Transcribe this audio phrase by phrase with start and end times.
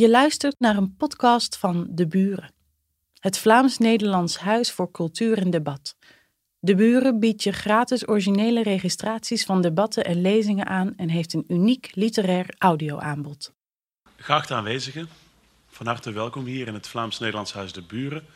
[0.00, 2.52] Je luistert naar een podcast van De Buren,
[3.18, 5.96] het Vlaams-Nederlands Huis voor Cultuur en Debat.
[6.58, 11.44] De Buren biedt je gratis originele registraties van debatten en lezingen aan en heeft een
[11.48, 13.52] uniek literair audioaanbod.
[14.16, 15.08] Geachte aanwezigen,
[15.68, 18.26] van harte welkom hier in het Vlaams-Nederlands Huis De Buren.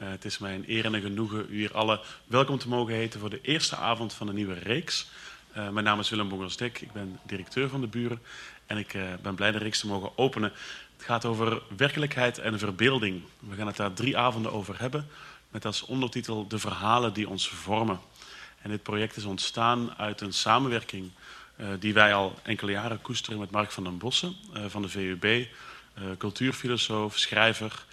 [0.00, 2.94] Uh, het is mij een eer en een genoegen u hier alle welkom te mogen
[2.94, 5.10] heten voor de eerste avond van een nieuwe reeks.
[5.56, 8.20] Uh, mijn naam is Willem Bongersdek, ik ben directeur van De Buren
[8.66, 10.52] en ik uh, ben blij de reeks te mogen openen.
[10.96, 13.22] Het gaat over werkelijkheid en verbeelding.
[13.38, 15.08] We gaan het daar drie avonden over hebben,
[15.50, 18.00] met als ondertitel De verhalen die ons vormen.
[18.62, 21.10] En dit project is ontstaan uit een samenwerking
[21.56, 24.88] uh, die wij al enkele jaren koesteren met Mark van den Bossen uh, van de
[24.88, 25.44] VUB, uh,
[26.18, 27.84] cultuurfilosoof, schrijver.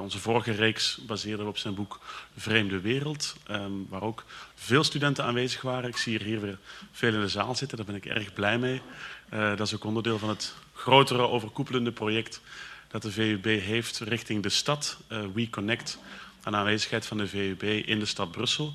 [0.00, 2.00] onze vorige reeks baseerde op zijn boek
[2.36, 4.24] Vreemde Wereld, um, waar ook
[4.54, 5.88] veel studenten aanwezig waren.
[5.88, 6.58] Ik zie hier weer
[6.92, 8.82] veel in de zaal zitten, daar ben ik erg blij mee.
[9.30, 12.40] dat is ook onderdeel van het grotere overkoepelende project
[12.88, 14.98] dat de VUB heeft richting de stad.
[15.12, 15.98] Uh, We Connect,
[16.42, 18.72] aan aanwezigheid van de VUB in de stad Brussel.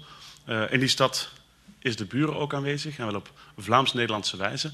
[0.50, 1.32] Uh, in die stad
[1.80, 4.68] is de buren ook aanwezig en wel op Vlaams-Nederlandse wijze.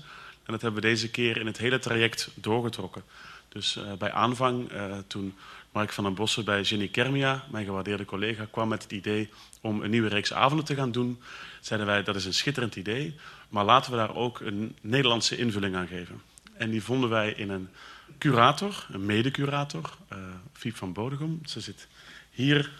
[0.44, 3.03] En dat hebben we deze keer in het hele traject doorgetrokken.
[3.50, 4.72] Dus uh, bij aanvang,
[5.08, 5.36] toen
[5.72, 9.30] Mark van den Bossen bij Jenny Kermia, mijn gewaardeerde collega, kwam met het idee
[9.61, 11.22] om een nieuwe reeks avonden te gaan doen,
[11.61, 13.16] zeiden wij dat is een schitterend idee,
[13.50, 16.31] maar laten we daar ook een Nederlandse invulling aan geven.
[16.62, 17.70] En die vonden wij in een
[18.17, 20.17] curator, een mede-curator, uh,
[20.54, 21.40] Fiep van Bodegom.
[21.45, 21.88] Ze zit
[22.31, 22.72] hier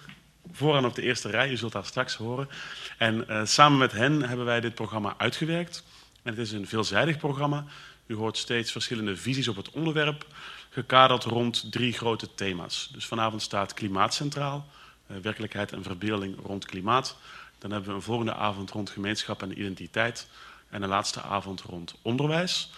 [0.52, 2.50] vooraan op de eerste rij, je zult haar straks horen.
[2.98, 5.84] En uh, samen met hen hebben wij dit programma uitgewerkt.
[6.24, 7.66] En het is een veelzijdig programma.
[8.06, 10.26] U hoort steeds verschillende visies op het onderwerp,
[10.70, 12.90] gekaderd rond drie grote thema's.
[12.94, 14.68] Dus vanavond staat klimaat centraal,
[15.08, 17.18] uh, werkelijkheid en verbeelding rond klimaat.
[17.58, 20.28] Dan hebben we een volgende avond rond gemeenschap en identiteit.
[20.70, 22.70] En een laatste avond rond onderwijs.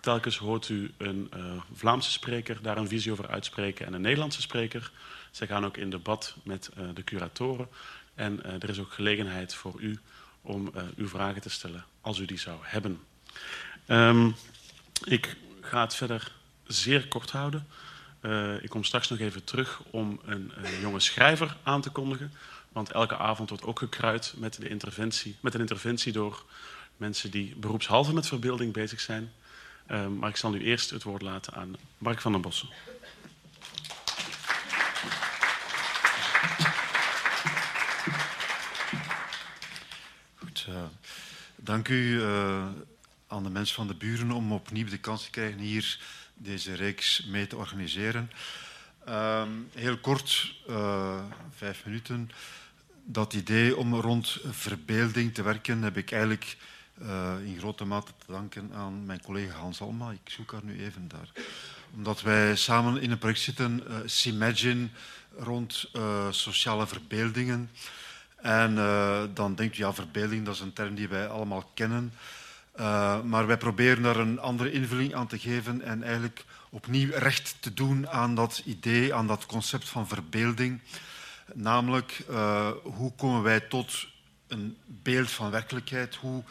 [0.00, 4.40] Telkens hoort u een uh, Vlaamse spreker daar een visie over uitspreken en een Nederlandse
[4.40, 4.90] spreker.
[5.30, 7.68] Zij gaan ook in debat met uh, de curatoren.
[8.14, 9.98] En uh, er is ook gelegenheid voor u
[10.42, 13.00] om uw vragen te stellen als u die zou hebben.
[13.86, 14.34] Um,
[15.04, 16.32] ik ga het verder
[16.66, 17.66] zeer kort houden.
[18.62, 22.32] ik kom straks nog even terug om een, een jonge schrijver aan te kondigen.
[22.72, 26.44] Want elke avond wordt ook gekruid met, de interventie, met een interventie door
[26.96, 29.32] mensen die beroepshalve met verbeelding bezig zijn.
[29.90, 32.68] Uh, maar ik zal nu eerst het woord laten aan Mark van den Bossen.
[40.34, 40.82] Goed, uh,
[41.56, 42.66] dank u uh,
[43.26, 45.98] aan de mensen van de buren om opnieuw de kans te krijgen hier
[46.34, 48.30] deze reeks mee te organiseren.
[49.08, 51.24] Um, heel kort, uh,
[51.56, 52.30] vijf minuten.
[53.04, 56.56] Dat idee om rond verbeelding te werken heb ik eigenlijk
[57.02, 60.10] uh, in grote mate te danken aan mijn collega Hans Alma.
[60.10, 61.44] Ik zoek haar nu even daar.
[61.94, 64.88] Omdat wij samen in een project zitten, uh, Simagine,
[65.36, 67.70] rond uh, sociale verbeeldingen.
[68.36, 68.74] En
[69.34, 72.12] dan denkt u, ja, verbeelding, dat is een term die wij allemaal kennen.
[73.24, 77.74] maar wij proberen daar een andere invulling aan te geven en eigenlijk opnieuw recht te
[77.74, 80.80] doen aan dat idee, aan dat concept van verbeelding.
[81.54, 82.24] Namelijk,
[82.82, 84.06] hoe komen wij tot
[84.48, 86.14] een beeld van werkelijkheid?
[86.14, 86.42] Hoe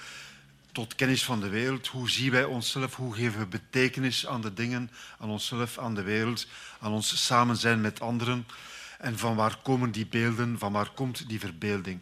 [0.79, 1.87] tot kennis van de wereld.
[1.87, 2.95] Hoe zien wij onszelf?
[2.95, 6.47] Hoe geven we betekenis aan de dingen, aan onszelf, aan de wereld,
[6.79, 8.47] aan ons samen zijn met anderen?
[8.99, 10.59] En van waar komen die beelden?
[10.59, 11.99] Van waar komt die verbeelding?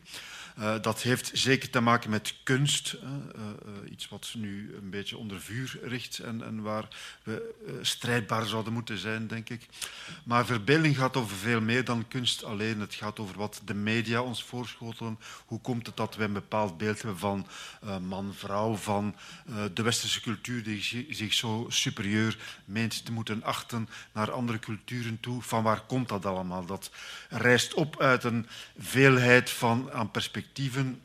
[0.59, 5.18] Uh, dat heeft zeker te maken met kunst, uh, uh, iets wat nu een beetje
[5.18, 6.88] onder vuur richt en, en waar
[7.23, 9.68] we strijdbaar zouden moeten zijn, denk ik.
[10.23, 12.79] Maar verbeelding gaat over veel meer dan kunst alleen.
[12.79, 15.19] Het gaat over wat de media ons voorschotelen.
[15.45, 17.47] Hoe komt het dat we een bepaald beeld hebben van
[18.01, 19.16] man-vrouw, van
[19.74, 25.41] de westerse cultuur die zich zo superieur meent te moeten achten naar andere culturen toe?
[25.41, 26.66] Van waar komt dat allemaal?
[26.66, 26.91] Dat
[27.29, 28.47] rijst op uit een
[28.78, 31.03] veelheid van aan perspectieven perspectieven,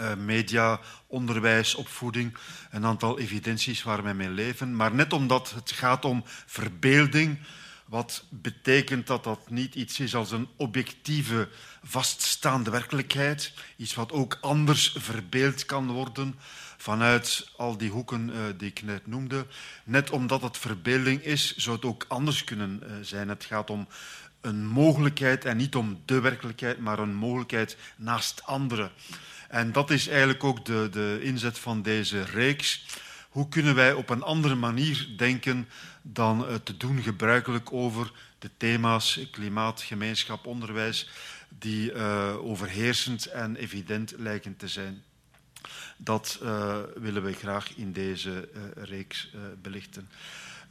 [0.00, 2.36] uh, media, onderwijs, opvoeding,
[2.70, 4.76] een aantal evidenties waar wij mee leven.
[4.76, 7.38] Maar net omdat het gaat om verbeelding,
[7.86, 11.48] wat betekent dat dat niet iets is als een objectieve,
[11.82, 16.34] vaststaande werkelijkheid, iets wat ook anders verbeeld kan worden
[16.76, 19.46] vanuit al die hoeken uh, die ik net noemde.
[19.84, 23.28] Net omdat het verbeelding is, zou het ook anders kunnen uh, zijn.
[23.28, 23.88] Het gaat om
[24.40, 28.90] een mogelijkheid en niet om de werkelijkheid, maar een mogelijkheid naast andere.
[29.48, 32.86] En dat is eigenlijk ook de, de inzet van deze reeks.
[33.28, 35.68] Hoe kunnen wij op een andere manier denken
[36.02, 41.10] dan te doen gebruikelijk over de thema's klimaat, gemeenschap, onderwijs,
[41.48, 45.02] die uh, overheersend en evident lijken te zijn?
[45.96, 49.30] Dat uh, willen we graag in deze reeks
[49.62, 50.08] belichten.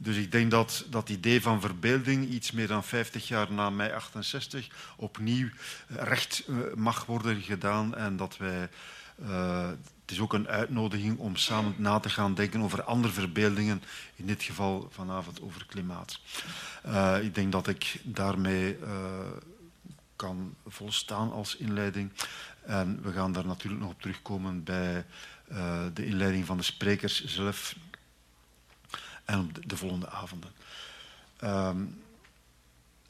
[0.02, 3.92] Dus ik denk dat dat idee van verbeelding iets meer dan 50 jaar na mei
[3.92, 5.48] 68 opnieuw
[5.86, 6.44] recht
[6.74, 8.68] mag worden gedaan en dat wij
[9.22, 9.68] uh,
[10.00, 13.82] het is ook een uitnodiging om samen na te gaan denken over andere verbeeldingen,
[14.16, 16.20] in dit geval vanavond over klimaat.
[17.22, 18.78] Ik denk dat ik daarmee
[20.16, 22.10] kan volstaan als inleiding.
[22.62, 25.04] En we gaan daar natuurlijk nog op terugkomen bij
[25.94, 27.74] de inleiding van de sprekers zelf
[29.30, 30.50] en op de, volgende avonden.
[31.44, 32.02] Um,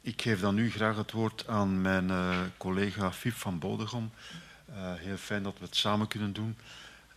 [0.01, 2.11] ik geef dan nu graag het woord aan mijn
[2.57, 4.11] collega Fiep van Bodegom.
[4.75, 6.57] heel fijn dat we het samen kunnen doen.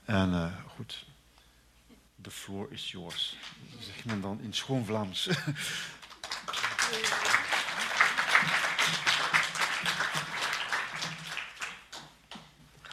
[0.05, 1.05] En uh, goed,
[2.21, 3.37] the floor is yours.
[3.79, 5.29] Zeg men dan in schoon Vlaams.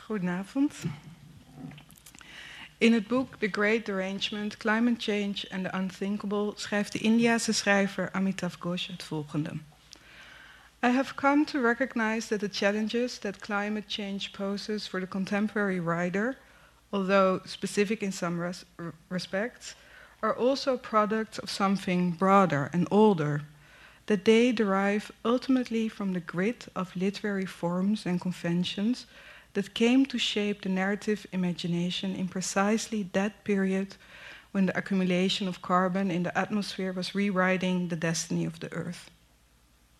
[0.05, 0.75] Goedenavond.
[2.81, 8.13] In het boek The Great Derangement, Climate Change and the Unthinkable schrijft de Indiase schrijver
[8.13, 9.51] Amitav Ghosh het volgende.
[10.83, 15.81] I have come to recognize that the challenges that climate change poses for the contemporary
[15.81, 16.37] writer
[16.93, 18.65] although specific in some res
[19.09, 19.75] respects,
[20.23, 23.43] are also products of something broader and older,
[24.07, 29.07] that they derive ultimately from the grit of literary forms and conventions
[29.53, 33.97] that came to shape the narrative imagination in precisely that period
[34.51, 39.11] when the accumulation of carbon in the atmosphere was rewriting the destiny of the Earth.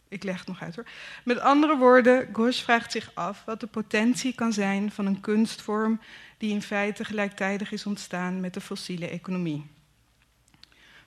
[0.09, 0.87] Ik leg het nog uit hoor.
[1.25, 6.01] Met andere woorden, Ghosh vraagt zich af wat de potentie kan zijn van een kunstvorm
[6.39, 9.67] die in feite gelijktijdig is ontstaan met de fossiele economie.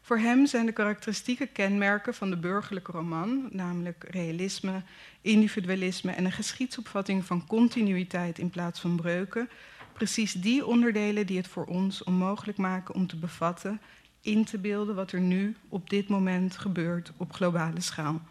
[0.03, 4.81] Voor hem zijn de karakteristieke kenmerken van de burgerlijke roman, namelijk realisme,
[5.21, 9.49] individualisme en een geschiedsopvatting van continuïteit in plaats van breuken,
[9.93, 13.81] precies die onderdelen die het voor ons onmogelijk maken om te bevatten,
[14.21, 18.21] in te beelden wat er nu op dit moment gebeurt op globale schaal.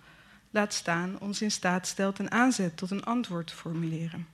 [0.51, 4.27] Laat staan ons in staat stelt een aanzet tot een antwoord te formuleren.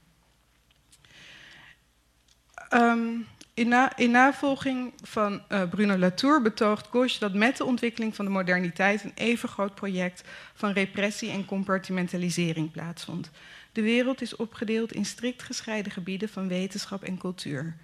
[2.70, 3.26] Um,
[3.58, 8.24] in, na, in, navolging van uh, Bruno Latour betoogt Gauche dat met de ontwikkeling van
[8.24, 10.22] de moderniteit een even groot project
[10.54, 13.30] van repressie en compartimentalisering plaatsvond.
[13.72, 17.76] De wereld is opgedeeld in strikt gescheiden gebieden van wetenschap en cultuur,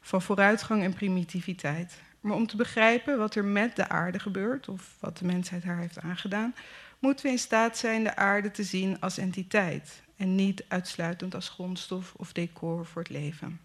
[0.00, 2.00] van vooruitgang en primitiviteit.
[2.20, 5.78] Maar om te begrijpen wat er met de aarde gebeurt, of wat de mensheid haar
[5.78, 6.54] heeft aangedaan,
[6.98, 11.48] moeten we in staat zijn de aarde te zien als entiteit en niet uitsluitend als
[11.48, 13.60] grondstof of decor voor het leven.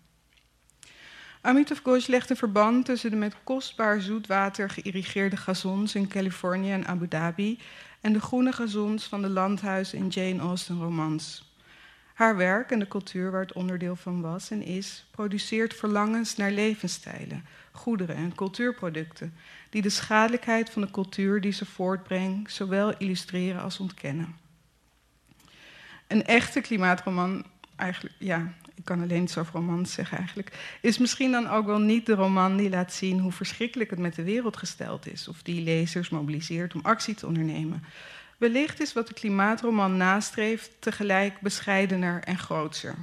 [1.41, 6.87] Amitav Ghosh legt een verband tussen de met kostbaar zoetwater geïrrigeerde gazons in Californië en
[6.87, 7.59] Abu Dhabi
[8.01, 11.45] en de groene gazons van de landhuizen in Jane Austen romans.
[12.13, 16.51] Haar werk en de cultuur waar het onderdeel van was en is, produceert verlangens naar
[16.51, 19.33] levensstijlen, goederen en cultuurproducten,
[19.69, 24.35] die de schadelijkheid van de cultuur die ze voortbrengt zowel illustreren als ontkennen.
[26.07, 27.45] Een echte klimaatroman,
[27.75, 31.79] eigenlijk, ja, ik kan alleen iets over romans zeggen eigenlijk, is misschien dan ook wel
[31.79, 35.41] niet de roman die laat zien hoe verschrikkelijk het met de wereld gesteld is, of
[35.41, 37.83] die lezers mobiliseert om actie te ondernemen.
[38.37, 42.95] Wellicht is wat de klimaatroman nastreeft tegelijk bescheidener en grootser.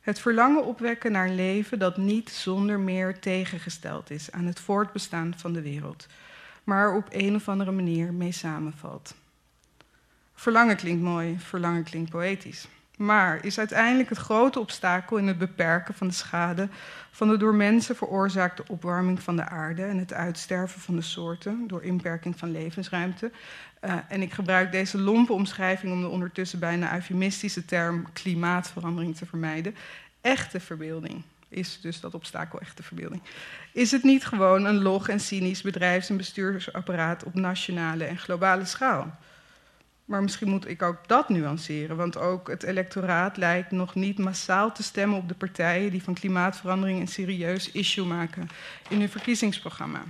[0.00, 5.34] Het verlangen opwekken naar een leven dat niet zonder meer tegengesteld is aan het voortbestaan
[5.36, 6.06] van de wereld,
[6.64, 9.14] maar op een of andere manier mee samenvalt.
[10.34, 12.68] Verlangen klinkt mooi, verlangen klinkt poëtisch.
[12.96, 16.68] Maar is uiteindelijk het grote obstakel in het beperken van de schade
[17.10, 21.64] van de door mensen veroorzaakte opwarming van de aarde en het uitsterven van de soorten
[21.66, 23.30] door inperking van levensruimte.
[23.84, 29.26] Uh, en ik gebruik deze lompe omschrijving om de ondertussen bijna eufemistische term klimaatverandering te
[29.26, 29.74] vermijden.
[30.20, 33.22] Echte verbeelding is dus dat obstakel echte verbeelding.
[33.72, 38.64] Is het niet gewoon een log en cynisch bedrijfs- en bestuursapparaat op nationale en globale
[38.64, 39.18] schaal?
[40.06, 44.72] Maar misschien moet ik ook dat nuanceren, want ook het electoraat lijkt nog niet massaal
[44.72, 48.48] te stemmen op de partijen die van klimaatverandering een serieus issue maken
[48.88, 50.02] in hun verkiezingsprogramma.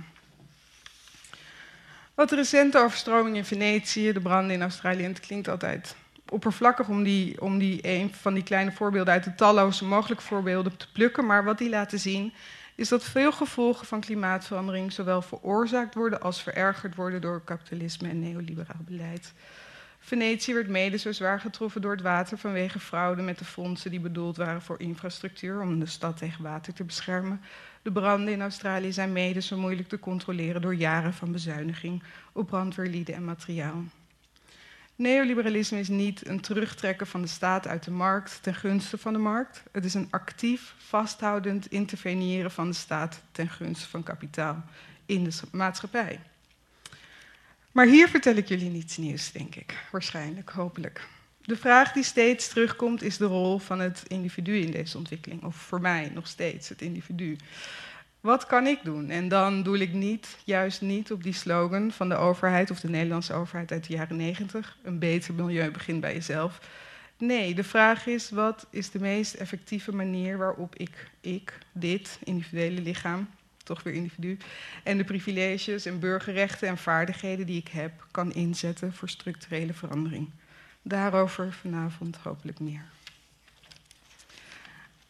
[2.13, 5.95] Wat de recente overstroming in Venetië, de branden in Australië, het klinkt altijd
[6.29, 10.77] oppervlakkig om, die, om die een van die kleine voorbeelden uit de talloze mogelijke voorbeelden
[10.77, 12.33] te plukken, maar wat die laten zien
[12.75, 18.19] is dat veel gevolgen van klimaatverandering zowel veroorzaakt worden als verergerd worden door kapitalisme en
[18.19, 19.33] neoliberaal beleid.
[20.07, 23.99] Venetië werd mede zo zwaar getroffen door het water vanwege fraude met de fondsen die
[23.99, 27.41] bedoeld waren voor infrastructuur om de stad tegen water te beschermen.
[27.81, 32.47] De branden in Australië zijn mede zo moeilijk te controleren door jaren van bezuiniging op
[32.47, 33.83] brandweerlieden en materiaal.
[34.95, 39.19] Neoliberalisme is niet een terugtrekken van de staat uit de markt ten gunste van de
[39.19, 39.63] markt.
[39.71, 44.63] Het is een actief, vasthoudend interveneren van de staat ten gunste van kapitaal
[45.05, 46.19] in de maatschappij.
[47.77, 49.87] Maar hier vertel ik jullie niets nieuws, denk ik.
[49.91, 51.07] Waarschijnlijk, hopelijk.
[51.41, 55.43] De vraag die steeds terugkomt is de rol van het individu in deze ontwikkeling.
[55.43, 57.35] Of voor mij nog steeds het individu.
[58.21, 59.09] Wat kan ik doen?
[59.09, 62.89] En dan doe ik niet, juist niet op die slogan van de overheid of de
[62.89, 64.77] Nederlandse overheid uit de jaren negentig.
[64.83, 66.59] Een beter milieu begint bij jezelf.
[67.17, 72.81] Nee, de vraag is: wat is de meest effectieve manier waarop ik, ik, dit individuele
[72.81, 73.29] lichaam,
[73.67, 74.37] toch weer individu,
[74.83, 80.29] en de privileges en burgerrechten en vaardigheden die ik heb, kan inzetten voor structurele verandering?
[80.81, 82.85] Daarover vanavond hopelijk meer.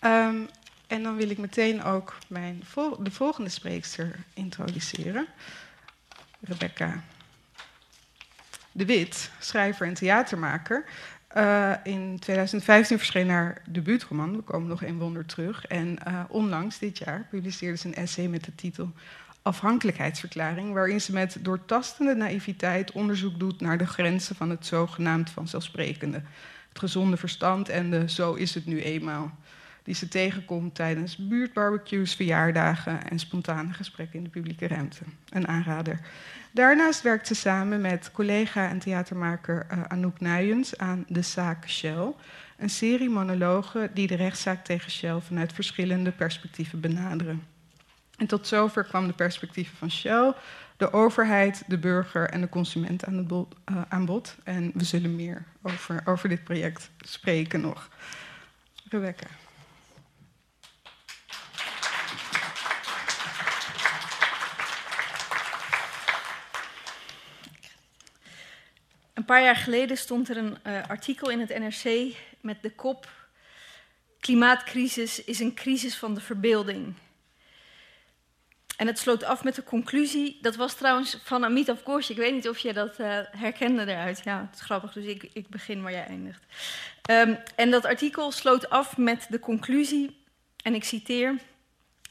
[0.01, 0.47] Um,
[0.87, 2.63] en dan wil ik meteen ook mijn
[2.99, 5.27] de volgende spreekster introduceren.
[6.39, 7.03] Rebecca
[8.77, 10.85] de Wit, schrijver en theatermaker.
[11.35, 15.65] Uh, in 2015 verscheen haar debuutroman, We komen nog een wonder terug.
[15.65, 18.91] En uh, onlangs, dit jaar, publiceerde ze een essay met de titel
[19.41, 26.21] Afhankelijkheidsverklaring, waarin ze met doortastende naïviteit onderzoek doet naar de grenzen van het zogenaamd vanzelfsprekende.
[26.69, 29.31] Het gezonde verstand en de zo is het nu eenmaal
[29.83, 35.03] die ze tegenkomt tijdens buurtbarbecues, verjaardagen en spontane gesprekken in de publieke ruimte.
[35.29, 35.99] Een aanrader.
[36.57, 42.13] Daarnaast werkt ze samen met collega en theatermaker uh, Anouk Nuyens aan De Zaak Shell,
[42.57, 47.43] een serie monologen die de rechtszaak tegen Shell vanuit verschillende perspectieven benaderen.
[48.15, 50.33] En tot zover kwam de perspectieven van Shell,
[50.77, 54.35] de overheid, de burger en de consument aan, bod, uh, aan bod.
[54.43, 57.89] En we zullen meer over, over dit project spreken nog.
[58.89, 59.27] Rebecca.
[69.17, 73.09] Een paar jaar geleden stond er een uh, artikel in het NRC met de kop:
[74.19, 76.93] Klimaatcrisis is een crisis van de verbeelding.
[78.75, 82.33] En het sloot af met de conclusie, dat was trouwens van Amitav Ghosh, ik weet
[82.33, 84.21] niet of je dat uh, herkende eruit.
[84.23, 86.43] Ja, het is grappig, dus ik, ik begin waar jij eindigt.
[87.09, 90.23] Um, en dat artikel sloot af met de conclusie,
[90.63, 91.35] en ik citeer,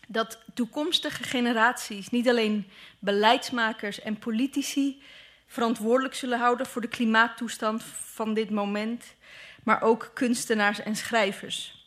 [0.09, 5.03] dat toekomstige generaties, niet alleen beleidsmakers en politici,
[5.47, 9.05] verantwoordelijk zullen houden voor de klimaattoestand van dit moment,
[9.63, 11.85] maar ook kunstenaars en schrijvers.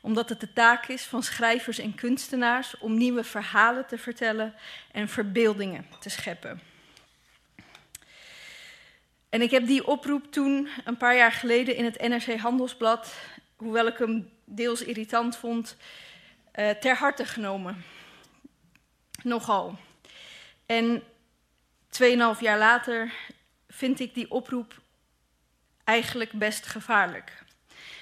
[0.00, 4.54] Omdat het de taak is van schrijvers en kunstenaars om nieuwe verhalen te vertellen
[4.92, 6.60] en verbeeldingen te scheppen.
[9.28, 13.14] En ik heb die oproep toen, een paar jaar geleden, in het NRC Handelsblad,
[13.56, 15.76] hoewel ik hem deels irritant vond,
[16.54, 17.84] uh, ter harte genomen.
[19.22, 19.78] Nogal.
[20.66, 21.02] En
[21.98, 23.12] Tweeënhalf jaar later
[23.68, 24.74] vind ik die oproep
[25.84, 27.42] eigenlijk best gevaarlijk.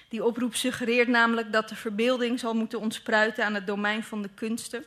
[0.08, 4.28] Die oproep suggereert namelijk dat de verbeelding zal moeten ontspruiten aan het domein van de
[4.34, 4.84] kunsten.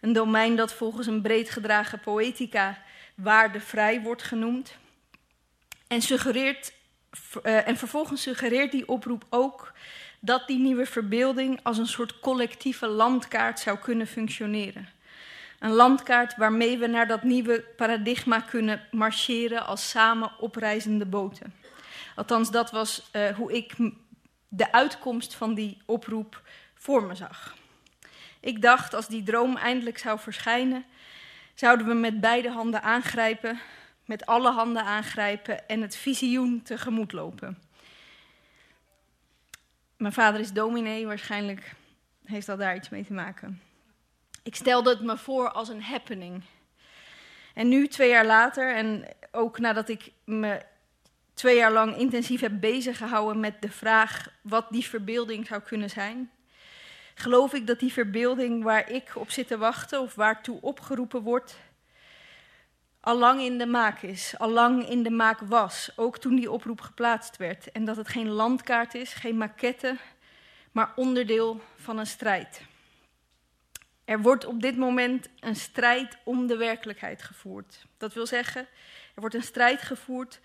[0.00, 2.82] Een domein dat volgens een breed gedragen poëtica
[3.14, 4.76] waardevrij wordt genoemd.
[5.86, 6.72] En, suggereert,
[7.42, 9.72] uh, en vervolgens suggereert die oproep ook
[10.20, 14.95] dat die nieuwe verbeelding als een soort collectieve landkaart zou kunnen functioneren.
[15.58, 21.54] Een landkaart waarmee we naar dat nieuwe paradigma kunnen marcheren als samen opreizende boten.
[22.16, 23.74] Althans, dat was uh, hoe ik
[24.48, 26.42] de uitkomst van die oproep
[26.74, 27.54] voor me zag.
[28.40, 30.84] Ik dacht, als die droom eindelijk zou verschijnen,
[31.54, 33.60] zouden we met beide handen aangrijpen,
[34.04, 37.62] met alle handen aangrijpen en het visioen tegemoet lopen.
[39.96, 41.74] Mijn vader is dominee, waarschijnlijk
[42.24, 43.60] heeft dat daar iets mee te maken.
[44.46, 46.42] Ik stelde het me voor als een happening.
[47.54, 50.62] En nu, twee jaar later, en ook nadat ik me
[51.34, 55.90] twee jaar lang intensief heb bezig gehouden met de vraag wat die verbeelding zou kunnen
[55.90, 56.30] zijn,
[57.14, 61.56] geloof ik dat die verbeelding waar ik op zit te wachten of waartoe opgeroepen wordt,
[63.00, 66.50] al lang in de maak is, al lang in de maak was, ook toen die
[66.50, 67.72] oproep geplaatst werd.
[67.72, 69.96] En dat het geen landkaart is, geen maquette,
[70.72, 72.60] maar onderdeel van een strijd.
[74.06, 77.86] Er wordt op dit moment een strijd om de werkelijkheid gevoerd.
[77.98, 78.60] Dat wil zeggen,
[79.14, 80.40] er wordt een strijd gevoerd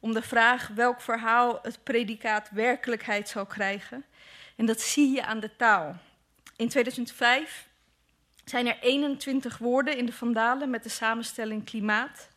[0.00, 4.04] om de vraag welk verhaal het predicaat werkelijkheid zal krijgen.
[4.56, 5.96] En dat zie je aan de taal.
[6.56, 7.68] In 2005
[8.44, 12.28] zijn er 21 woorden in de Vandalen met de samenstelling klimaat.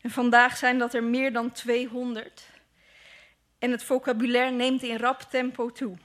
[0.00, 2.48] En vandaag zijn dat er meer dan 200.
[3.58, 5.96] En het vocabulaire neemt in rap tempo toe.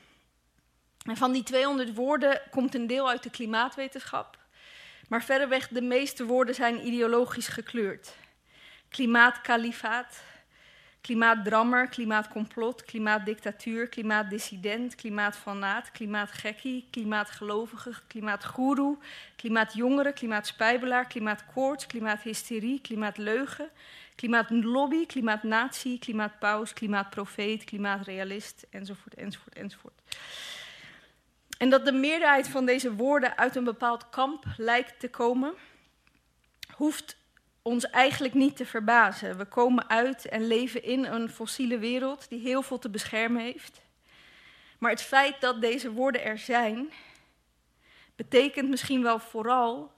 [1.17, 4.37] Van die 200 woorden komt een deel uit de klimaatwetenschap.
[5.07, 8.15] Maar verreweg de meeste woorden zijn ideologisch gekleurd.
[8.89, 10.23] Klimaatkalifaat,
[11.01, 18.97] klimaatdrammer, klimaatcomplot, klimaatdictatuur, klimaatdissident, klimaatfanaat, klimaatgekkie, klimaatgelovige, klimaatgoeroe,
[19.35, 23.69] klimaatjongere, klimaatspijbelaar, klimaatkoorts, klimaathysterie, klimaatleugen,
[24.19, 30.01] Klimaatlobby, klimaatnatie, klimaatpaus, klimaatprofeet, klimaatrealist, enzovoort, enzovoort, enzovoort.
[31.59, 35.53] En dat de meerderheid van deze woorden uit een bepaald kamp lijkt te komen,
[36.73, 37.17] hoeft
[37.61, 39.37] ons eigenlijk niet te verbazen.
[39.37, 43.81] We komen uit en leven in een fossiele wereld die heel veel te beschermen heeft.
[44.77, 46.89] Maar het feit dat deze woorden er zijn,
[48.15, 49.91] betekent misschien wel vooral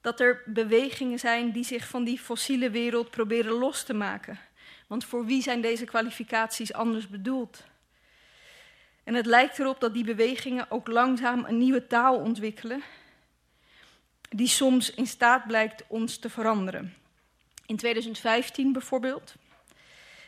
[0.00, 4.38] dat er bewegingen zijn die zich van die fossiele wereld proberen los te maken.
[4.86, 7.64] Want voor wie zijn deze kwalificaties anders bedoeld?
[9.04, 12.82] En het lijkt erop dat die bewegingen ook langzaam een nieuwe taal ontwikkelen,
[14.28, 16.94] die soms in staat blijkt ons te veranderen.
[17.66, 19.34] In 2015 bijvoorbeeld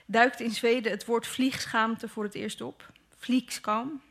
[0.06, 2.92] duikt in Zweden het woord vliegschaamte voor het eerst op.
[3.16, 4.02] Vliegskam.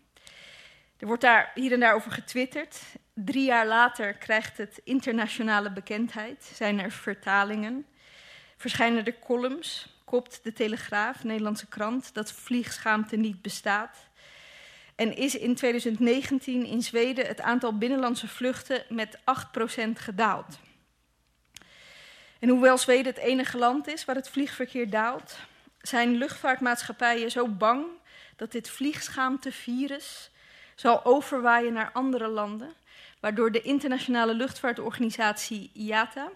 [0.97, 2.81] Er wordt daar hier en daar over getwitterd.
[3.13, 6.51] Drie jaar later krijgt het internationale bekendheid.
[6.55, 7.85] Zijn er vertalingen?
[8.57, 9.87] Verschijnen er columns?
[10.03, 13.97] Kopt de Telegraaf, Nederlandse krant, dat vliegschaamte niet bestaat?
[14.95, 19.21] En is in 2019 in Zweden het aantal binnenlandse vluchten met 8%
[19.93, 20.59] gedaald.
[22.39, 25.37] En hoewel Zweden het enige land is waar het vliegverkeer daalt,
[25.81, 27.85] zijn luchtvaartmaatschappijen zo bang
[28.35, 30.29] dat dit vliegschaamtevirus
[30.75, 32.73] zal overwaaien naar andere landen,
[33.19, 36.31] waardoor de internationale luchtvaartorganisatie IATA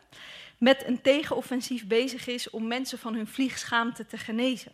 [0.58, 4.72] met een tegenoffensief bezig is om mensen van hun vliegschaamte te genezen.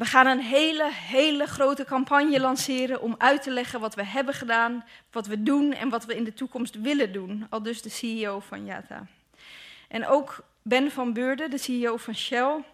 [0.00, 4.34] We gaan een hele, hele grote campagne lanceren om uit te leggen wat we hebben
[4.34, 7.88] gedaan, wat we doen en wat we in de toekomst willen doen, al dus de
[7.88, 9.06] CEO van IATA.
[9.88, 12.64] En ook Ben van Beurden, de CEO van Shell,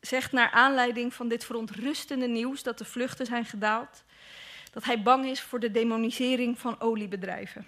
[0.00, 4.04] zegt naar aanleiding van dit verontrustende nieuws dat de vluchten zijn gedaald,
[4.72, 7.66] dat hij bang is voor de demonisering van oliebedrijven.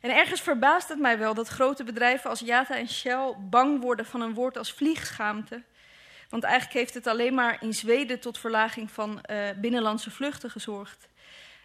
[0.00, 4.06] En ergens verbaast het mij wel dat grote bedrijven als Yata en Shell bang worden
[4.06, 5.62] van een woord als vliegschaamte.
[6.30, 11.08] Want eigenlijk heeft het alleen maar in Zweden tot verlaging van uh, binnenlandse vluchten gezorgd.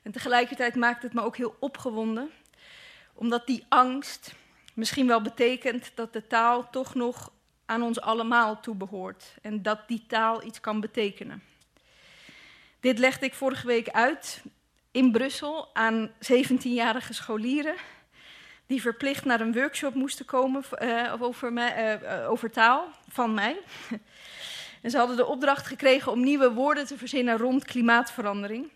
[0.03, 2.31] En tegelijkertijd maakt het me ook heel opgewonden,
[3.13, 4.33] omdat die angst
[4.73, 7.31] misschien wel betekent dat de taal toch nog
[7.65, 11.43] aan ons allemaal toebehoort en dat die taal iets kan betekenen.
[12.79, 14.43] Dit legde ik vorige week uit
[14.91, 17.75] in Brussel aan 17-jarige scholieren
[18.67, 23.57] die verplicht naar een workshop moesten komen uh, over, mij, uh, over taal van mij.
[24.85, 28.71] En ze hadden de opdracht gekregen om nieuwe woorden te verzinnen rond klimaatverandering.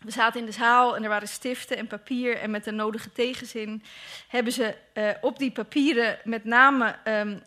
[0.00, 3.12] We zaten in de zaal en er waren stiften en papier en met de nodige
[3.12, 3.82] tegenzin
[4.28, 7.42] hebben ze uh, op die papieren met name um,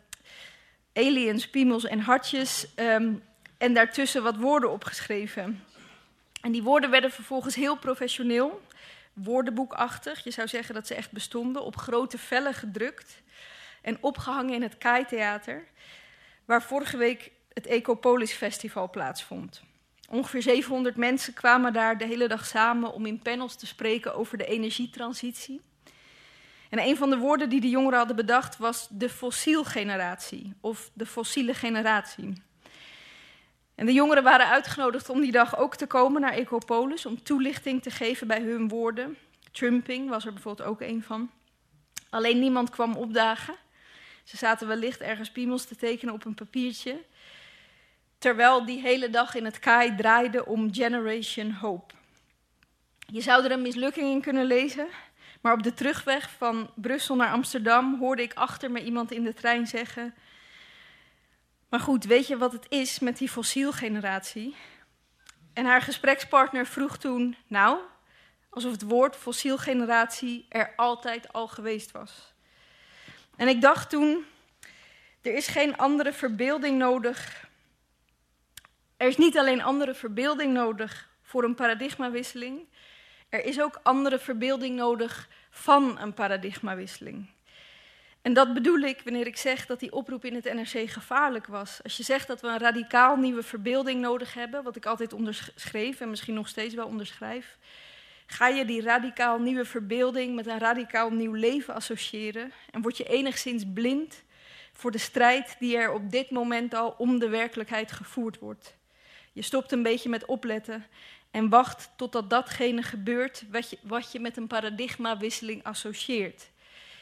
[0.94, 3.24] aliens, piemels en hartjes um,
[3.58, 5.64] en daartussen wat woorden opgeschreven.
[6.42, 8.62] En die woorden werden vervolgens heel professioneel,
[9.14, 10.24] woordenboekachtig.
[10.24, 13.22] Je zou zeggen dat ze echt bestonden, op grote vellen gedrukt
[13.82, 15.64] en opgehangen in het Kai-theater,
[16.46, 19.62] waar vorige week het Ecopolis Festival plaatsvond.
[20.10, 24.38] Ongeveer 700 mensen kwamen daar de hele dag samen om in panels te spreken over
[24.38, 25.62] de energietransitie.
[26.70, 31.06] En een van de woorden die de jongeren hadden bedacht was de fossielgeneratie of de
[31.06, 32.34] fossiele generatie.
[33.76, 37.82] En de jongeren waren uitgenodigd om die dag ook te komen naar Ecopolis om toelichting
[37.82, 39.18] te geven bij hun woorden.
[39.52, 41.32] Trumping was er bijvoorbeeld ook een van.
[42.10, 43.56] Alleen niemand kwam opdagen.
[44.24, 47.04] Ze zaten wellicht ergens piemels te tekenen op een papiertje.
[48.22, 51.94] Terwijl die hele dag in het KAI draaide om Generation Hope.
[53.06, 54.88] Je zou er een mislukking in kunnen lezen,
[55.42, 59.34] maar op de terugweg van Brussel naar Amsterdam hoorde ik achter me iemand in de
[59.34, 60.16] trein zeggen:
[61.70, 64.56] Maar goed, weet je wat het is met die fossielgeneratie?
[65.54, 67.80] En haar gesprekspartner vroeg toen: Nou,
[68.50, 72.34] alsof het woord fossielgeneratie er altijd al geweest was.
[73.36, 74.26] En ik dacht toen:
[75.22, 77.50] Er is geen andere verbeelding nodig
[79.02, 82.68] er is niet alleen andere verbeelding nodig voor een paradigmawisseling,
[83.30, 87.30] er is ook andere verbeelding nodig van een paradigmawisseling.
[88.22, 91.80] En dat bedoel ik wanneer ik zeg dat die oproep in het NRC gevaarlijk was.
[91.84, 96.00] Als je zegt dat we een radicaal nieuwe verbeelding nodig hebben, wat ik altijd onderschreef
[96.02, 97.58] en misschien nog steeds wel onderschrijf,
[98.26, 103.04] ga je die radicaal nieuwe verbeelding met een radicaal nieuw leven associëren en word je
[103.04, 104.24] enigszins blind
[104.74, 108.80] voor de strijd die er op dit moment al om de werkelijkheid gevoerd wordt.
[109.32, 110.86] Je stopt een beetje met opletten
[111.32, 116.50] en wacht totdat datgene gebeurt wat je, wat je met een paradigmawisseling associeert.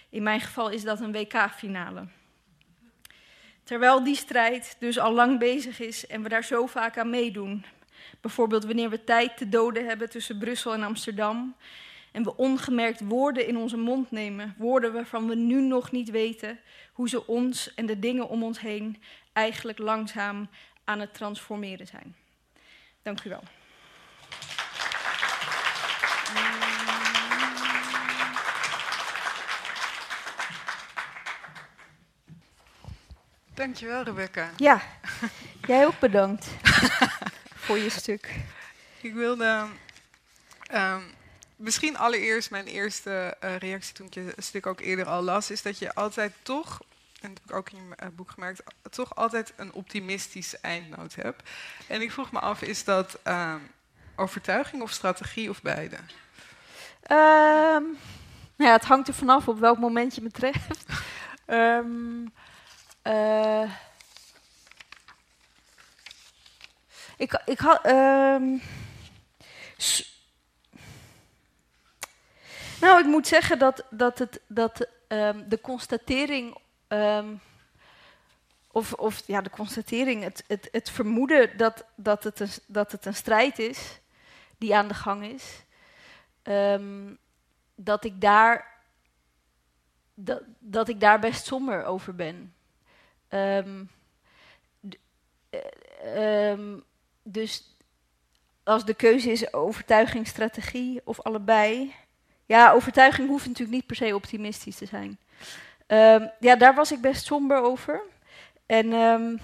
[0.09, 2.07] In mijn geval is dat een WK-finale.
[3.63, 7.65] Terwijl die strijd dus al lang bezig is en we daar zo vaak aan meedoen.
[8.21, 11.55] Bijvoorbeeld wanneer we tijd te doden hebben tussen Brussel en Amsterdam.
[12.11, 16.59] En we ongemerkt woorden in onze mond nemen, woorden waarvan we nu nog niet weten
[16.93, 19.01] hoe ze ons en de dingen om ons heen
[19.33, 20.49] eigenlijk langzaam
[20.89, 22.15] aan het transformeren zijn.
[23.01, 23.43] Dank u wel.
[33.53, 34.51] Dankjewel, Rebecca.
[34.57, 34.81] Ja,
[35.67, 36.47] jij ook bedankt
[37.65, 38.35] voor je stuk.
[39.01, 39.67] Ik wilde
[40.73, 41.13] um,
[41.55, 45.61] misschien allereerst mijn eerste uh, reactie toen ik je stuk ook eerder al las, is
[45.61, 46.81] dat je altijd toch,
[47.21, 51.15] en dat heb ik ook in je uh, boek gemerkt, toch altijd een optimistische eindnoot
[51.15, 51.49] hebt.
[51.87, 53.55] En ik vroeg me af, is dat uh,
[54.15, 55.95] overtuiging of strategie of beide?
[57.11, 57.97] Um,
[58.55, 60.85] ja, het hangt er vanaf op welk moment je me treft.
[61.47, 62.33] um,
[67.17, 67.85] ik, ik had.
[67.85, 68.61] Um,
[72.81, 76.57] nou, ik moet zeggen dat, dat, het, dat um, de constatering.
[76.89, 77.41] Um,
[78.71, 83.05] of, of ja, de constatering, het, het, het vermoeden dat, dat, het een, dat het
[83.05, 83.99] een strijd is
[84.57, 85.63] die aan de gang is.
[86.43, 87.17] Um,
[87.75, 88.77] dat ik daar.
[90.13, 92.53] Dat, dat ik daar best somber over ben.
[93.29, 93.89] Um,
[97.23, 97.75] dus
[98.63, 101.95] als de keuze is overtuiging, strategie of allebei.
[102.45, 105.17] Ja, overtuiging hoeft natuurlijk niet per se optimistisch te zijn.
[105.91, 108.01] Um, ja, daar was ik best somber over.
[108.65, 109.39] En, um,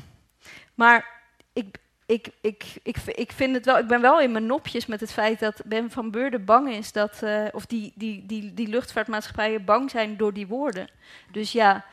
[0.76, 1.06] maar
[1.54, 5.00] ik, ik, ik, ik, ik vind het wel, ik ben wel in mijn nopjes met
[5.00, 8.68] het feit dat Ben van Beurden bang is dat, uh, of die, die, die, die
[8.68, 10.90] luchtvaartmaatschappijen bang zijn door die woorden.
[11.32, 11.86] Dus ja,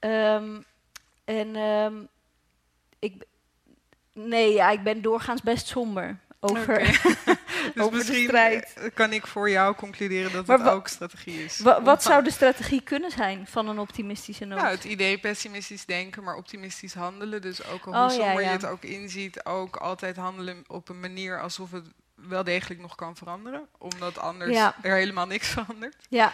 [0.00, 0.64] um,
[1.24, 2.08] en um,
[2.98, 3.24] ik,
[4.12, 6.94] nee, ja, ik ben doorgaans best somber over, okay.
[7.74, 8.90] dus over misschien de strijd.
[8.94, 11.58] kan ik voor jou concluderen dat maar het ook strategie is.
[11.58, 14.60] Wa wat zou de strategie kunnen zijn van een optimistische noot?
[14.60, 17.42] Nou, het idee pessimistisch denken, maar optimistisch handelen.
[17.42, 18.46] Dus ook al hoe oh, somber ja, ja.
[18.46, 22.94] je het ook inziet, ook altijd handelen op een manier alsof het wel degelijk nog
[22.94, 23.66] kan veranderen.
[23.78, 24.74] Omdat anders ja.
[24.82, 25.96] er helemaal niks verandert.
[26.08, 26.32] Ja,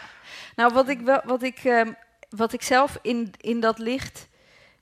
[0.56, 1.96] nou wat ik, wel, wat ik, um,
[2.28, 4.28] wat ik zelf in, in dat licht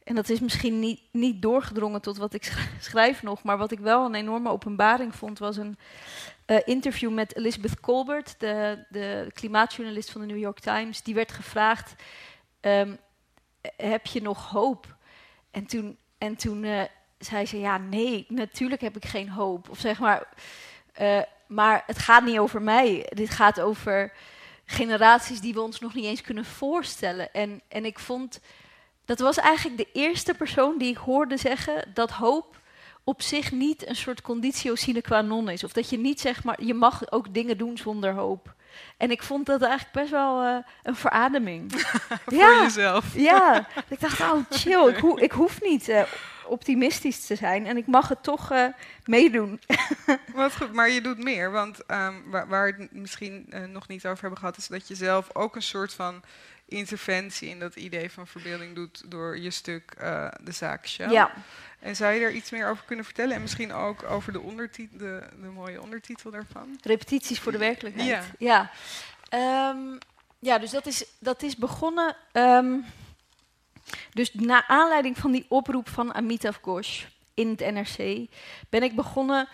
[0.09, 3.79] en dat is misschien niet, niet doorgedrongen tot wat ik schrijf nog, maar wat ik
[3.79, 5.79] wel een enorme openbaring vond, was een
[6.51, 11.03] uh, interview met Elizabeth Colbert, de, de, klimaatjournalist van de New York Times.
[11.03, 11.95] Die werd gevraagd:
[12.61, 12.99] um,
[13.77, 14.97] Heb je nog hoop?
[15.51, 16.83] En toen, en toen uh,
[17.19, 19.69] zei ze: Ja, nee, natuurlijk heb ik geen hoop.
[19.69, 20.29] Of zeg maar,
[21.01, 23.07] uh, maar het gaat niet over mij.
[23.15, 24.13] Dit gaat over
[24.65, 27.33] generaties die we ons nog niet eens kunnen voorstellen.
[27.33, 28.41] En, en ik vond
[29.09, 32.61] dat was eigenlijk de eerste persoon die ik hoorde zeggen dat hoop
[33.09, 35.65] op zich niet een soort conditio sine qua non is.
[35.65, 38.55] Of dat je niet zeg maar, je mag ook dingen doen zonder hoop.
[38.97, 41.73] En ik vond dat eigenlijk best wel uh, een verademing.
[42.25, 43.15] Voor ja, jezelf.
[43.15, 46.03] ja, ik dacht, oh chill, ik, ho ik hoef niet uh,
[46.47, 48.65] optimistisch te zijn en ik mag het toch uh,
[49.05, 49.61] meedoen.
[50.35, 54.07] Wat goed, maar je doet meer, want um, waar, waar, we het misschien nog niet
[54.07, 56.23] over hebben gehad, is dat je zelf ook een soort van
[56.69, 61.11] interventie in dat idee van verbeelding doet door je stuk uh, De Zaak Shell.
[61.11, 61.33] Ja.
[61.79, 63.35] En zou je daar iets meer over kunnen vertellen?
[63.35, 66.79] En misschien ook over de, ondertitel, de, de mooie ondertitel daarvan?
[66.83, 68.09] Repetities voor de werkelijkheid.
[68.39, 68.71] Ja,
[69.31, 69.71] ja.
[69.71, 69.99] Um,
[70.39, 72.17] ja dus dat is, dat is begonnen...
[72.33, 72.85] Um,
[74.13, 77.05] dus na aanleiding van die oproep van Amitav Ghosh
[77.35, 78.27] in het NRC...
[78.69, 79.49] ben ik begonnen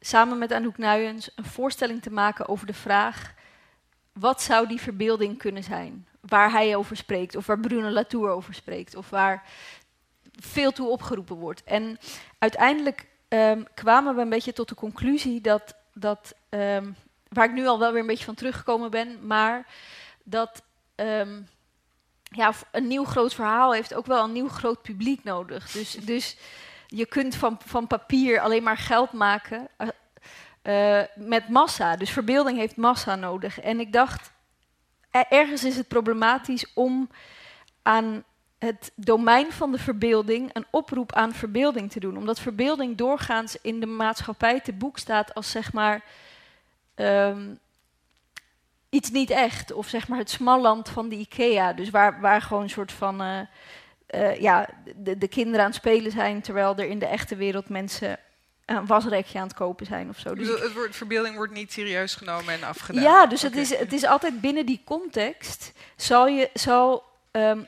[0.00, 3.34] samen met Anouk Nuyens een voorstelling te maken over de vraag...
[4.12, 6.06] wat zou die verbeelding kunnen zijn?
[6.28, 9.42] Waar hij over spreekt, of waar Bruno Latour over spreekt, of waar
[10.40, 11.64] veel toe opgeroepen wordt.
[11.64, 11.98] En
[12.38, 16.96] uiteindelijk um, kwamen we een beetje tot de conclusie dat, dat um,
[17.28, 19.66] waar ik nu al wel weer een beetje van teruggekomen ben, maar
[20.24, 20.62] dat
[20.96, 21.48] um,
[22.22, 25.70] ja, een nieuw groot verhaal heeft ook wel een nieuw groot publiek nodig.
[25.70, 26.36] Dus, dus
[26.86, 29.88] je kunt van, van papier alleen maar geld maken uh,
[30.62, 31.96] uh, met massa.
[31.96, 33.60] Dus verbeelding heeft massa nodig.
[33.60, 34.32] En ik dacht,
[35.28, 37.08] ergens is het problematisch om
[37.82, 38.24] aan
[38.58, 42.16] het domein van de verbeelding een oproep aan verbeelding te doen.
[42.16, 46.04] Omdat verbeelding doorgaans in de maatschappij te boek staat als zeg maar
[46.94, 47.58] um,
[48.88, 49.72] iets niet echt.
[49.72, 51.72] Of zeg maar het smalland van de IKEA.
[51.72, 53.40] Dus waar, waar gewoon een soort van uh,
[54.14, 57.68] uh, ja, de, de kinderen aan het spelen zijn, terwijl er in de echte wereld
[57.68, 58.18] mensen
[58.76, 60.34] een wasrekje aan het kopen zijn of zo.
[60.34, 63.02] Dus, dus het woord verbeelding wordt niet serieus genomen en afgedaan.
[63.02, 63.58] Ja, dus okay.
[63.58, 65.72] het, is, het is altijd binnen die context.
[65.96, 67.66] Zal, je, zal, um,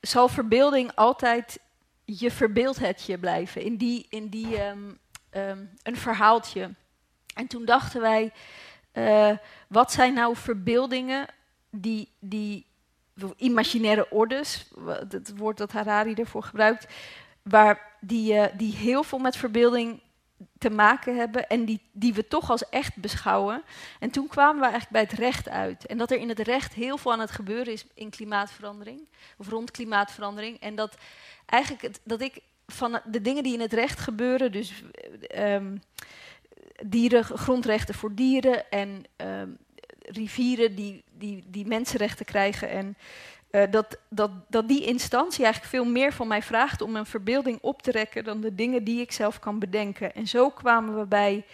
[0.00, 1.58] zal verbeelding altijd
[2.04, 3.62] je verbeeldhetje blijven.
[3.62, 4.98] In die, in die um,
[5.30, 6.70] um, een verhaaltje.
[7.34, 8.32] En toen dachten wij.
[8.98, 9.36] eh,
[9.68, 11.26] wat zijn nou verbeeldingen
[11.70, 12.66] die, die
[13.36, 14.68] imaginaire ordes,
[15.08, 16.86] het woord dat Harari ervoor gebruikt,
[17.42, 20.00] waar die, uh, die heel veel met verbeelding
[20.58, 23.62] te maken hebben en die, die we toch als echt beschouwen.
[23.98, 25.86] En toen kwamen we eigenlijk bij het recht uit.
[25.86, 29.48] En dat er in het recht heel veel aan het gebeuren is in klimaatverandering, of
[29.48, 30.60] rond klimaatverandering.
[30.60, 30.96] En dat
[31.46, 34.82] eigenlijk dat ik van de dingen die in het recht gebeuren, dus
[35.36, 35.82] um,
[36.86, 39.58] dieren, grondrechten voor dieren en um,
[39.98, 42.96] rivieren die, die, die mensenrechten krijgen en
[43.50, 47.58] uh, dat, dat, dat die instantie eigenlijk veel meer van mij vraagt om een verbeelding
[47.60, 50.14] op te rekken dan de dingen die ik zelf kan bedenken.
[50.14, 51.44] En zo kwamen we bij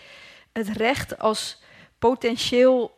[0.53, 1.63] het recht als
[1.99, 2.93] potentieel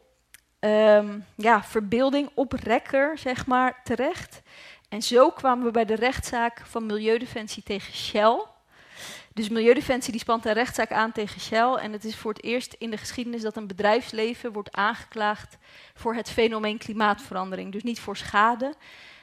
[0.61, 4.43] um, ja, verbeelding oprekker, zeg maar, terecht.
[4.89, 8.45] En zo kwamen we bij de rechtszaak van Milieudefensie tegen Shell.
[9.37, 11.75] Dus Milieudefensie die spant een rechtszaak aan tegen Shell.
[11.75, 15.57] En het is voor het eerst in de geschiedenis dat een bedrijfsleven wordt aangeklaagd
[15.95, 17.73] voor het fenomeen klimaatverandering.
[17.73, 18.75] Dus niet voor schade.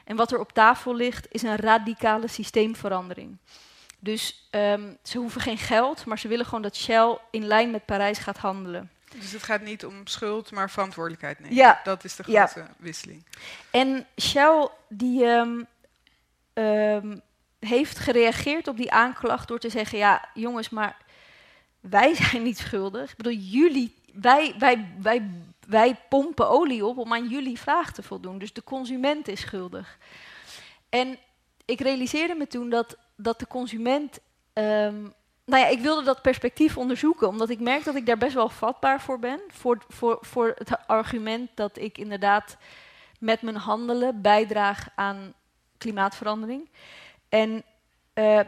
[0.04, 3.38] En wat er op tafel ligt is een radicale systeemverandering.
[4.00, 7.86] Dus um, ze hoeven geen geld, maar ze willen gewoon dat Shell in lijn met
[7.86, 8.92] Parijs gaat handelen.
[9.16, 11.56] Dus het gaat niet om schuld, maar verantwoordelijkheid nemen.
[11.56, 11.82] Ja.
[11.84, 12.76] Dat is de grote ja.
[12.78, 13.26] wisseling.
[13.72, 15.68] En Shell die um,
[16.54, 17.22] um,
[17.64, 20.98] heeft gereageerd op die aanklacht door te zeggen: ja, jongens, maar
[21.80, 23.12] wij zijn niet schuldig.
[23.12, 25.30] Ik bedoel, jullie, wij, wij, wij,
[25.68, 28.38] wij pompen olie op om aan jullie vraag te voldoen.
[28.38, 29.98] Dus de consument is schuldig.
[30.90, 31.18] En
[31.66, 34.20] ik realiseerde me toen dat, dat de consument.
[34.54, 35.14] Um,
[35.46, 38.50] nou ja, ik wilde dat perspectief onderzoeken, omdat ik merk dat ik daar best wel
[38.50, 39.40] vatbaar voor ben.
[39.48, 42.58] Voor, voor, voor het argument dat ik inderdaad
[43.20, 45.34] met mijn handelen bijdraag aan
[45.78, 46.70] klimaatverandering.
[47.34, 47.64] En,
[48.14, 48.40] uh,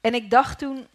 [0.00, 0.86] en ik dacht toen,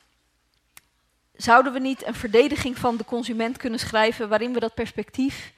[1.36, 5.54] zouden we niet een verdediging van de consument kunnen schrijven waarin we dat perspectief,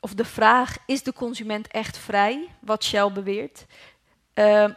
[0.00, 3.66] of de vraag, is de consument echt vrij, wat Shell beweert,
[4.34, 4.68] uh,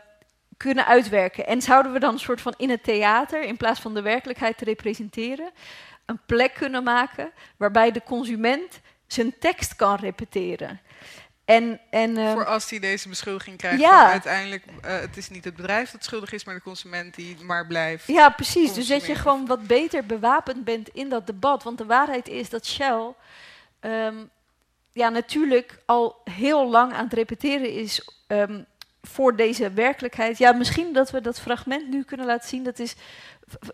[0.57, 1.47] kunnen uitwerken.
[1.47, 4.57] En zouden we dan een soort van in het theater, in plaats van de werkelijkheid
[4.57, 5.51] te representeren,
[6.05, 10.79] een plek kunnen maken waarbij de consument zijn tekst kan repeteren.
[11.45, 14.11] En, en, uh, Voor als hij deze beschuldiging krijgt, ja.
[14.11, 17.67] uiteindelijk, uh, het is niet het bedrijf dat schuldig is, maar de consument die maar
[17.67, 18.07] blijft.
[18.07, 18.73] Ja, precies.
[18.73, 21.63] Dus dat je gewoon wat beter bewapend bent in dat debat.
[21.63, 23.13] Want de waarheid is dat Shell
[23.81, 24.29] um,
[24.91, 28.65] ja, natuurlijk al heel lang aan het repeteren is um,
[29.01, 30.37] voor deze werkelijkheid.
[30.37, 32.63] Ja, misschien dat we dat fragment nu kunnen laten zien.
[32.63, 32.95] Dat is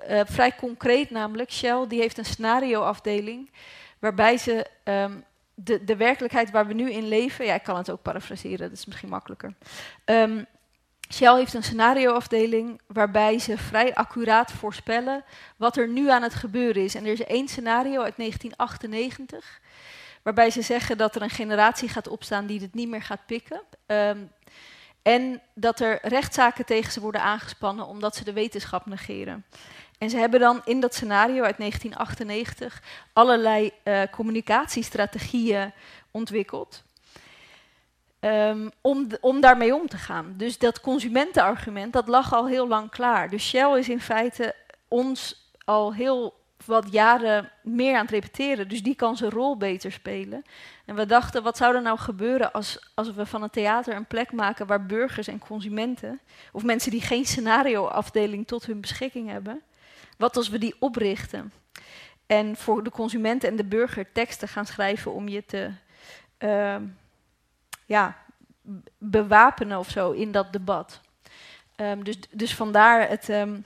[0.09, 1.51] uh, vrij concreet namelijk.
[1.51, 3.51] Shell die heeft een scenarioafdeling
[3.99, 4.65] waarbij ze...
[4.83, 5.23] Um,
[5.63, 8.77] de, de werkelijkheid waar we nu in leven, ja, ik kan het ook parafraseren, dat
[8.77, 9.53] is misschien makkelijker.
[10.05, 10.45] Um,
[11.13, 15.23] Shell heeft een scenarioafdeling waarbij ze vrij accuraat voorspellen
[15.57, 16.95] wat er nu aan het gebeuren is.
[16.95, 19.61] En er is één scenario uit 1998,
[20.23, 23.61] waarbij ze zeggen dat er een generatie gaat opstaan die het niet meer gaat pikken.
[23.85, 24.31] Um,
[25.01, 29.45] en dat er rechtszaken tegen ze worden aangespannen omdat ze de wetenschap negeren.
[30.01, 32.81] En ze hebben dan in dat scenario uit 1998
[33.13, 35.71] allerlei uh, communicatiestrategieën
[36.11, 36.83] ontwikkeld.
[38.19, 40.33] Um, om, om daarmee om te gaan.
[40.37, 43.29] Dus dat consumentenargument, dat lag al heel lang klaar.
[43.29, 44.55] Dus Shell is in feite
[44.87, 46.33] ons al heel
[46.65, 48.67] wat jaren meer aan het repeteren.
[48.67, 50.43] Dus die kan zijn rol beter spelen.
[50.85, 54.05] En we dachten, wat zou er nou gebeuren als, als we van het theater een
[54.05, 56.19] plek maken waar burgers en consumenten,
[56.51, 59.61] of mensen die geen scenarioafdeling tot hun beschikking hebben,
[60.21, 61.53] wat als we die oprichten?
[62.25, 65.71] En voor de consument en de burger teksten gaan schrijven om je te
[66.39, 66.75] uh,
[67.85, 68.17] ja,
[68.97, 71.01] bewapenen of zo in dat debat.
[71.75, 73.65] Um, dus, dus vandaar het, um,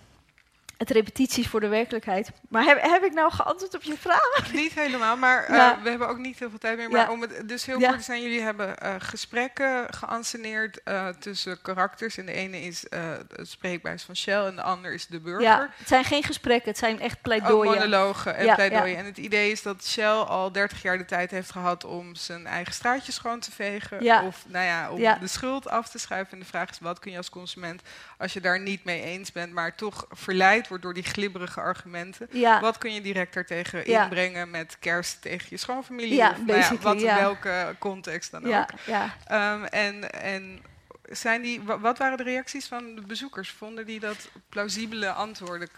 [0.77, 2.31] het repetities voor de werkelijkheid.
[2.49, 4.51] Maar heb, heb ik nou geantwoord op je vraag?
[4.53, 5.79] Niet helemaal, maar uh, ja.
[5.83, 6.89] we hebben ook niet heel veel tijd meer.
[6.89, 7.11] Maar ja.
[7.11, 7.88] om het dus heel ja.
[7.88, 12.17] kort te zijn, jullie hebben uh, gesprekken geanceneerd uh, tussen karakters.
[12.17, 15.41] En de ene is het spreekbuis van Shell en de ander is de burger.
[15.41, 17.73] Ja, het zijn geen gesprekken, het zijn echt pleidooien.
[17.73, 18.97] Ook monologen en pleidooien.
[18.97, 22.47] En het idee is dat Shell al 30 jaar de tijd heeft gehad om zijn
[22.47, 24.23] eigen straatje schoon te vegen.
[24.25, 26.33] Of nou ja, om de schuld af te schuiven.
[26.33, 27.81] En de vraag is, wat kun je als consument,
[28.17, 32.28] als je daar niet mee eens bent, maar toch verleid wordt door die glibberige argumenten.
[32.32, 32.60] Ja.
[32.60, 34.04] Wat kun je direct daartegen ja.
[34.04, 36.15] inbrengen met kerst tegen je schoonfamilie?
[36.15, 38.69] Ja, of nou ja, wat in welke context dan ook.
[38.86, 39.15] Ja.
[39.54, 40.63] Um, en, en
[41.10, 43.49] zijn die, wat waren de reacties van de bezoekers?
[43.49, 45.69] Vonden die dat plausibele antwoorden?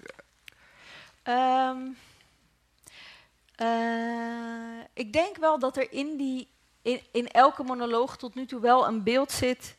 [1.24, 1.98] Um,
[3.62, 6.48] uh, ik denk wel dat er in, die,
[6.82, 9.76] in, in elke monoloog tot nu toe wel een beeld zit...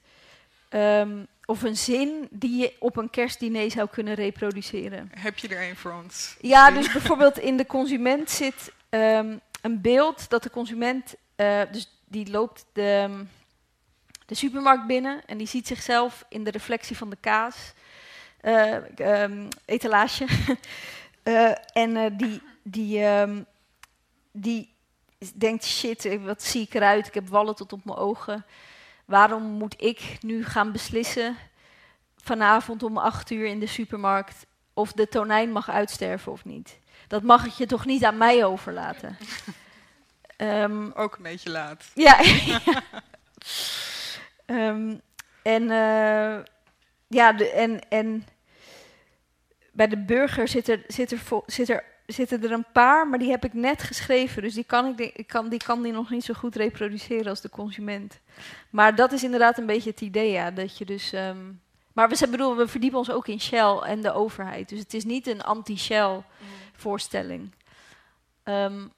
[0.70, 5.10] Um, of een zin die je op een kerstdiner zou kunnen reproduceren.
[5.14, 6.36] Heb je er een voor ons?
[6.40, 8.72] Ja, dus bijvoorbeeld in de consument zit...
[8.90, 13.22] Um, een beeld dat de consument, uh, dus die loopt de,
[14.26, 17.72] de supermarkt binnen en die ziet zichzelf in de reflectie van de kaas,
[18.42, 20.26] uh, um, etalage.
[21.24, 23.46] uh, en die, die, um,
[24.32, 24.74] die
[25.34, 28.44] denkt, shit, wat zie ik eruit, ik heb wallen tot op mijn ogen.
[29.08, 31.36] Waarom moet ik nu gaan beslissen
[32.16, 36.78] vanavond om acht uur in de supermarkt of de tonijn mag uitsterven of niet?
[37.06, 39.16] Dat mag ik je toch niet aan mij overlaten?
[40.36, 41.90] um, Ook een beetje laat.
[41.94, 42.20] Ja.
[44.46, 45.00] um,
[45.42, 46.38] en uh,
[47.06, 48.26] ja, de, en, en
[49.72, 53.30] bij de burger zit er, zit er, zit er, zitten er een paar, maar die
[53.30, 54.42] heb ik net geschreven.
[54.42, 57.40] Dus die kan, ik, ik kan, die kan die nog niet zo goed reproduceren als
[57.40, 58.18] de consument.
[58.70, 60.50] Maar dat is inderdaad een beetje het idee, ja.
[60.50, 61.12] Dat je dus...
[61.12, 61.60] Um,
[61.92, 64.68] maar we, bedoel, we verdiepen ons ook in Shell en de overheid.
[64.68, 66.22] Dus het is niet een anti-Shell mm.
[66.72, 67.52] voorstelling.
[68.44, 68.92] Um,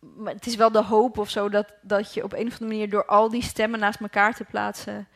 [0.00, 2.70] maar het is wel de hoop of zo dat, dat je op een of andere
[2.70, 5.08] manier door al die stemmen naast elkaar te plaatsen.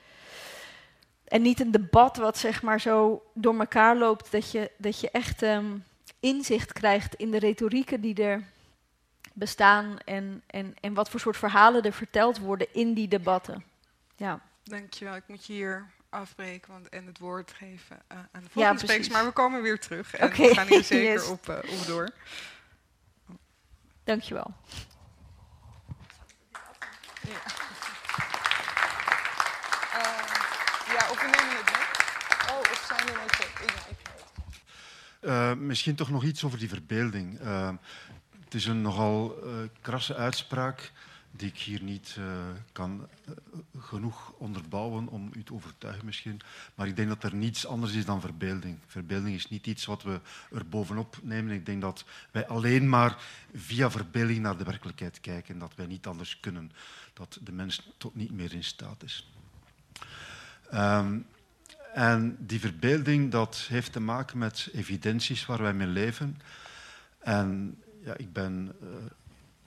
[1.25, 5.11] En niet een debat wat zeg maar zo door elkaar loopt, dat je, dat je
[5.11, 5.85] echt um,
[6.22, 8.42] inzicht krijgt in de retorieken die er
[9.32, 13.64] bestaan en, en, en wat voor soort verhalen er verteld worden in die debatten.
[14.16, 14.40] Ja.
[14.62, 18.78] Dankjewel, ik moet je hier afbreken want, en het woord geven uh, aan de volgende
[18.78, 19.08] ja, sprekers.
[19.08, 20.48] Maar we komen weer terug en okay.
[20.48, 21.26] we gaan hier zeker yes.
[21.26, 22.08] op, uh, op door.
[24.04, 24.54] Dankjewel.
[27.20, 27.40] Ja.
[29.94, 30.22] Uh,
[30.94, 32.50] ja, of we nemen het weg.
[32.50, 34.12] Oh, of zijn er nog...
[35.22, 37.40] Uh, misschien toch nog iets over die verbeelding.
[37.40, 37.70] Uh,
[38.44, 40.92] het is een nogal uh, krasse uitspraak
[41.30, 42.24] die ik hier niet uh,
[42.72, 43.08] kan
[43.78, 46.40] genoeg onderbouwen om u te overtuigen misschien.
[46.74, 48.78] Maar ik denk dat er niets anders is dan verbeelding.
[48.87, 51.54] Verbeelding is niet iets wat we er bovenop nemen.
[51.54, 53.16] Ik denk dat wij alleen maar
[53.54, 55.58] via verbeelding naar de werkelijkheid kijken.
[55.58, 56.72] Dat wij niet anders kunnen.
[57.12, 59.30] Dat de mens tot niet meer in staat is.
[60.74, 61.26] Um,
[61.94, 66.40] en die verbeelding dat heeft te maken met evidenties waar wij mee leven.
[67.18, 68.88] En ja, ik ben uh,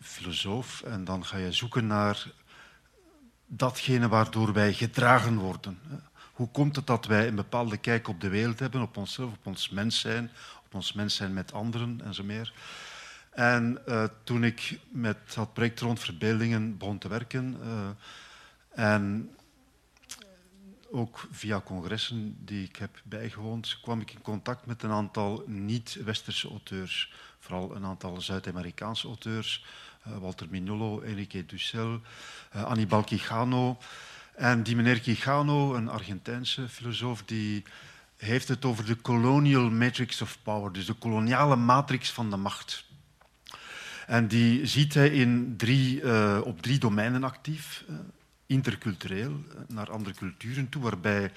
[0.02, 2.32] filosoof en dan ga je zoeken naar
[3.46, 5.80] datgene waardoor wij gedragen worden.
[6.34, 9.46] Hoe komt het dat wij een bepaalde kijk op de wereld hebben, op onszelf, op
[9.46, 10.32] ons mens zijn,
[10.66, 12.54] op ons mens zijn met anderen en zo meer.
[13.30, 17.90] En uh, toen ik met dat project rond verbeeldingen begon te werken uh,
[18.86, 19.35] en
[20.92, 26.50] ook via congressen die ik heb bijgewoond, kwam ik in contact met een aantal niet-westerse
[26.50, 27.14] auteurs.
[27.40, 29.66] Vooral een aantal Zuid-Amerikaanse auteurs.
[30.08, 32.02] Uh, Walter Mignolo, Enrique Dussel,
[32.56, 33.78] uh, Annibal Quijano.
[34.36, 37.64] En die meneer Quijano, een Argentijnse filosoof, die
[38.18, 42.86] heeft het over de colonial matrix of power, dus de koloniale matrix van de macht.
[44.08, 47.84] En die ziet hij in drie, uh, op drie domeinen actief
[48.46, 51.32] intercultureel naar andere culturen toe, waarbij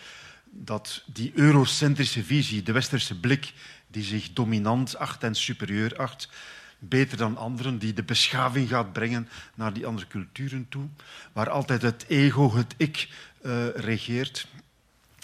[0.51, 3.53] dat die eurocentrische visie, de westerse blik,
[3.87, 6.29] die zich dominant acht en superieur acht,
[6.79, 10.89] beter dan anderen, die de beschaving gaat brengen naar die andere culturen toe,
[11.33, 13.09] waar altijd het ego, het ik,
[13.43, 14.47] uh, regeert.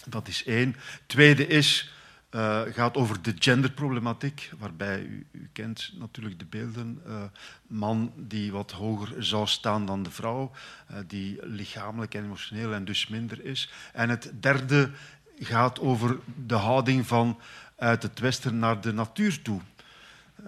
[0.06, 0.76] Dat is één.
[1.06, 1.92] Tweede is
[2.34, 7.02] uh, gaat over de genderproblematiek, waarbij u, u kent natuurlijk de beelden.
[7.06, 7.22] Uh,
[7.66, 10.50] man die wat hoger zou staan dan de vrouw,
[10.90, 13.70] uh, die lichamelijk en emotioneel en dus minder is.
[13.92, 14.90] En het derde
[15.38, 17.38] gaat over de houding van
[17.76, 19.60] uit het westen naar de natuur toe.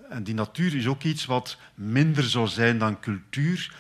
[0.09, 3.75] En die natuur is ook iets wat minder zou zijn dan cultuur.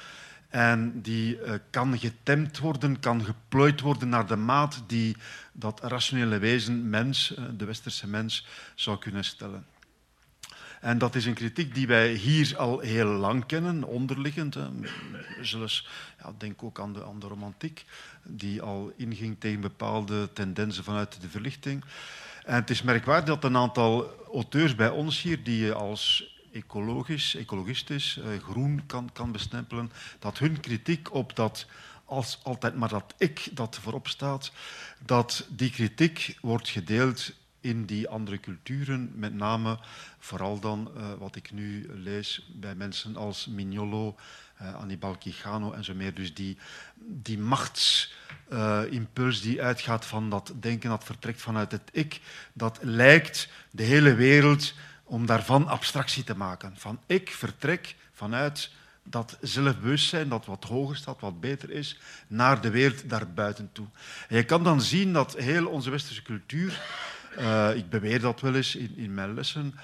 [0.48, 1.38] En die
[1.70, 5.16] kan getemd worden, kan geplooid worden naar de maat die
[5.58, 9.66] dat rationele wezen, mens, uh, de westerse mens, zou kunnen stellen.
[10.80, 14.56] En dat is een kritiek die wij hier al heel lang kennen, onderliggend.
[15.40, 15.88] Zelfs,
[16.18, 17.84] ja, denk ook aan de, aan de romantiek,
[18.22, 21.84] die al inging tegen bepaalde tendensen vanuit de verlichting.
[22.44, 28.16] En het is merkwaardig dat een aantal auteurs bij ons hier, die als ecologisch, ecologistisch,
[28.18, 31.66] uh, groen kan, kan bestempelen, dat hun kritiek op dat
[32.06, 34.52] als altijd maar dat ik dat voorop staat,
[35.04, 39.78] dat die kritiek wordt gedeeld in die andere culturen, met name
[40.18, 44.16] vooral dan uh, wat ik nu lees bij mensen als Mignolo,
[44.62, 46.14] uh, Annibal Quijano en zo meer.
[46.14, 46.58] Dus die,
[46.96, 52.20] die machtsimpuls uh, die uitgaat van dat denken dat vertrekt vanuit het ik,
[52.52, 56.72] dat lijkt de hele wereld om daarvan abstractie te maken.
[56.76, 58.70] Van ik vertrek vanuit
[59.10, 63.86] dat zelfbewustzijn dat wat hoger staat, wat beter is, naar de wereld daarbuiten toe.
[64.28, 66.80] En je kan dan zien dat heel onze westerse cultuur,
[67.38, 69.74] uh, ik beweer dat wel eens in, in mijn lessen,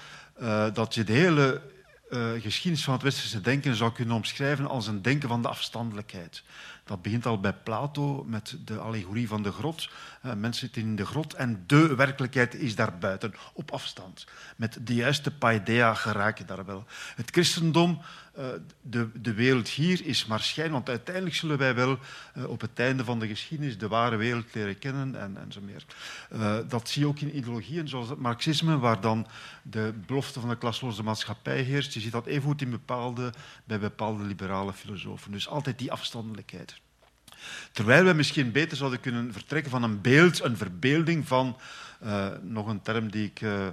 [0.41, 1.61] uh, dat je de hele
[2.09, 6.43] uh, geschiedenis van het westerse denken zou kunnen omschrijven als een denken van de afstandelijkheid.
[6.85, 9.89] Dat begint al bij Plato met de allegorie van de grot.
[10.25, 14.25] Uh, mensen zitten in de grot en de werkelijkheid is daarbuiten, op afstand.
[14.55, 16.85] Met de juiste paidea geraak je daar wel.
[17.15, 18.01] Het christendom
[18.37, 18.45] uh,
[18.81, 21.99] de, de wereld hier is maar schijn, want uiteindelijk zullen wij wel
[22.37, 25.85] uh, op het einde van de geschiedenis de ware wereld leren kennen en, zo meer.
[26.67, 29.27] Dat zie je ook in ideologieën zoals het marxisme, waar dan
[29.61, 31.93] de belofte van de klasloze maatschappij heerst.
[31.93, 35.31] Je ziet dat evengoed in bepaalde, bij bepaalde liberale filosofen.
[35.31, 36.81] Dus altijd die afstandelijkheid.
[37.71, 41.57] Terwijl we misschien beter zouden kunnen vertrekken van een beeld, een verbeelding van,
[42.41, 43.67] nog een term die ik eh,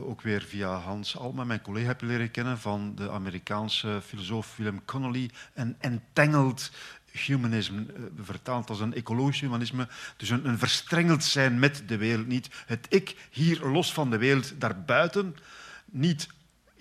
[0.00, 4.84] ook weer via Hans Alma, mijn collega, heb leren kennen van de Amerikaanse filosoof Willem
[4.84, 5.30] Connolly.
[5.54, 6.70] Een entangled
[7.10, 9.88] humanisme, eh, vertaald als een ecologisch humanisme.
[10.16, 12.26] Dus een, een verstrengeld zijn met de wereld.
[12.26, 15.36] Niet het ik hier los van de wereld daarbuiten.
[15.84, 16.28] Niet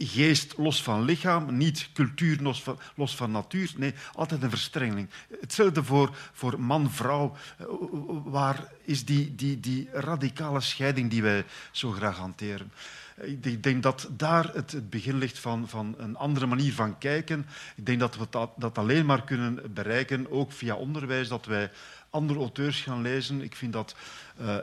[0.08, 3.72] geest los van lichaam, niet cultuur los van, los van natuur.
[3.78, 5.10] Nee, altijd een verstrengeling.
[5.42, 7.36] Hetzelfde voor, voor man-vrouw.
[7.58, 7.66] Eh,
[8.24, 12.72] waar is die, die, die radicale scheiding die wij zo graag hanteren?
[13.22, 17.46] Ik denk dat daar het, het begin ligt van, van, een andere manier van kijken.
[17.76, 21.72] Ik denk dat we dat, dat alleen maar kunnen bereiken, ook via onderwijs, dat wij
[22.12, 23.42] andere auteurs gaan lezen.
[23.42, 23.96] Ik vind dat
[24.42, 24.56] uh,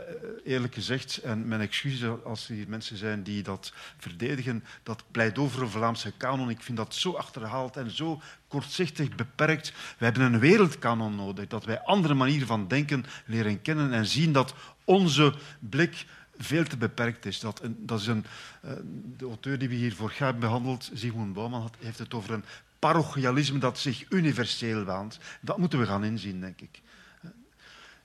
[0.44, 5.62] eerlijk gezegd, en mijn excuses als er mensen zijn die dat verdedigen, dat pleit over
[5.62, 6.50] een Vlaamse kanon.
[6.50, 9.72] Ik vind dat zo achterhaald en zo kortzichtig beperkt.
[9.98, 14.32] We hebben een wereldkanon nodig, dat wij andere manieren van denken leren kennen en zien
[14.32, 16.06] dat onze blik
[16.38, 17.40] veel te beperkt is.
[17.40, 18.24] Dat, dat is een,
[18.64, 18.70] uh,
[19.16, 22.44] de auteur die we hier vorig jaar behandeld, Sigmund Bouwman, heeft het over een
[22.78, 25.18] parochialisme dat zich universeel waant.
[25.40, 26.80] Dat moeten we gaan inzien, denk ik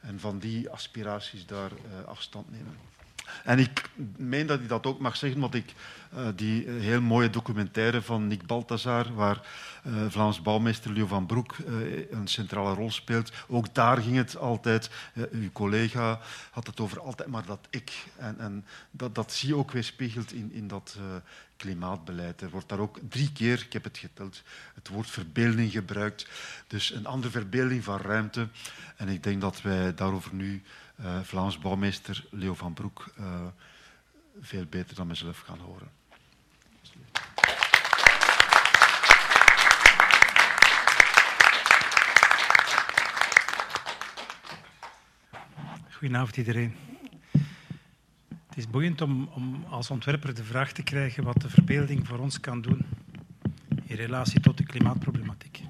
[0.04, 2.78] en van die aspiraties daar uh, afstand nemen.
[3.44, 5.74] En ik meen dat ik dat ook mag zeggen, want ik
[6.36, 9.48] die heel mooie documentaire van Nick Balthazar, waar
[9.88, 11.56] uh, Vlaams bouwmeester Leo van Broek
[12.12, 13.32] een centrale rol speelt.
[13.48, 14.90] Ook daar ging het altijd,
[15.32, 16.20] uw collega
[16.52, 17.92] had het over altijd maar dat ik.
[18.18, 20.98] En, en dat, dat zie je ook weerspiegeld in, in dat
[21.58, 22.42] klimaatbeleid.
[22.42, 24.42] Er wordt daar ook drie keer, ik heb het geteld,
[24.74, 26.28] het woord verbeelding gebruikt.
[26.68, 28.48] Dus een andere verbeelding van ruimte.
[28.96, 30.64] En ik denk dat wij daarover nu
[31.24, 33.14] Vlaams bouwmeester Leo van Broek
[34.42, 36.03] veel beter dan mezelf gaan horen.
[46.04, 46.76] Goedenavond iedereen.
[48.48, 52.20] Het is boeiend om, om, als ontwerper de vraag te krijgen wat de verbeelding voor
[52.20, 52.86] ons kan doen
[53.84, 55.62] in relatie tot de klimaatproblematiek.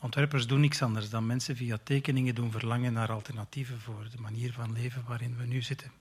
[0.00, 4.52] Ontwerpers doen niks anders dan mensen via tekeningen doen verlangen naar alternatieven voor de manier
[4.52, 5.92] van leven waarin we nu zitten.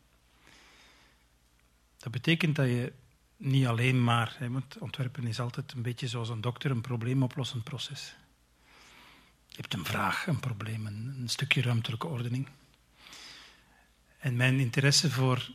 [1.97, 2.93] Dat betekent dat je
[3.41, 7.63] niet alleen maar, hè, want ontwerpen is altijd een beetje zoals een dokter, een probleemoplossend
[7.63, 8.15] proces.
[9.47, 12.47] Je hebt een vraag, een probleem, een, stukje ruimtelijke ordening.
[14.17, 15.49] En mijn interesse voor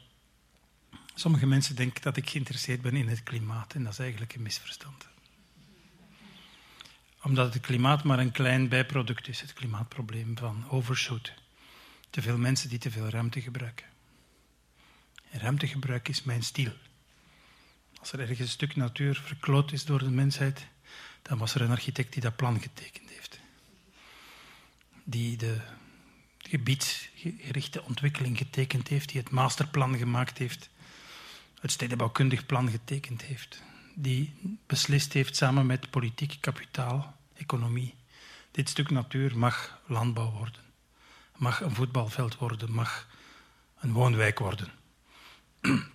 [1.14, 4.42] sommige mensen denken dat ik geïnteresseerd ben in het klimaat, en dat is eigenlijk een
[4.42, 5.08] misverstand
[7.26, 11.34] omdat het klimaat maar een klein bijproduct is, het klimaatprobleem van overshoot.
[12.10, 13.86] Te veel mensen die te veel ruimte gebruiken.
[15.30, 16.72] En ruimtegebruik is mijn stiel.
[18.06, 20.66] Als er ergens een stuk natuur verkloot is door de mensheid,
[21.22, 23.40] dan was er een architect die dat plan getekend heeft.
[25.04, 25.60] Die de
[26.38, 30.70] gebiedsgerichte ontwikkeling getekend heeft, die het masterplan gemaakt heeft,
[31.60, 33.62] het stedenbouwkundig plan getekend heeft,
[33.94, 34.34] die
[34.66, 37.94] beslist heeft samen met politiek kapitaal economie.
[38.50, 40.62] Dit stuk natuur mag landbouw worden,
[41.36, 43.08] mag een voetbalveld worden, mag
[43.78, 44.72] een woonwijk worden.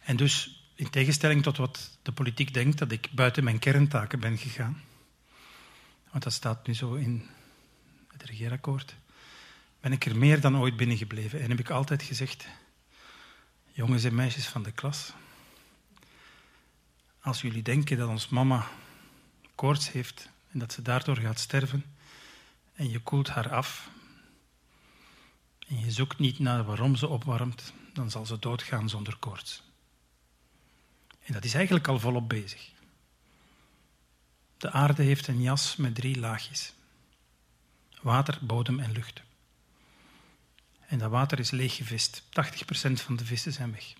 [0.00, 4.38] En dus, in tegenstelling tot wat de politiek denkt, dat ik buiten mijn kerntaken ben
[4.38, 4.82] gegaan,
[6.10, 7.26] want dat staat nu zo in
[8.08, 8.94] het regeerakkoord,
[9.80, 12.46] ben ik er meer dan ooit binnengebleven en heb ik altijd gezegd,
[13.72, 15.12] jongens en meisjes van de klas,
[17.20, 18.68] als jullie denken dat ons mama
[19.54, 21.84] koorts heeft en dat ze daardoor gaat sterven
[22.72, 23.90] en je koelt haar af
[25.68, 29.68] en je zoekt niet naar waarom ze opwarmt, dan zal ze doodgaan zonder koorts.
[31.24, 32.70] En dat is eigenlijk al volop bezig.
[34.56, 36.72] De aarde heeft een jas met drie laagjes:
[38.02, 39.22] water, bodem en lucht.
[40.86, 42.22] En dat water is leeggevist.
[42.22, 43.92] 80% van de vissen zijn weg.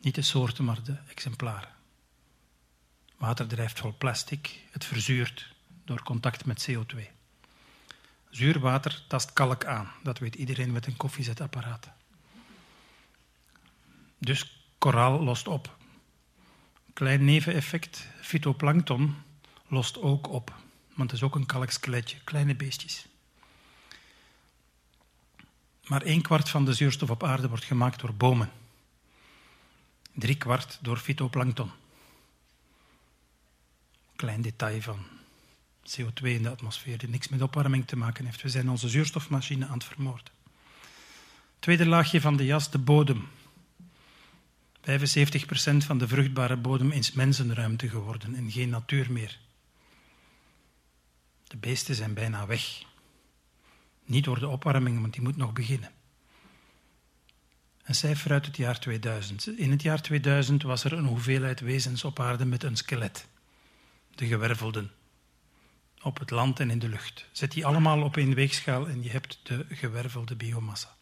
[0.00, 1.72] Niet de soorten, maar de exemplaren.
[3.16, 5.54] Water drijft vol plastic, het verzuurt
[5.84, 6.98] door contact met CO2.
[8.30, 11.88] Zuur water tast kalk aan, dat weet iedereen met een koffiezetapparaat.
[14.18, 15.76] Dus koraal lost op.
[16.94, 19.14] Klein neveneffect, fytoplankton
[19.68, 20.54] lost ook op,
[20.94, 23.06] want het is ook een kalkskeletje, kleine beestjes.
[25.84, 28.50] Maar een kwart van de zuurstof op aarde wordt gemaakt door bomen.
[30.12, 31.70] Drie kwart door fytoplankton.
[34.16, 35.06] Klein detail van
[35.90, 38.42] CO2 in de atmosfeer die niks met opwarming te maken heeft.
[38.42, 40.32] We zijn onze zuurstofmachine aan het vermoorden.
[41.58, 43.28] Tweede laagje van de jas, de bodem.
[44.84, 44.86] 75%
[45.76, 49.38] van de vruchtbare bodem is mensenruimte geworden en geen natuur meer.
[51.44, 52.82] De beesten zijn bijna weg.
[54.04, 55.90] Niet door de opwarming, want die moet nog beginnen.
[57.84, 59.58] Een cijfer uit het jaar 2000.
[59.58, 63.26] In het jaar 2000 was er een hoeveelheid wezens op aarde met een skelet.
[64.14, 64.90] De gewervelden.
[66.02, 67.28] Op het land en in de lucht.
[67.32, 70.93] Zet die allemaal op één weegschaal en je hebt de gewervelde biomassa.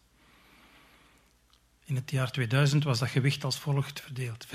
[1.85, 4.47] In het jaar 2000 was dat gewicht als volgt verdeeld.
[4.47, 4.49] 65%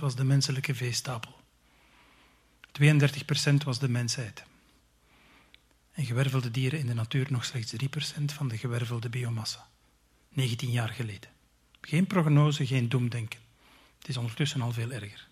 [0.00, 1.40] was de menselijke veestapel.
[2.82, 4.44] 32% was de mensheid.
[5.92, 9.66] En gewervelde dieren in de natuur nog slechts 3% van de gewervelde biomassa.
[10.28, 11.30] 19 jaar geleden.
[11.80, 13.40] Geen prognose, geen doemdenken.
[13.98, 15.28] Het is ondertussen al veel erger.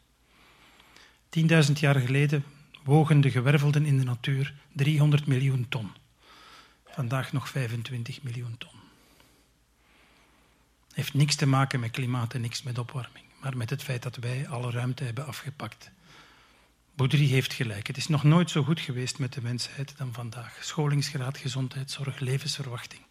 [1.38, 2.44] 10.000 jaar geleden
[2.84, 5.90] wogen de gewervelden in de natuur 300 miljoen ton.
[6.84, 8.81] Vandaag nog 25 miljoen ton.
[10.92, 14.16] Heeft niks te maken met klimaat en niks met opwarming, maar met het feit dat
[14.16, 15.90] wij alle ruimte hebben afgepakt.
[16.94, 17.86] Boudry heeft gelijk.
[17.86, 20.58] Het is nog nooit zo goed geweest met de mensheid dan vandaag.
[20.60, 23.02] Scholingsgraad, gezondheidszorg, levensverwachting.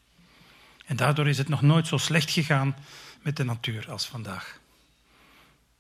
[0.85, 2.75] En daardoor is het nog nooit zo slecht gegaan
[3.21, 4.59] met de natuur als vandaag.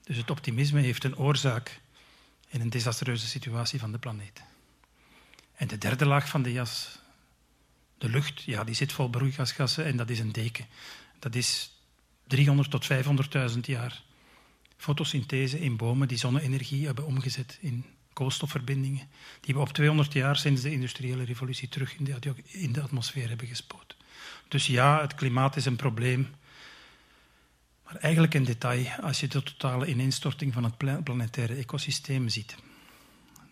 [0.03, 1.79] Dus het optimisme heeft een oorzaak
[2.47, 4.41] in een desastreuze situatie van de planeet.
[5.55, 6.99] En de derde laag van de jas,
[7.97, 10.65] de lucht, ja, die zit vol broeikasgassen en dat is een deken.
[11.19, 11.71] Dat is
[12.31, 12.87] 300 tot
[13.53, 14.03] 500.000 jaar
[14.77, 19.07] fotosynthese in bomen die zonne-energie hebben omgezet in koolstofverbindingen,
[19.41, 23.95] die we op 200 jaar sinds de industriële revolutie terug in de, atmosfeer hebben gespoot.
[24.47, 26.29] Dus ja, het klimaat is een probleem.
[27.85, 32.55] Maar eigenlijk in detail als je de totale ineenstorting van het planetaire ecosysteem ziet.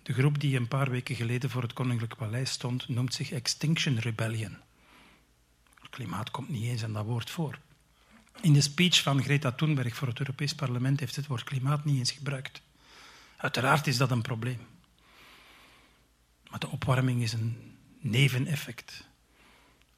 [0.03, 3.97] De groep die een paar weken geleden voor het Koninklijk Paleis stond, noemt zich Extinction
[3.99, 4.57] Rebellion.
[5.89, 7.59] Klimaat komt niet eens aan dat woord voor.
[8.41, 11.97] In de speech van Greta Thunberg voor het Europees Parlement heeft het woord klimaat niet
[11.97, 12.61] eens gebruikt.
[13.37, 14.59] Uiteraard is dat een probleem.
[16.49, 19.07] Maar de opwarming is een neveneffect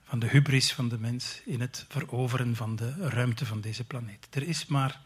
[0.03, 4.27] van de hubris van de mens in het veroveren van de ruimte van deze planeet.
[4.31, 5.01] Er is maar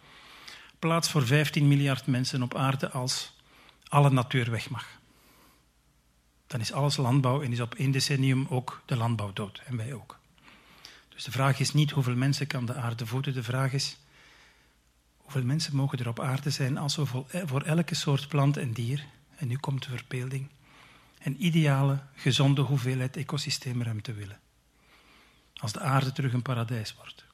[0.79, 3.33] plaats voor 15 miljard mensen op aarde als
[3.87, 4.87] alle natuur weg mag.
[6.47, 9.93] Dan is alles landbouw en is op één decennium ook de landbouw dood en wij
[9.93, 10.19] ook.
[11.15, 13.97] Dus de vraag is niet hoeveel mensen kan de aarde voeden, de vraag is
[15.17, 17.05] hoeveel mensen mogen er op aarde zijn als we
[17.45, 19.05] voor elke soort plant en dier,
[19.35, 20.49] en nu komt de verbeelding,
[21.23, 24.39] een ideale, gezonde hoeveelheid ecosysteemruimte willen.
[25.53, 27.25] Als de aarde terug een paradijs wordt.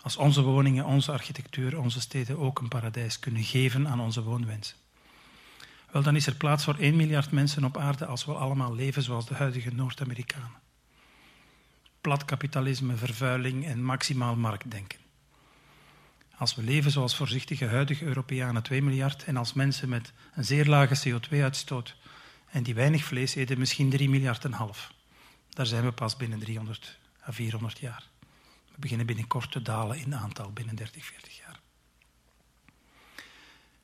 [0.00, 4.76] Als onze woningen, onze architectuur, onze steden ook een paradijs kunnen geven aan onze woonwensen.
[5.90, 9.02] Wel, dan is er plaats voor 1 miljard mensen op aarde als we allemaal leven
[9.02, 10.63] zoals de huidige Noord-Amerikanen
[12.04, 14.98] plat kapitalisme, vervuiling en maximaal marktdenken.
[16.36, 20.66] Als we leven zoals voorzichtige huidige Europeanen 2 miljard en als mensen met een zeer
[20.66, 21.96] lage CO2-uitstoot
[22.50, 24.92] en die weinig vlees eten misschien 3 miljard en half.
[25.48, 26.98] Daar zijn we pas binnen 300
[27.28, 28.08] à 400 jaar.
[28.72, 31.60] We beginnen binnenkort te dalen in aantal, binnen 30, 40 jaar.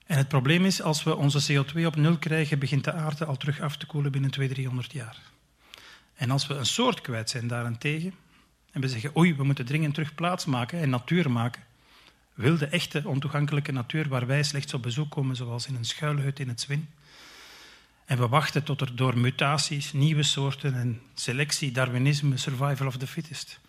[0.06, 3.36] En het probleem is, als we onze CO2 op nul krijgen, begint de aarde al
[3.36, 5.30] terug af te koelen binnen 200, 300 jaar.
[6.20, 8.14] En als we een soort kwijt zijn daarentegen,
[8.70, 11.62] en we zeggen, oei, we moeten dringend terug plaats maken en natuur maken,
[12.34, 16.48] wilde, echte, ontoegankelijke natuur waar wij slechts op bezoek komen, zoals in een schuilhut in
[16.48, 16.88] het Zwin.
[18.04, 23.06] En we wachten tot er door mutaties, nieuwe soorten en selectie, darwinisme, survival of the
[23.06, 23.60] fittest,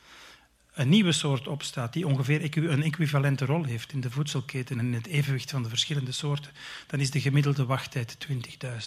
[0.74, 4.94] een nieuwe soort opstaat die ongeveer een equivalente rol heeft in de voedselketen en in
[4.94, 6.52] het evenwicht van de verschillende soorten,
[6.88, 8.38] dan is de gemiddelde wachttijd 20.000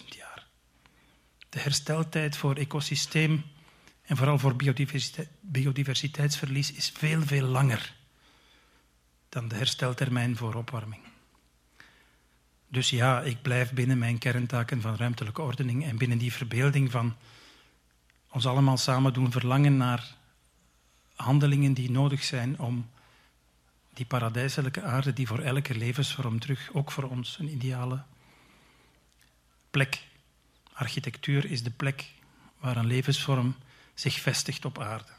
[0.05, 0.45] jaar.
[1.49, 3.43] De hersteltijd voor ecosysteem
[4.05, 4.55] en vooral voor
[5.41, 7.95] biodiversiteitsverlies is veel, veel langer
[9.29, 11.01] dan de hersteltermijn voor opwarming.
[12.67, 17.15] Dus ja, ik blijf binnen mijn kerntaken van ruimtelijke ordening en binnen die verbeelding van
[18.29, 20.15] ons allemaal samen doen verlangen naar
[21.15, 22.89] handelingen die nodig zijn om
[23.93, 28.03] die paradijselijke aarde, die voor elke levensvorm terug, ook voor ons, een ideale
[29.69, 30.01] plek.
[30.73, 32.11] Architectuur is de plek
[32.59, 33.55] waar een levensvorm
[33.95, 35.11] zich vestigt op aarde.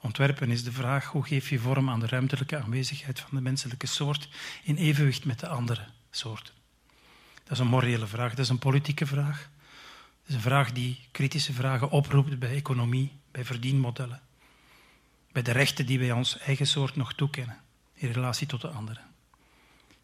[0.00, 3.86] Ontwerpen is de vraag hoe geef je vorm aan de ruimtelijke aanwezigheid van de menselijke
[3.86, 4.28] soort
[4.62, 6.54] in evenwicht met de andere soorten.
[7.34, 9.48] Dat is een morele vraag, dat is een politieke vraag.
[10.20, 14.20] Dat is een vraag die kritische vragen oproept bij economie, bij verdienmodellen,
[15.32, 17.60] bij de rechten die wij ons eigen soort nog toekennen
[17.94, 19.02] in relatie tot de anderen.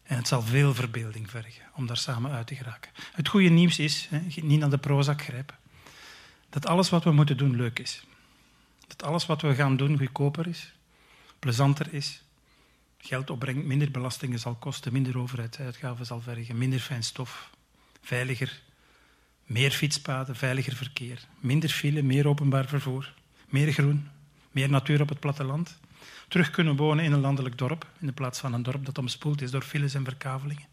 [0.03, 2.91] En het zal veel verbeelding vergen om daar samen uit te geraken.
[3.13, 5.57] Het goede nieuws is, hè, niet naar de Prozac grijpen,
[6.49, 8.03] dat alles wat we moeten doen leuk is.
[8.97, 10.73] Dat alles wat we gaan doen goedkoper is,
[11.39, 12.21] plezanter is,
[12.97, 17.49] geld opbrengt, minder belastingen zal kosten, minder overheidsuitgaven zal vergen, minder fijn stof,
[18.01, 18.61] veiliger,
[19.45, 23.13] meer fietspaden, veiliger verkeer, minder file, meer openbaar vervoer,
[23.49, 24.09] meer groen,
[24.51, 25.77] meer natuur op het platteland.
[26.27, 29.41] Terug kunnen wonen in een landelijk dorp, in de plaats van een dorp dat omspoeld
[29.41, 30.67] is door files en verkavelingen.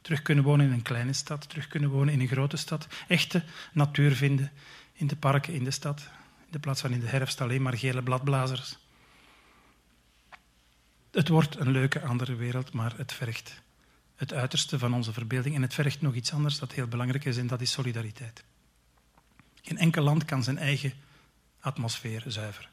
[0.00, 2.86] Terug kunnen wonen in een kleine stad, terug kunnen wonen in een grote stad.
[3.08, 4.52] Echte natuur vinden
[4.92, 6.10] in de parken in de stad,
[6.48, 8.78] in de plaats van in de herfst alleen maar gele bladblazers.
[11.10, 13.62] Het wordt een leuke andere wereld, maar het vergt
[14.16, 15.54] het uiterste van onze verbeelding.
[15.54, 18.44] En het vergt nog iets anders dat heel belangrijk is, en dat is solidariteit.
[19.62, 20.92] Geen enkel land kan zijn eigen
[21.60, 22.70] atmosfeer zuiveren.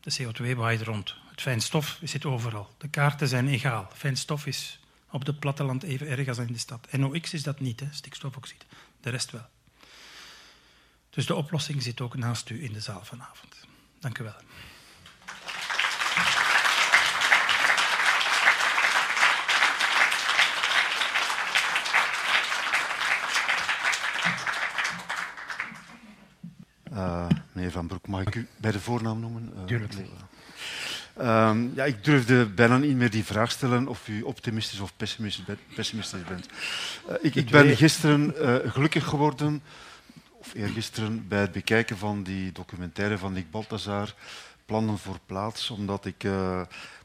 [0.00, 1.14] De CO2 waait rond.
[1.30, 2.74] Het fijnstof zit overal.
[2.78, 3.90] De kaarten zijn egaal.
[3.94, 6.92] Fijnstof is op het platteland even erg als in de stad.
[6.92, 7.86] NOx is dat niet, hè?
[7.90, 8.64] stikstofoxide.
[9.00, 9.46] De rest wel.
[11.10, 13.54] Dus de oplossing zit ook naast u in de zaal vanavond.
[13.98, 14.34] Dank u wel.
[26.92, 29.52] Uh, meneer Van Broek, mag ik u bij de voornaam noemen?
[29.56, 29.92] Uh, Tuurlijk.
[31.20, 36.24] Uh, ja, ik durfde bijna niet meer die vraag stellen of u optimistisch of pessimistisch
[36.28, 36.48] bent.
[37.08, 39.62] Uh, ik, ik, ben gisteren uh, gelukkig geworden,
[40.40, 44.14] of eergisteren, bij het bekijken van die documentaire van Nick Balthazar,
[44.64, 46.22] Plannen voor Plaats, omdat ik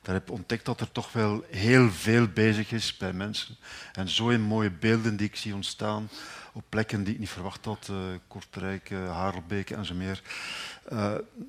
[0.06, 3.56] daar heb ontdekt dat er toch wel heel veel bezig is bij mensen.
[3.94, 6.10] En zo in mooie beelden die ik zie ontstaan
[6.56, 10.22] op plekken die ik niet verwacht had, uh, Kortrijk, uh, Harelbeek en zo meer.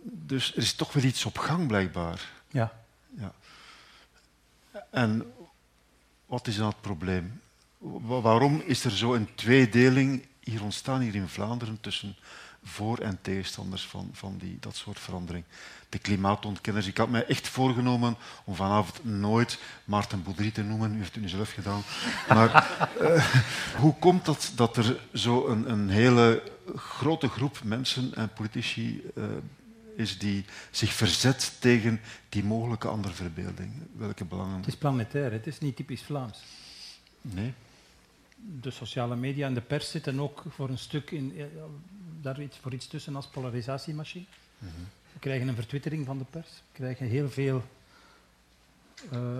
[0.03, 2.31] Dus er is toch wel iets op gang, blijkbaar.
[2.49, 2.73] Ja.
[3.17, 3.33] ja.
[4.91, 5.33] En
[6.27, 7.41] wat is dan het probleem?
[8.07, 12.17] Waarom is er zo een tweedeling hier ontstaan, hier in Vlaanderen, tussen
[12.65, 15.45] voor- en tegenstanders van, van die, dat soort verandering?
[15.89, 16.87] de klimaatontkenners.
[16.87, 20.95] Ik had mij echt voorgenomen om vanavond nooit Maarten Boudry te noemen.
[20.95, 21.83] U heeft het nu zelf gedaan.
[22.29, 23.35] Maar uh,
[23.83, 26.43] hoe komt dat dat er zo een, een hele
[26.77, 29.25] grote groep mensen en politici uh,
[29.97, 33.73] is die zich verzet tegen die mogelijke andere verbeelding?
[33.97, 34.57] Welke belangen?
[34.57, 36.39] Het is planetair, het is niet typisch Vlaams.
[37.21, 37.55] Nee.
[38.61, 41.51] De sociale media en de pers zitten ook voor een stuk in,
[42.21, 44.25] daar iets, voor iets tussen als polarisatiemachine.
[45.13, 46.49] We krijgen een vertwittering van de pers.
[46.49, 47.63] We krijgen heel veel
[49.13, 49.39] uh,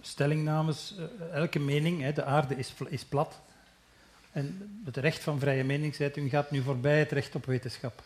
[0.00, 0.94] stellingnames.
[0.98, 3.40] Uh, elke mening, hè, de aarde is, is plat.
[4.32, 8.02] En het recht van vrije meningsuiting gaat nu voorbij het recht op wetenschap.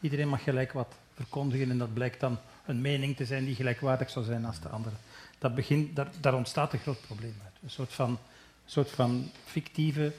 [0.00, 4.10] Iedereen mag gelijk wat verkondigen en dat blijkt dan een mening te zijn die gelijkwaardig
[4.10, 4.94] zou zijn als de andere.
[5.38, 7.52] Dat begint, daar, daar ontstaat een groot probleem uit.
[7.62, 8.18] Een soort van,
[8.66, 10.12] soort van fictieve,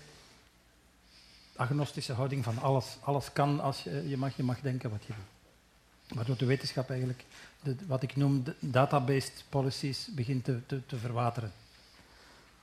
[1.55, 5.13] agnostische houding van alles, alles kan als je, je, mag, je mag denken wat je
[5.13, 5.23] wil.
[6.17, 7.25] Waardoor de wetenschap eigenlijk,
[7.63, 11.51] de, wat ik noem databased policies, begint te, te, te, verwateren.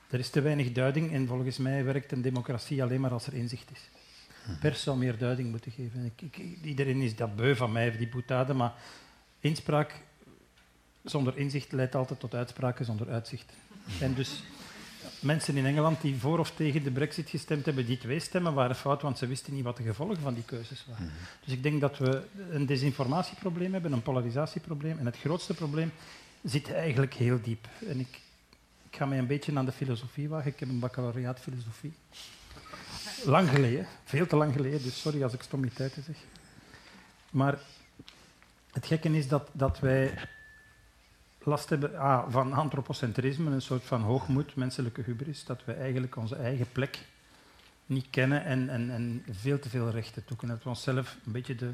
[0.09, 3.33] Er is te weinig duiding en volgens mij werkt een democratie alleen maar als er
[3.33, 3.81] inzicht is.
[4.45, 6.05] De pers zou meer duiding moeten geven.
[6.05, 8.73] Ik, ik, iedereen is dat beu van mij, die boetade, maar
[9.39, 9.95] inspraak
[11.03, 13.53] zonder inzicht leidt altijd tot uitspraken zonder uitzicht.
[13.99, 14.43] En dus
[15.19, 18.75] mensen in Engeland die voor of tegen de brexit gestemd hebben, die twee stemmen waren
[18.75, 21.03] fout, want ze wisten niet wat de gevolgen van die keuzes waren.
[21.03, 21.17] Mm -hmm.
[21.45, 24.99] Dus ik denk dat we een desinformatieprobleem hebben, een polarisatieprobleem.
[24.99, 25.91] En het grootste probleem
[26.43, 27.67] zit eigenlijk heel diep.
[27.87, 28.19] En ik,
[28.89, 30.51] ik ga mij een beetje aan de filosofie wagen.
[30.51, 31.93] Ik heb een baccalaureaat filosofie.
[33.25, 36.15] Lang geleden, veel te lang geleden, dus sorry als ik stommiteiten zeg.
[37.31, 37.59] Maar
[38.71, 40.13] het gekke is dat, dat wij
[41.45, 46.35] last hebben ah, van antropocentrisme, een soort van hoogmoed, menselijke hubris, dat we eigenlijk onze
[46.35, 47.05] eigen plek
[47.85, 50.55] niet kennen en, en, en veel te veel rechten toekennen.
[50.55, 51.73] Dat we onszelf een beetje de,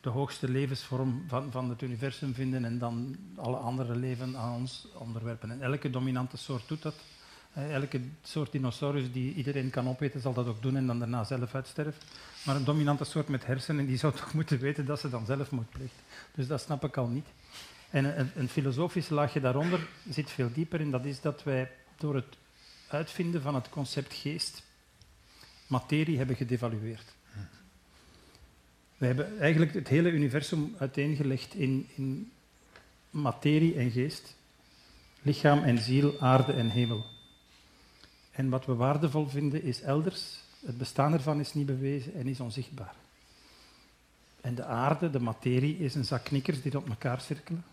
[0.00, 4.88] de hoogste levensvorm van, van het universum vinden en dan alle andere leven aan ons
[4.94, 5.50] onderwerpen.
[5.50, 6.94] En elke dominante soort doet dat.
[7.54, 11.54] Elke soort dinosaurus die iedereen kan opeten, zal dat ook doen en dan daarna zelf
[11.54, 12.04] uitsterft.
[12.44, 15.70] Maar een dominante soort met hersenen, die zou toch moeten weten dat ze dan zelfmoord
[15.70, 15.94] pleegt.
[16.34, 17.26] Dus dat snap ik al niet.
[17.94, 20.90] En een, een filosofisch laagje daaronder zit veel dieper in.
[20.90, 22.36] Dat is dat wij door het
[22.88, 24.62] uitvinden van het concept geest
[25.66, 27.14] materie hebben gedevalueerd.
[28.96, 32.32] We hebben eigenlijk het hele universum uiteengelegd in, in
[33.10, 34.36] materie en geest,
[35.22, 37.04] lichaam en ziel, aarde en hemel.
[38.30, 40.40] En wat we waardevol vinden is elders.
[40.66, 42.94] Het bestaan ervan is niet bewezen en is onzichtbaar.
[44.40, 47.64] En de aarde, de materie, is een zak knikkers die op elkaar cirkelen.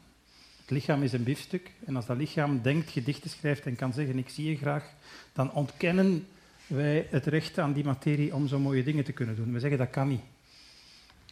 [0.61, 1.71] Het lichaam is een biefstuk.
[1.85, 4.85] En als dat lichaam denkt, gedichten schrijft en kan zeggen ik zie je graag,
[5.33, 6.27] dan ontkennen
[6.67, 9.53] wij het recht aan die materie om zo mooie dingen te kunnen doen.
[9.53, 10.21] We zeggen dat kan niet.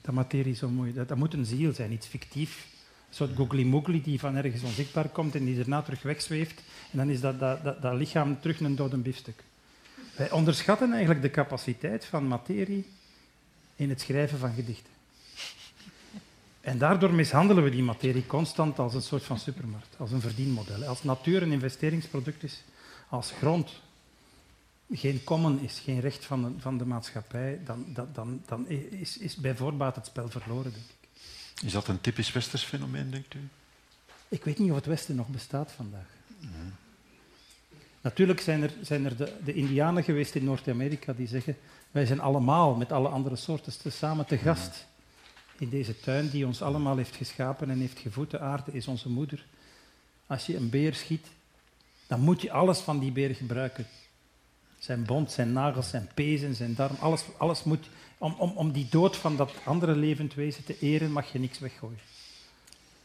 [0.01, 2.67] Dat materie zo mooi, dat, dat moet een ziel zijn, iets fictief.
[3.09, 6.63] Een soort googly-moogly die van ergens onzichtbaar komt en die daarna terug wegzweeft.
[6.91, 9.43] En dan is dat, dat, dat, dat lichaam terug een dode biefstuk.
[10.15, 12.85] Wij onderschatten eigenlijk de capaciteit van materie
[13.75, 14.98] in het schrijven van gedichten.
[16.61, 20.83] En daardoor mishandelen we die materie constant als een soort van supermarkt, als een verdienmodel.
[20.83, 22.63] Als natuur een investeringsproduct is,
[23.09, 23.81] als grond
[24.91, 29.35] geen common is, geen recht van de, van de maatschappij, dan, dan, dan is, is
[29.35, 31.09] bij voorbaat het spel verloren, denk ik.
[31.65, 33.47] Is dat een typisch westers fenomeen, denkt u?
[34.27, 36.07] Ik weet niet of het Westen nog bestaat vandaag.
[38.01, 41.57] Natuurlijk zijn er, zijn er de, de Indianen geweest in Noord-Amerika die zeggen
[41.91, 44.85] wij zijn allemaal met alle andere soorten samen te gast
[45.59, 48.31] in deze tuin die ons allemaal heeft geschapen en heeft gevoed.
[48.31, 49.45] De aarde is onze moeder.
[50.27, 51.27] Als je een beer schiet,
[52.07, 53.87] dan moet je alles van die beer gebruiken.
[54.79, 57.89] Zijn bond, zijn nagels, zijn pezen, zijn darm, alles, alles moet...
[58.17, 61.59] Om, om, om die dood van dat andere levend wezen te eren, mag je niks
[61.59, 61.99] weggooien.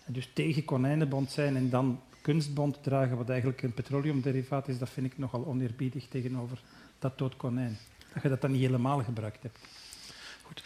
[0.05, 4.91] En dus tegen konijnenbond zijn en dan kunstbond dragen, wat eigenlijk een petroleumderivaat is, dat
[4.91, 6.61] vind ik nogal oneerbiedig tegenover
[6.99, 7.79] dat dood konijn.
[8.13, 9.59] Dat je dat dan niet helemaal gebruikt hebt.
[10.43, 10.63] Goed.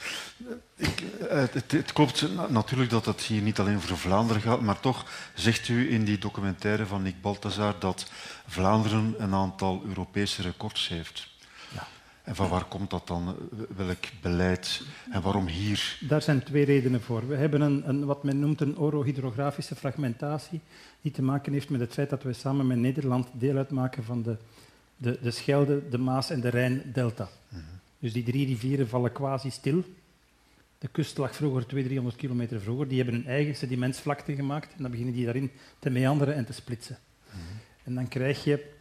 [0.77, 4.81] Ik, eh, het, het, klopt natuurlijk dat het hier niet alleen voor Vlaanderen gaat, maar
[4.81, 8.11] toch zegt u in die documentaire van Nick Balthazar dat
[8.47, 11.29] Vlaanderen een aantal Europese records heeft.
[11.75, 11.87] Ja.
[12.23, 13.37] En van waar komt dat dan?
[13.77, 15.99] Welk beleid en waarom hier?
[16.01, 17.29] Daar zijn twee redenen voor.
[17.29, 20.61] We hebben een, een wat men noemt een orohydrografische fragmentatie,
[21.01, 24.23] die te maken heeft met het feit dat we samen met Nederland deel uitmaken van
[24.23, 24.37] de,
[24.97, 27.29] de, de Schelde, de Maas en de Rijn-delta.
[27.49, 27.79] Mm -hmm.
[27.99, 29.85] Dus die drie rivieren vallen quasi stil.
[30.79, 32.89] De kust lag vroeger 200, 300 kilometer vroeger.
[32.89, 36.53] Die hebben hun eigen sedimentsvlakte gemaakt en dan beginnen die daarin te meanderen en te
[36.53, 36.99] splitsen.
[37.25, 37.61] Mm -hmm.
[37.85, 38.77] En dan krijg je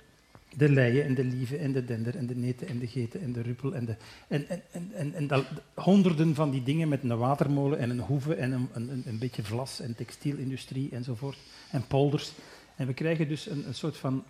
[0.55, 3.33] de leien en de lieven en de dender en de neten en de geten en
[3.33, 3.95] de ruppel en, de,
[4.27, 7.99] en, en, en, en, en dat, honderden van die dingen met een watermolen en een
[7.99, 11.37] hoeve en een, een, een beetje vlas en textielindustrie enzovoort
[11.71, 12.31] en polders.
[12.75, 14.23] En we krijgen dus een, een soort van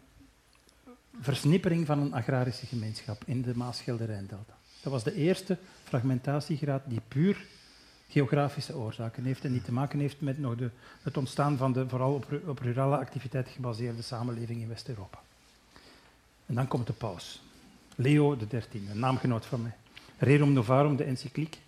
[1.20, 4.58] versnippering van een agrarische gemeenschap in de Maas-Gelderijn-delta.
[4.82, 7.46] Dat was de eerste fragmentatiegraad die puur
[8.08, 10.70] geografische oorzaken heeft en die te maken heeft met nog de,
[11.02, 15.20] het ontstaan van de vooral op, op rurale activiteit gebaseerde samenleving in West-Europa.
[16.46, 17.42] En dan komt de paus,
[17.96, 19.76] Leo XIII, een naamgenoot van mij.
[20.18, 21.60] Rerum Novarum, de encycliek.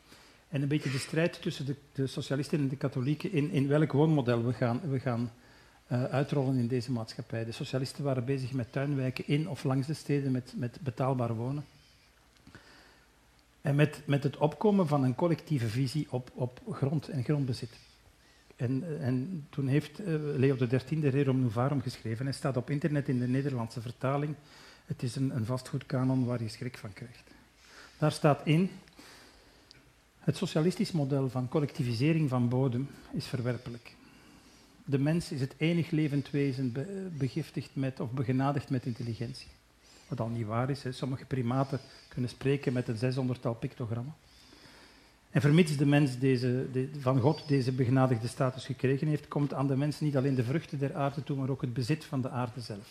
[0.50, 3.92] En een beetje de strijd tussen de, de socialisten en de katholieken in, in welk
[3.92, 5.32] woonmodel we gaan, we gaan
[5.92, 7.46] uh, uitrollen in deze maatschappij.
[7.46, 11.66] De socialisten waren bezig met tuinwijken in of langs de steden met, met betaalbaar wonen.
[13.62, 17.78] En met, met het opkomen van een collectieve visie op, op grond en grondbezit.
[18.55, 22.26] En, en toen heeft uh, Leo XIII Rerum Novarum geschreven.
[22.26, 24.36] Hij staat op internet in de Nederlandse vertaling.
[24.86, 27.32] Het is een, een vastgoedkanon waar je schrik van krijgt.
[27.97, 28.70] Daar staat in...
[30.20, 33.95] Het socialistisch model van collectivisering van bodem is verwerpelijk.
[34.86, 36.74] De mens is het enig levend wezen
[37.18, 39.47] begiftigd met of begenadigd met intelligentie.
[40.10, 40.84] Wat al niet waar is.
[40.84, 40.91] Hè.
[40.91, 44.14] Sommige primaten kunnen spreken met een 600-tal pictogrammen.
[45.32, 49.68] En vermits de mens deze, de, van God deze begenadigde status gekregen heeft, komt aan
[49.68, 52.30] de mens niet alleen de vruchten der aarde toe, maar ook het bezit van de
[52.30, 52.88] aarde zelf.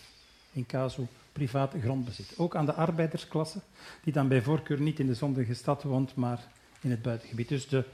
[0.53, 2.35] In casu privaat grondbezit.
[2.37, 3.61] Ook aan de arbeidersklasse,
[4.03, 6.47] die dan bij voorkeur niet in de zondige stad woont, maar
[6.81, 7.49] in het buitengebied.
[7.49, 7.85] Dus de,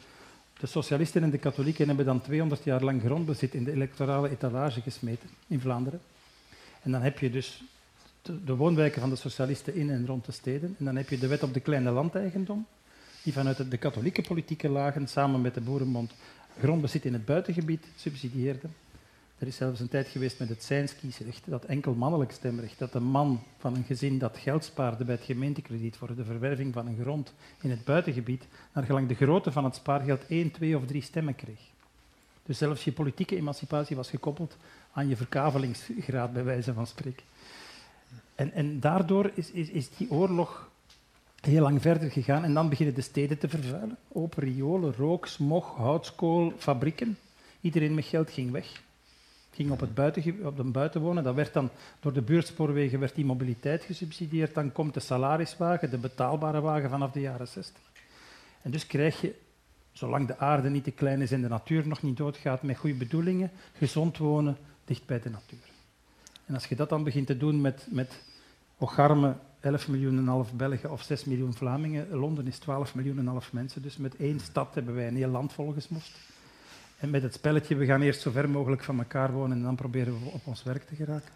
[0.58, 4.80] de socialisten en de katholieken hebben dan 200 jaar lang grondbezit in de electorale etalage
[4.80, 6.00] gesmeten in Vlaanderen.
[6.82, 7.62] En dan heb je dus
[8.24, 10.74] de, de woonwijken van de socialisten in en rond de steden.
[10.78, 12.66] En dan heb je de wet op de kleine landeigendom,
[13.22, 16.14] die vanuit de katholieke politieke lagen samen met de Boerenbond
[16.58, 18.68] grondbezit in het buitengebied subsidieerde.
[19.38, 23.04] Er is zelfs een tijd geweest met het Seinskiesrecht, dat enkel mannelijk stemrecht, dat een
[23.04, 26.98] man van een gezin dat geld spaarde bij het gemeentekrediet voor de verwerving van een
[27.00, 31.02] grond in het buitengebied, naar gelang de grootte van het spaargeld één, twee of drie
[31.02, 31.60] stemmen kreeg.
[32.42, 34.56] Dus zelfs je politieke emancipatie was gekoppeld
[34.92, 37.24] aan je verkavelingsgraad, bij wijze van spreken.
[38.34, 40.70] En, en daardoor is, is, is die oorlog
[41.40, 43.96] heel lang verder gegaan en dan beginnen de steden te vervuilen.
[44.12, 47.18] Open riolen, rook, smog, houtskool, fabrieken.
[47.60, 48.82] Iedereen met geld ging weg.
[49.50, 51.24] Ging op, het buiten, op de buiten wonen.
[51.24, 51.70] Dat werd dan
[52.00, 54.54] door de buurtspoorwegen werd die mobiliteit gesubsidieerd.
[54.54, 57.82] Dan komt de salariswagen, de betaalbare wagen vanaf de jaren 60.
[58.62, 59.34] En dus krijg je,
[59.92, 62.96] zolang de aarde niet te klein is en de natuur nog niet doodgaat, met goede
[62.96, 65.73] bedoelingen, gezond wonen dicht bij de natuur.
[66.46, 68.22] En als je dat dan begint te doen met, met
[68.78, 72.10] ocharme 11 miljoen en half Belgen of 6 miljoen Vlamingen.
[72.10, 73.82] Londen is 12 miljoen en half mensen.
[73.82, 76.12] Dus met één stad hebben wij een heel land volgesmost.
[76.98, 79.74] En met het spelletje, we gaan eerst zo ver mogelijk van elkaar wonen en dan
[79.74, 81.32] proberen we op ons werk te geraken.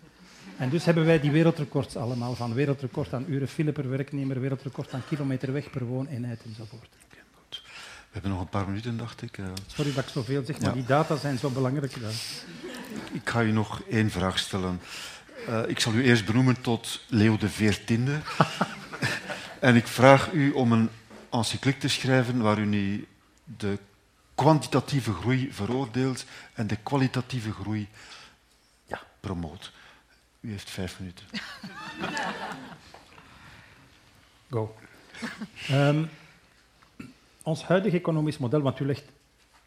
[0.57, 4.93] En dus hebben wij die wereldrecords allemaal, van wereldrecord aan uren file per werknemer, wereldrecord
[4.93, 6.89] aan kilometer weg per wooneenheid enzovoort.
[7.07, 7.63] Okay, goed.
[7.65, 9.39] We hebben nog een paar minuten, dacht ik.
[9.39, 9.47] Uh...
[9.67, 10.75] Sorry dat ik zoveel zeg, maar ja.
[10.75, 11.97] die data zijn zo belangrijk.
[13.12, 14.80] Ik ga u nog één vraag stellen.
[15.49, 18.09] Uh, ik zal u eerst benoemen tot Leo de XIV.
[19.61, 20.91] en ik vraag u om een
[21.30, 23.07] encycliek te schrijven waar u
[23.45, 23.78] de
[24.34, 26.24] kwantitatieve groei veroordeelt
[26.55, 27.89] en de kwalitatieve groei
[28.86, 29.72] ja, promoot.
[30.41, 31.26] U heeft vijf minuten.
[34.51, 34.76] Go.
[35.70, 36.11] Um,
[37.43, 39.05] ons huidige economisch model, want u legt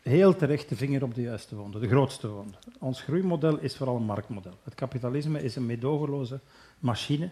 [0.01, 2.57] heel terecht de vinger op de juiste wonde, de grootste wonde.
[2.79, 4.57] Ons groeimodel is vooral een marktmodel.
[4.63, 6.39] Het kapitalisme is een meedogenloze
[6.79, 7.29] machine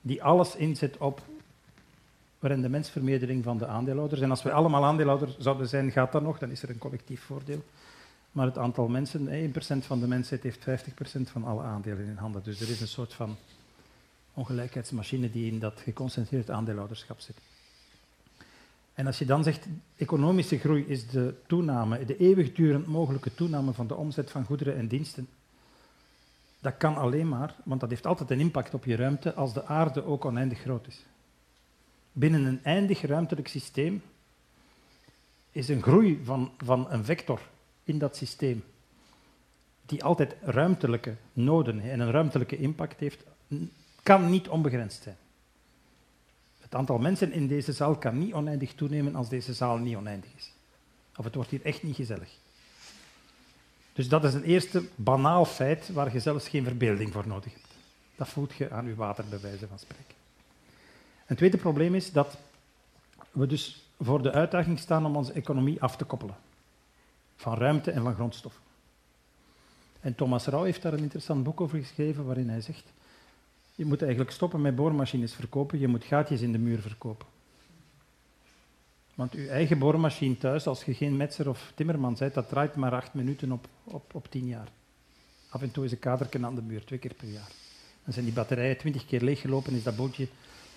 [0.00, 1.22] die alles inzet op
[2.40, 4.20] rendementsvermeerdering van de aandeelhouders.
[4.20, 7.20] En als we allemaal aandeelhouder zouden zijn, gaat dat nog, dan is er een collectief
[7.20, 7.64] voordeel.
[8.32, 12.42] Maar het aantal mensen, 1% van de mensheid heeft 50% van alle aandelen in handen.
[12.42, 13.36] Dus er is een soort van
[14.34, 17.36] ongelijkheidsmachine die in dat geconcentreerd aandeelhouderschap zit.
[18.96, 19.66] En als je dan zegt,
[19.96, 24.88] economische groei is de toename, de eeuwigdurend mogelijke toename van de omzet van goederen en
[24.88, 25.28] diensten,
[26.60, 29.64] dat kan alleen maar, want dat heeft altijd een impact op je ruimte, als de
[29.64, 31.04] aarde ook oneindig groot is.
[32.12, 34.02] Binnen een eindig ruimtelijk systeem
[35.50, 37.40] is een groei van, van een vector
[37.84, 38.64] in dat systeem,
[39.86, 43.24] die altijd ruimtelijke noden en een ruimtelijke impact heeft,
[44.02, 45.16] kan niet onbegrensd zijn.
[46.66, 50.30] Het aantal mensen in deze zaal kan niet oneindig toenemen als deze zaal niet oneindig
[50.36, 50.52] is.
[51.16, 52.28] Of het wordt hier echt niet gezellig.
[53.92, 57.74] Dus dat is een eerste banaal feit waar je zelfs geen verbeelding voor nodig hebt.
[58.16, 60.14] Dat voelt je aan uw water, bij wijze van spreken.
[61.26, 62.38] Een tweede probleem is dat
[63.30, 66.36] we dus voor de uitdaging staan om onze economie af te koppelen.
[67.36, 68.62] Van ruimte en van grondstoffen.
[70.00, 72.92] En Thomas Rauw heeft daar een interessant boek over geschreven waarin hij zegt
[73.76, 77.26] je moet eigenlijk stoppen met boormachines verkopen, je moet gaatjes in de muur verkopen.
[79.14, 82.92] Want je eigen boormachine thuis, als je geen metser of timmerman bent, dat draait maar
[82.92, 84.68] acht minuten op, op, op tien jaar.
[85.48, 87.50] Af en toe is een kaderken aan de muur, twee keer per jaar.
[88.04, 90.28] Dan zijn die batterijen twintig keer leeggelopen, is dat bootje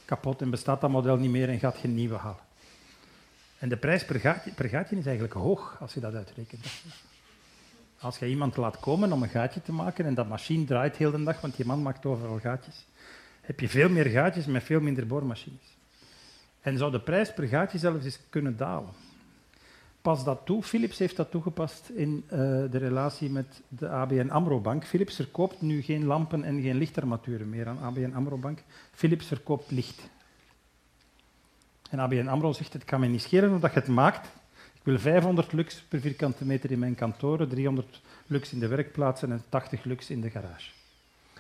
[0.06, 2.43] kapot en bestaat dat model niet meer en gaat geen nieuwe halen.
[3.58, 6.66] En de prijs per gaatje, per gaatje is eigenlijk hoog als je dat uitrekent.
[8.02, 11.12] Als je iemand laat komen om een gaatje te maken en dat machine draait heel
[11.12, 12.86] de dag, want die man maakt overal gaatjes,
[13.41, 15.78] heb je veel meer gaatjes met veel minder boormachines.
[16.62, 18.89] En zou de prijs per gaatje zelfs eens kunnen dalen.
[20.02, 20.64] Pas dat toe.
[20.64, 22.30] Philips heeft dat toegepast in uh,
[22.72, 24.86] de relatie met de ABN AMRO Bank.
[24.86, 28.64] Philips verkoopt nu geen lampen en geen lichtarmaturen meer aan ABN AMRO Bank.
[28.91, 30.10] Philips verkoopt licht.
[31.89, 34.28] En ABN AMRO zegt, het kan me niet schelen omdat je het maakt.
[34.90, 39.44] Wil 500 lux per vierkante meter in mijn kantoren, 300 lux in de werkplaatsen en
[39.50, 40.72] 80 lux in de garage.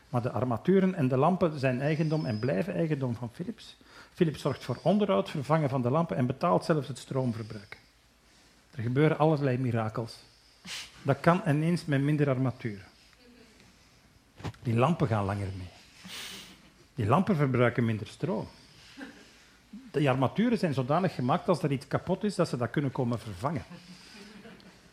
[0.09, 3.77] Maar de armaturen en de lampen zijn eigendom en blijven eigendom van Philips.
[4.13, 7.77] Philips zorgt voor onderhoud, vervangen van de lampen en betaalt zelfs het stroomverbruik.
[8.71, 10.17] Er gebeuren allerlei mirakels.
[11.01, 12.87] Dat kan ineens met minder armaturen.
[14.63, 15.71] Die lampen gaan langer mee.
[16.95, 18.47] Die lampen verbruiken minder stroom.
[19.91, 23.19] Die armaturen zijn zodanig gemaakt als er iets kapot is, dat ze dat kunnen komen
[23.19, 23.63] vervangen.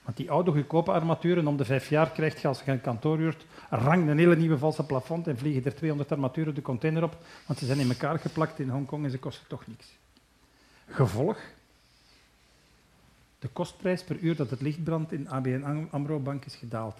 [0.02, 3.18] Want die oude goedkope armaturen, om de vijf jaar krijg je als je een kantoor
[3.18, 7.16] huurt, rang een hele nieuwe valse plafond en vliegen er 200 armaturen de container op,
[7.46, 9.86] want ze zijn in elkaar geplakt in Hongkong en ze kosten toch niks.
[10.88, 11.38] Gevolg?
[13.38, 16.96] De kostprijs per uur dat het licht brandt in ABN AMRO Bank is gedaald.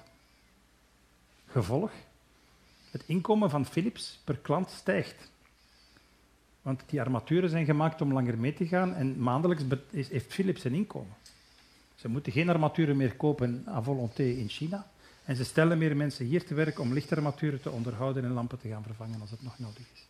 [1.46, 1.90] Gevolg?
[2.90, 5.30] Het inkomen van Philips per klant stijgt.
[6.66, 10.74] Want die armaturen zijn gemaakt om langer mee te gaan en maandelijks heeft Philips een
[10.74, 11.14] inkomen.
[11.94, 14.86] Ze moeten geen armaturen meer kopen à volonté in China.
[15.24, 18.68] En ze stellen meer mensen hier te werk om lichtarmaturen te onderhouden en lampen te
[18.68, 20.06] gaan vervangen als het nog nodig is.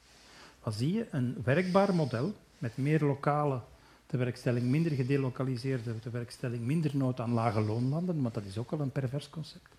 [0.62, 1.06] Wat zie je?
[1.10, 3.60] Een werkbaar model met meer lokale
[4.06, 8.92] tewerkstelling, minder gedelokaliseerde tewerkstelling, minder nood aan lage loonlanden, want dat is ook al een
[8.92, 9.70] pervers concept.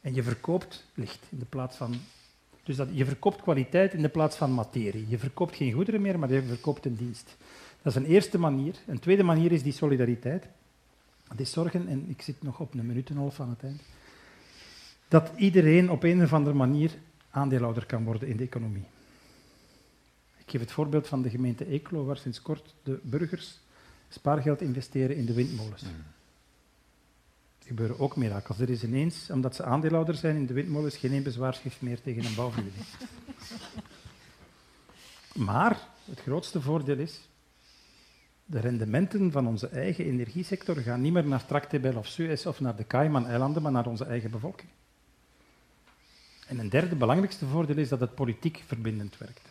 [0.00, 1.94] En je verkoopt licht in de plaats van.
[2.68, 5.08] Dus dat, je verkoopt kwaliteit in de plaats van materie.
[5.08, 7.36] Je verkoopt geen goederen meer, maar je verkoopt een dienst.
[7.82, 8.74] Dat is een eerste manier.
[8.86, 10.46] Een tweede manier is die solidariteit.
[11.28, 13.62] Dat is zorgen, en ik zit nog op een minuut en een half aan het
[13.62, 13.80] eind,
[15.08, 16.90] dat iedereen op een of andere manier
[17.30, 18.86] aandeelhouder kan worden in de economie.
[20.36, 23.60] Ik geef het voorbeeld van de gemeente Eeklo, waar sinds kort de burgers
[24.08, 25.82] spaargeld investeren in de windmolens.
[25.82, 26.17] Mm.
[27.68, 28.58] Gebeuren ook mirakels.
[28.58, 32.34] Er is ineens, omdat ze aandeelhouder zijn in de windmolens, geen bezwaarschrift meer tegen een
[32.34, 32.84] bouwvergunning.
[35.48, 37.28] Maar het grootste voordeel is,
[38.44, 42.76] de rendementen van onze eigen energiesector gaan niet meer naar Tractebel of Suez of naar
[42.76, 44.70] de Cayman-eilanden, maar naar onze eigen bevolking.
[46.46, 49.48] En een derde belangrijkste voordeel is dat het politiek verbindend werkt.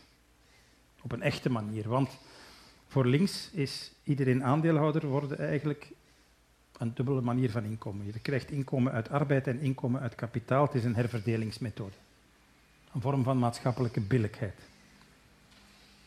[1.01, 1.89] Op een echte manier.
[1.89, 2.18] Want
[2.88, 5.91] voor links is iedereen aandeelhouder worden eigenlijk
[6.78, 8.05] een dubbele manier van inkomen.
[8.05, 10.65] Je krijgt inkomen uit arbeid en inkomen uit kapitaal.
[10.65, 11.95] Het is een herverdelingsmethode.
[12.93, 14.59] Een vorm van maatschappelijke billijkheid.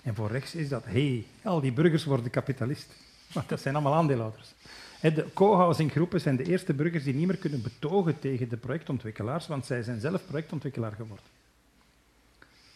[0.02, 2.96] En voor rechts is dat, hé, hey, al die burgers worden kapitalist.
[3.34, 4.54] Want dat zijn allemaal aandeelhouders.
[5.00, 9.46] De co-housing groepen zijn de eerste burgers die niet meer kunnen betogen tegen de projectontwikkelaars,
[9.46, 11.24] want zij zijn zelf projectontwikkelaar geworden.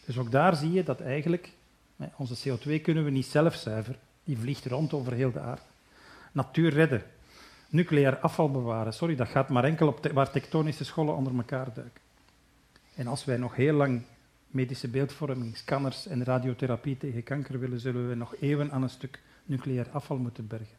[0.05, 1.49] Dus ook daar zie je dat eigenlijk
[2.15, 3.99] onze CO2 kunnen we niet zelf zuiveren.
[4.23, 5.61] Die vliegt rond over heel de aarde.
[6.31, 7.03] Natuur redden.
[7.69, 8.93] Nucleair afval bewaren.
[8.93, 12.01] Sorry, dat gaat maar enkel op waar tektonische schollen onder elkaar duiken.
[12.95, 14.01] En als wij nog heel lang
[14.47, 19.19] medische beeldvorming, scanners en radiotherapie tegen kanker willen, zullen we nog eeuwen aan een stuk
[19.45, 20.77] nucleair afval moeten bergen.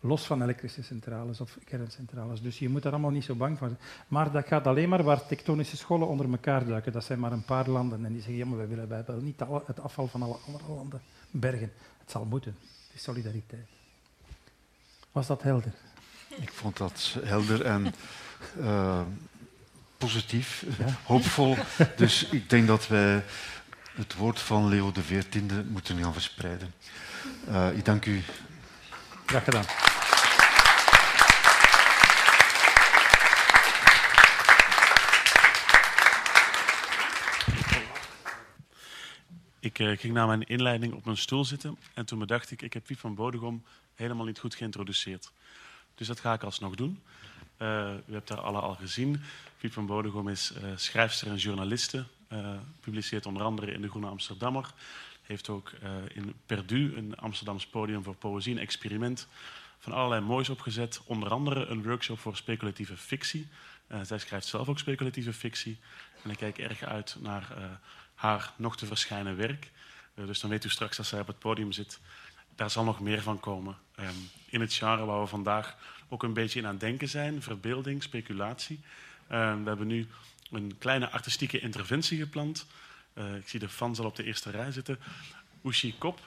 [0.00, 2.42] Los van elektrische centrales of kerncentrales.
[2.42, 3.80] Dus je moet daar allemaal niet zo bang voor zijn.
[4.08, 6.92] Maar dat gaat alleen maar waar tektonische schollen onder elkaar duiken.
[6.92, 8.04] Dat zijn maar een paar landen.
[8.04, 11.00] En die zeggen, ja, maar wij willen, willen niet het afval van alle andere landen
[11.30, 11.72] bergen.
[11.98, 12.56] Het zal moeten.
[12.86, 13.77] Het is solidariteit.
[15.12, 15.72] Was dat helder?
[16.28, 17.94] Ik vond dat helder en
[18.58, 19.00] uh,
[19.98, 20.64] positief,
[21.04, 21.56] hoopvol.
[21.96, 23.24] Dus ik denk dat wij
[23.94, 26.74] het woord van Leo XIV moeten gaan verspreiden.
[27.48, 28.22] Uh, ik dank u.
[29.26, 29.64] Graag gedaan.
[39.68, 42.72] Ik uh, ging na mijn inleiding op mijn stoel zitten en toen bedacht ik, ik
[42.72, 43.64] heb Piet van Bodegom
[43.94, 45.32] helemaal niet goed geïntroduceerd.
[45.94, 47.02] Dus dat ga ik alsnog doen.
[47.58, 49.20] Uh, u hebt daar alle al gezien.
[49.58, 52.04] Piet van Bodegom is uh, schrijfster en journaliste.
[52.80, 54.72] publiceert onder andere in de Groene Amsterdammer.
[55.22, 55.72] Heeft ook
[56.14, 59.26] in Perdu, een Amsterdams podium voor poëzie, een experiment
[59.78, 61.00] van allerlei moois opgezet.
[61.04, 63.48] Onder andere een workshop voor speculatieve fictie.
[64.02, 65.78] zij schrijft zelf ook speculatieve fictie.
[66.22, 67.78] En ik kijk erg uit naar
[68.18, 69.70] haar nog te verschijnen werk.
[70.14, 72.00] Uh, dus dan weet u straks als zij op het podium zit,
[72.54, 73.76] daar zal nog meer van komen.
[74.00, 75.76] Um, in het genre waar we vandaag
[76.08, 78.80] ook een beetje in aan denken zijn, verbeelding, speculatie.
[79.32, 80.08] Um, we hebben nu
[80.50, 82.66] een kleine artistieke interventie gepland.
[83.14, 84.98] Uh, ik zie de fans al op de eerste rij zitten.
[85.62, 86.20] Ushi Kop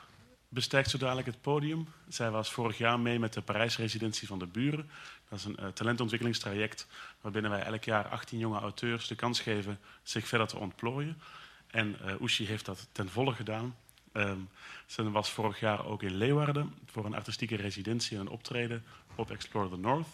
[0.50, 1.88] bestijgt zo dadelijk het podium.
[2.08, 4.90] Zij was vorig jaar mee met de Parijsresidentie van de Buren.
[5.30, 6.88] Dat is een uh, talentontwikkelingstraject
[7.22, 11.22] waarbinnen wij elk jaar 18 jonge auteurs de kans geven zich verder te ontplooien.
[11.72, 13.76] En uh, Ushi heeft dat ten volle gedaan.
[14.14, 14.50] Um,
[14.86, 18.84] ze was vorig jaar ook in Leeuwarden voor een artistieke residentie en een optreden
[19.16, 20.08] op Explore the North.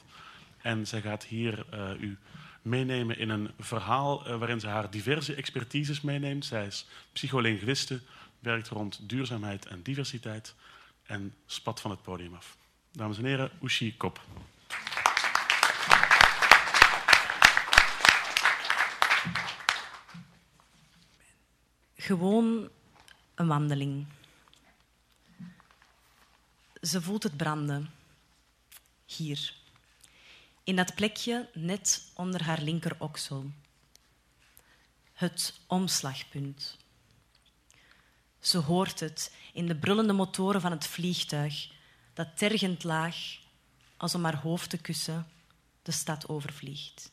[0.62, 2.18] En zij gaat hier uh, u
[2.62, 6.46] meenemen in een verhaal uh, waarin ze haar diverse expertises meeneemt.
[6.46, 8.02] Zij is psycholinguiste,
[8.40, 10.56] werkt rond duurzaamheid en diversiteit
[11.04, 12.58] en spat van het podium af.
[12.92, 14.22] Dames en heren, Ushi Kop.
[22.08, 22.70] Gewoon
[23.36, 24.08] een wandeling.
[26.82, 27.90] Ze voelt het branden.
[29.06, 29.54] Hier.
[30.64, 33.52] In dat plekje net onder haar linkeroksel.
[35.14, 36.78] Het omslagpunt.
[38.40, 41.70] Ze hoort het in de brullende motoren van het vliegtuig
[42.14, 43.38] dat tergend laag,
[43.98, 45.28] als om haar hoofd te kussen,
[45.82, 47.12] de stad overvliegt.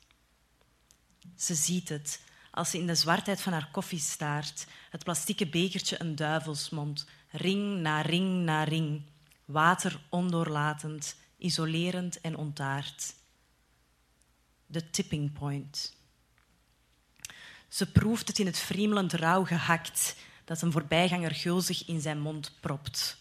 [1.36, 2.20] Ze ziet het
[2.55, 7.80] als ze in de zwartheid van haar koffie staart, het plastieke bekertje een duivelsmond, ring
[7.80, 9.02] na ring na ring,
[9.44, 13.14] water ondoorlatend, isolerend en ontaard.
[14.66, 15.96] De tipping point.
[17.68, 22.52] Ze proeft het in het friemelend rauw gehakt dat een voorbijganger gulzig in zijn mond
[22.61, 23.16] propt.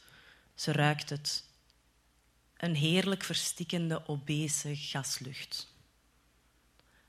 [0.56, 1.44] Ze ruikt het.
[2.58, 5.68] Een heerlijk verstikkende, obese gaslucht.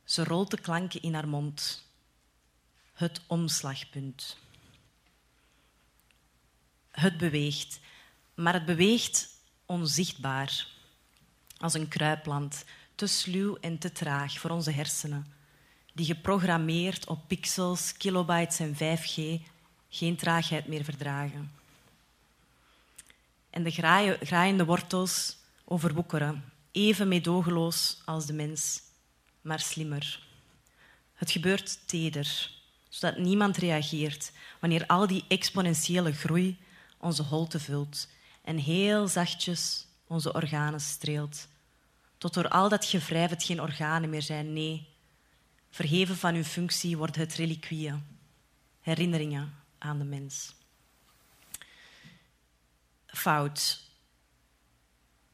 [0.05, 1.84] Ze rolt de klanken in haar mond
[2.95, 4.37] het omslagpunt.
[6.91, 7.81] Het beweegt,
[8.35, 9.29] maar het beweegt
[9.67, 10.67] onzichtbaar,
[11.59, 12.65] als een kruipland,
[12.95, 15.27] te sluw en te traag voor onze hersenen,
[15.93, 19.43] die geprogrammeerd op pixels, kilobytes en 5G
[19.89, 21.53] geen traagheid meer verdragen.
[23.51, 23.71] En de
[24.21, 28.83] graaiende wortels overwoekeren, even meedogenloos als de mens,
[29.41, 30.23] maar slimmer.
[31.15, 32.51] Het gebeurt teder,
[32.95, 36.59] zodat niemand reageert wanneer al die exponentiële groei
[36.99, 38.09] onze holte vult
[38.43, 41.49] en heel zachtjes onze organen streelt.
[42.19, 44.89] Tot door al dat gewrijf het geen organen meer zijn, nee.
[45.71, 48.07] Verheven van uw functie wordt het reliquieën,
[48.81, 50.55] herinneringen aan de mens.
[53.07, 53.83] fout.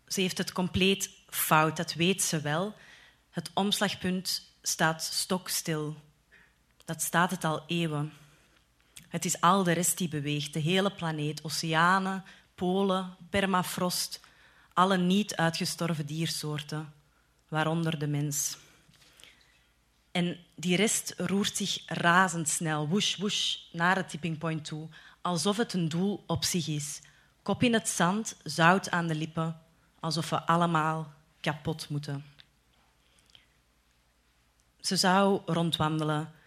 [0.06, 2.74] Ze heeft het compleet fout, dat weet ze wel.
[3.30, 5.96] Het omslagpunt staat stokstil.
[6.90, 8.12] Dat staat het al eeuwen.
[9.08, 12.24] Het is al de rest die beweegt, de hele planeet, oceanen,
[12.54, 14.20] polen, permafrost,
[14.72, 16.92] alle niet uitgestorven diersoorten,
[17.48, 18.56] waaronder de mens.
[20.10, 24.88] En die rest roert zich razendsnel, woesh, woesh, naar het tipping point toe,
[25.20, 27.00] alsof het een doel op zich is.
[27.42, 29.60] Kop in het zand, zout aan de lippen,
[30.00, 32.24] alsof we allemaal kapot moeten.
[34.80, 36.38] Ze zou rondwandelen,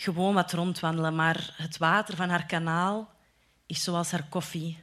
[0.00, 3.10] gewoon wat rondwandelen, maar het water van haar kanaal
[3.66, 4.82] is zoals haar koffie,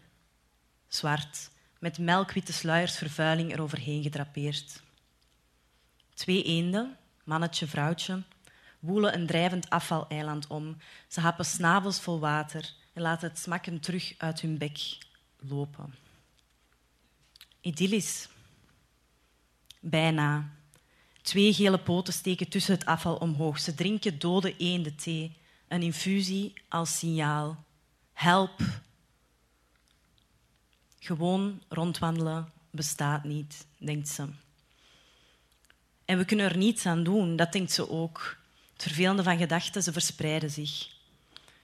[0.88, 1.49] zwart,
[1.80, 4.82] met melkwitte sluiers vervuiling eroverheen gedrapeerd.
[6.13, 8.24] Twee eenden, mannetje, vrouwtje,
[8.80, 10.78] woelen een drijvend afvaleiland om.
[11.07, 14.97] Ze happen snavels vol water en laten het smakken terug uit hun bek
[15.38, 15.95] lopen.
[17.61, 18.30] Idyllisch.
[19.80, 20.57] Bijna.
[21.28, 23.59] Twee gele poten steken tussen het afval omhoog.
[23.59, 25.38] Ze drinken dode eenden thee.
[25.67, 27.63] Een infusie als signaal.
[28.13, 28.61] Help.
[30.99, 34.28] Gewoon rondwandelen bestaat niet, denkt ze.
[36.05, 38.38] En we kunnen er niets aan doen, dat denkt ze ook.
[38.73, 40.88] Het vervelende van gedachten, ze verspreiden zich.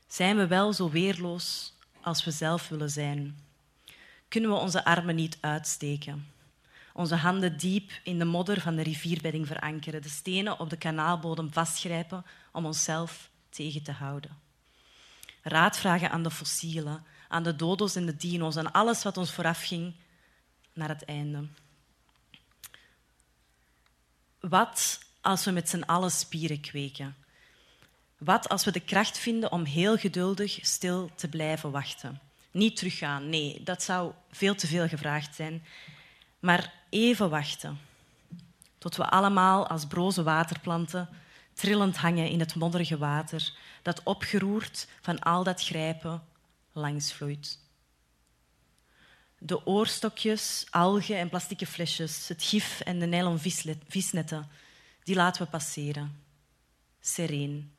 [0.07, 3.37] Zijn we wel zo weerloos als we zelf willen zijn?
[4.27, 6.32] Kunnen we onze armen niet uitsteken?
[6.93, 11.53] Onze handen diep in de modder van de rivierbedding verankeren, de stenen op de kanaalbodem
[11.53, 14.37] vastgrijpen om onszelf tegen te houden.
[15.41, 19.31] Raad vragen aan de fossielen, aan de dodo's en de dino's, aan alles wat ons
[19.31, 19.93] voorafging
[20.73, 21.47] naar het einde.
[24.39, 27.15] Wat als we met z'n allen spieren kweken?
[28.17, 32.19] Wat als we de kracht vinden om heel geduldig stil te blijven wachten?
[32.51, 35.63] Niet teruggaan, nee, dat zou veel te veel gevraagd zijn.
[36.43, 37.79] Maar even wachten.
[38.77, 41.09] Tot we allemaal als broze waterplanten
[41.53, 46.23] trillend hangen in het modderige water dat opgeroerd van al dat grijpen
[46.71, 47.59] langs vloeit.
[49.37, 53.39] De oorstokjes, algen en plastieke flesjes, het gif en de nylon
[53.87, 54.49] visnetten,
[55.03, 56.23] die laten we passeren.
[56.99, 57.73] Sereen.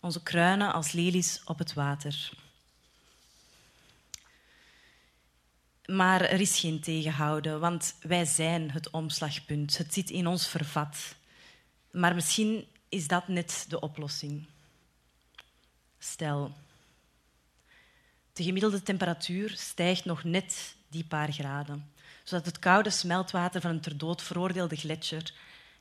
[0.00, 2.30] Onze kruinen als lelies op het water.
[5.92, 9.78] Maar er is geen tegenhouden, want wij zijn het omslagpunt.
[9.78, 11.14] Het zit in ons vervat.
[11.90, 14.46] Maar misschien is dat net de oplossing.
[15.98, 16.52] Stel,
[18.32, 21.92] de gemiddelde temperatuur stijgt nog net die paar graden,
[22.24, 25.32] zodat het koude smeltwater van een ter dood veroordeelde gletsjer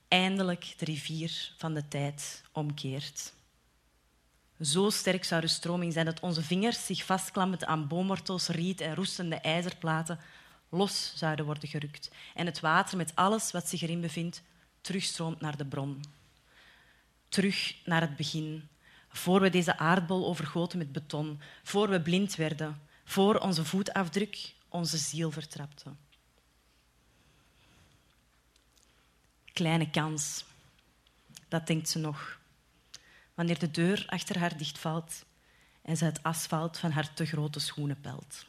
[0.08, 3.34] eindelijk de rivier van de tijd omkeert.
[4.62, 8.96] Zo sterk zou de stroming zijn dat onze vingers zich vastklammend aan boomwortels, riet en
[8.96, 10.20] roestende ijzerplaten
[10.70, 14.42] los zouden worden gerukt en het water met alles wat zich erin bevindt
[14.82, 16.04] terugstroomt naar de bron.
[17.30, 18.68] Terug naar het begin,
[19.10, 24.98] voor we deze aardbol overgoten met beton, voor we blind werden, voor onze voetafdruk onze
[24.98, 25.90] ziel vertrapte.
[29.54, 30.46] Kleine kans,
[31.48, 32.37] dat denkt ze nog
[33.38, 35.26] wanneer de deur achter haar dichtvalt
[35.82, 38.46] en ze het asfalt van haar te grote schoenen pelt.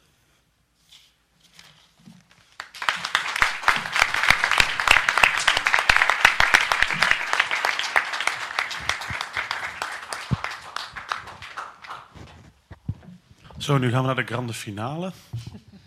[13.57, 15.11] Zo, nu gaan we naar de grande finale.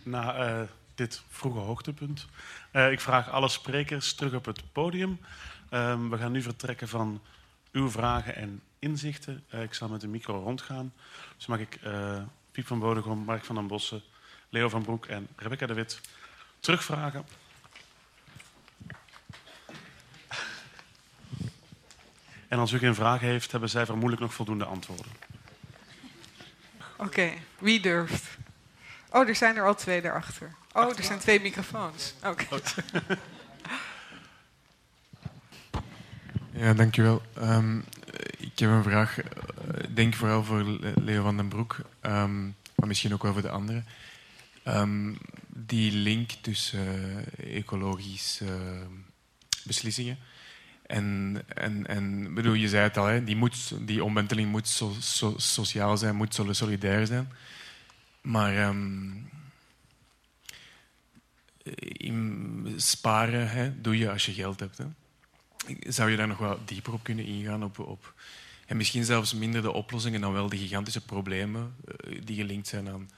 [0.03, 2.27] Na uh, dit vroege hoogtepunt.
[2.73, 5.21] Uh, ik vraag alle sprekers terug op het podium.
[5.71, 7.23] Uh, we gaan nu vertrekken van
[7.73, 9.45] uw vragen en inzichten.
[9.55, 10.93] Uh, ik zal met de micro rondgaan.
[11.37, 12.23] Dus mag ik uh,
[12.53, 14.03] Piep van Bodegom, Mark van den Bossen,
[14.49, 16.01] Leo van Broek en Rebecca de Wit
[16.61, 17.25] terugvragen.
[22.49, 25.13] En als u geen vragen heeft, hebben zij vermoedelijk nog voldoende antwoorden.
[26.97, 27.43] Oké, okay.
[27.59, 28.25] wie durft?
[29.11, 30.55] Oh, er zijn er al twee daarachter.
[30.73, 32.15] Oh, er zijn twee microfoons.
[32.25, 32.47] Oké.
[32.51, 32.61] Okay.
[36.55, 37.23] Ja, dankjewel.
[37.39, 37.85] Um,
[38.63, 39.19] heb een vraag,
[39.81, 43.51] ik denk vooral voor Leo van den Broek, um, maar misschien ook wel voor de
[43.51, 43.87] anderen.
[44.69, 46.87] Um, die link tussen
[47.41, 48.87] uh, ecologische uh,
[49.65, 50.19] beslissingen
[50.93, 54.95] en, en, en bedoel, je zei het al, hè, die, moet, die omwenteling moet so,
[55.01, 57.33] so, sociaal zijn, moet solidair zijn.
[58.21, 58.75] Maar
[62.77, 64.79] sparen hè, doe je als je geld hebt.
[64.79, 64.85] Hè.
[65.81, 67.65] Zou je daar nog wat dieper op kunnen ingaan?
[67.65, 68.15] Op, op,
[68.73, 72.89] en misschien zelfs minder de oplossingen dan wel de gigantische problemen uh, die gelinkt zijn
[72.89, 73.11] aan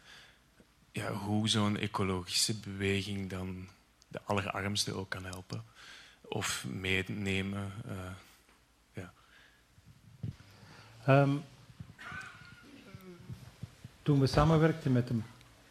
[0.92, 3.66] ja, hoe zo'n ecologische beweging dan
[4.08, 5.64] de allerarmsten ook kan helpen
[6.22, 7.72] of meenemen.
[7.86, 7.92] Uh,
[8.92, 9.12] ja.
[11.08, 11.42] Um,
[14.02, 15.24] toen we samenwerkten met een,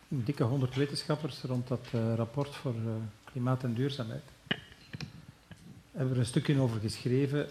[0.07, 2.75] dikke honderd wetenschappers rond dat uh, rapport voor
[3.23, 4.23] klimaat en duurzaamheid,
[5.91, 7.49] hebben we er een stukje over geschreven.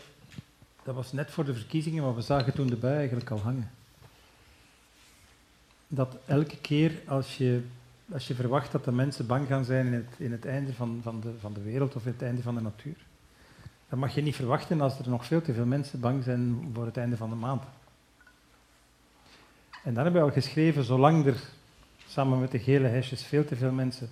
[0.83, 3.71] Dat was net voor de verkiezingen, maar we zagen toen de bui eigenlijk al hangen.
[5.89, 7.63] Dat elke keer als je,
[8.13, 11.01] als je verwacht dat de mensen bang gaan zijn in het, in het einde van,
[11.03, 12.97] van, de, van de wereld of in het einde van de natuur,
[13.89, 16.85] dan mag je niet verwachten als er nog veel te veel mensen bang zijn voor
[16.87, 17.63] het einde van de maand.
[19.85, 21.43] En dan hebben we al geschreven, zolang er
[22.07, 24.11] samen met de gele hesjes veel te veel mensen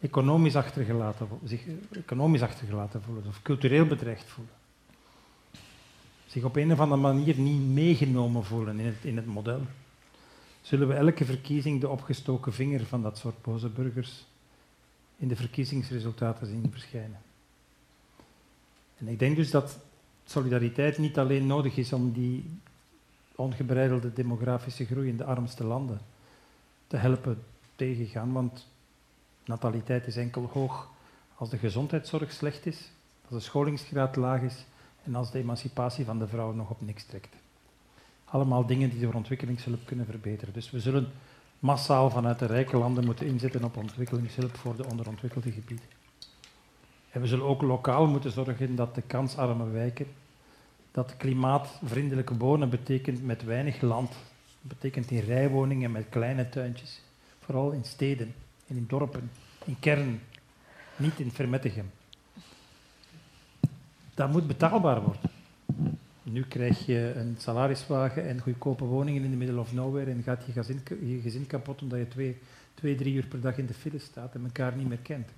[0.00, 1.62] economisch achtergelaten, zich
[1.92, 4.54] economisch achtergelaten voelen of cultureel bedreigd voelen,
[6.30, 9.60] zich op een of andere manier niet meegenomen voelen in het, in het model,
[10.62, 14.26] zullen we elke verkiezing de opgestoken vinger van dat soort boze burgers
[15.16, 17.18] in de verkiezingsresultaten zien verschijnen.
[18.98, 19.78] En ik denk dus dat
[20.24, 22.50] solidariteit niet alleen nodig is om die
[23.34, 26.00] ongebreidelde demografische groei in de armste landen
[26.86, 27.42] te helpen
[27.76, 28.66] tegengaan, want
[29.44, 30.90] nataliteit is enkel hoog
[31.34, 32.90] als de gezondheidszorg slecht is,
[33.28, 34.64] als de scholingsgraad laag is
[35.04, 37.34] en als de emancipatie van de vrouw nog op niks trekt.
[38.24, 40.54] Allemaal dingen die door ontwikkelingshulp kunnen verbeteren.
[40.54, 41.12] Dus we zullen
[41.58, 45.86] massaal vanuit de rijke landen moeten inzetten op ontwikkelingshulp voor de onderontwikkelde gebieden.
[47.10, 50.06] En we zullen ook lokaal moeten zorgen dat de kansarme wijken,
[50.90, 54.16] dat klimaatvriendelijk wonen betekent met weinig land,
[54.60, 57.02] betekent in rijwoningen met kleine tuintjes,
[57.40, 58.34] vooral in steden
[58.66, 59.30] en in dorpen,
[59.64, 60.20] in kernen,
[60.96, 61.90] niet in Vermettegem.
[64.20, 65.30] Dat moet betaalbaar worden.
[66.22, 70.46] Nu krijg je een salariswagen en goedkope woningen in de middle of nowhere en gaat
[70.46, 72.38] je gezin, je gezin kapot omdat je twee,
[72.74, 75.28] twee, drie uur per dag in de file staat en elkaar niet meer kent.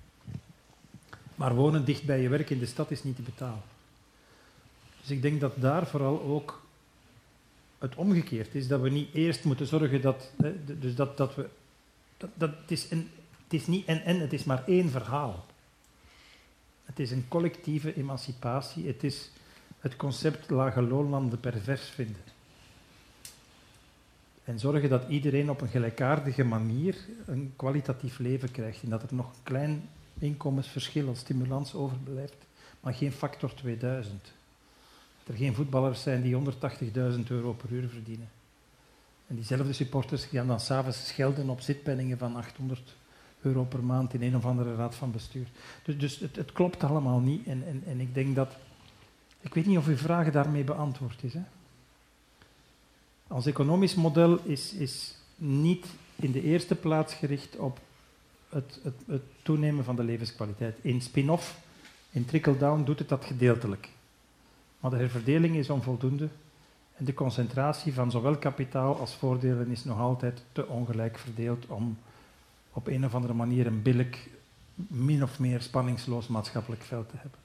[1.34, 3.62] Maar wonen dicht bij je werk in de stad is niet te betalen.
[5.00, 6.62] Dus ik denk dat daar vooral ook
[7.78, 10.30] het omgekeerd is, dat we niet eerst moeten zorgen dat,
[10.80, 11.48] dus dat, dat we,
[12.16, 13.10] dat, dat is een,
[13.44, 15.46] het is niet en en, het is maar één verhaal.
[16.92, 19.30] Het is een collectieve emancipatie, het is
[19.80, 22.22] het concept lage loonlanden pervers vinden.
[24.44, 26.96] En zorgen dat iedereen op een gelijkaardige manier
[27.26, 29.88] een kwalitatief leven krijgt en dat er nog een klein
[30.18, 32.36] inkomensverschil als stimulans overblijft,
[32.80, 34.32] maar geen factor 2000.
[35.24, 38.28] Dat er geen voetballers zijn die 180.000 euro per uur verdienen.
[39.26, 42.94] En diezelfde supporters gaan dan s'avonds schelden op zitpenningen van 800
[43.42, 45.46] euro per maand in een of andere raad van bestuur.
[45.82, 47.46] Dus, dus het, het, klopt allemaal niet.
[47.46, 48.56] En, en, en ik denk dat...
[49.40, 51.34] Ik weet niet of uw vraag daarmee beantwoord is.
[51.34, 51.42] Hè?
[53.26, 55.86] Ons economisch model is, is niet
[56.16, 57.80] in de eerste plaats gericht op
[58.48, 60.78] het, het, het toenemen van de levenskwaliteit.
[60.80, 61.58] In spin-off,
[62.10, 63.88] in trickle-down doet het dat gedeeltelijk.
[64.80, 66.28] Maar de herverdeling is onvoldoende
[66.96, 71.98] en de concentratie van zowel kapitaal als voordelen is nog altijd te ongelijk verdeeld om
[72.72, 74.28] op een of andere manier een billig,
[74.74, 77.38] min of meer spanningsloos maatschappelijk veld te hebben.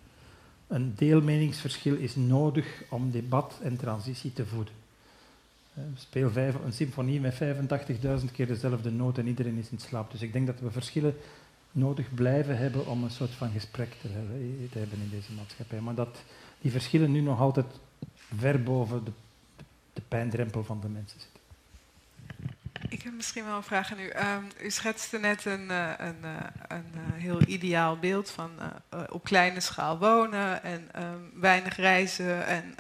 [0.68, 4.74] Een deelmeningsverschil is nodig om debat en transitie te voeden.
[5.74, 10.12] Eh, speel vijf, een symfonie met 85.000 keer dezelfde noot en iedereen is in slaap.
[10.12, 11.16] Dus ik denk dat we verschillen
[11.72, 15.80] nodig blijven hebben om een soort van gesprek te hebben, hebben in deze maatschappij.
[15.80, 16.24] Maar dat
[16.62, 17.66] die verschillen nu nog altijd
[18.36, 19.12] ver boven de,
[19.56, 19.64] de,
[19.94, 21.37] de pijndrempel van de mensen zitten.
[22.90, 24.10] Ik heb misschien wel een vraag aan u.
[24.10, 26.38] Um, u schetste net een, uh, een, uh,
[26.68, 28.52] een uh, heel ideaal beeld van
[29.10, 32.76] op kleine schaal wonen en um, weinig reizen en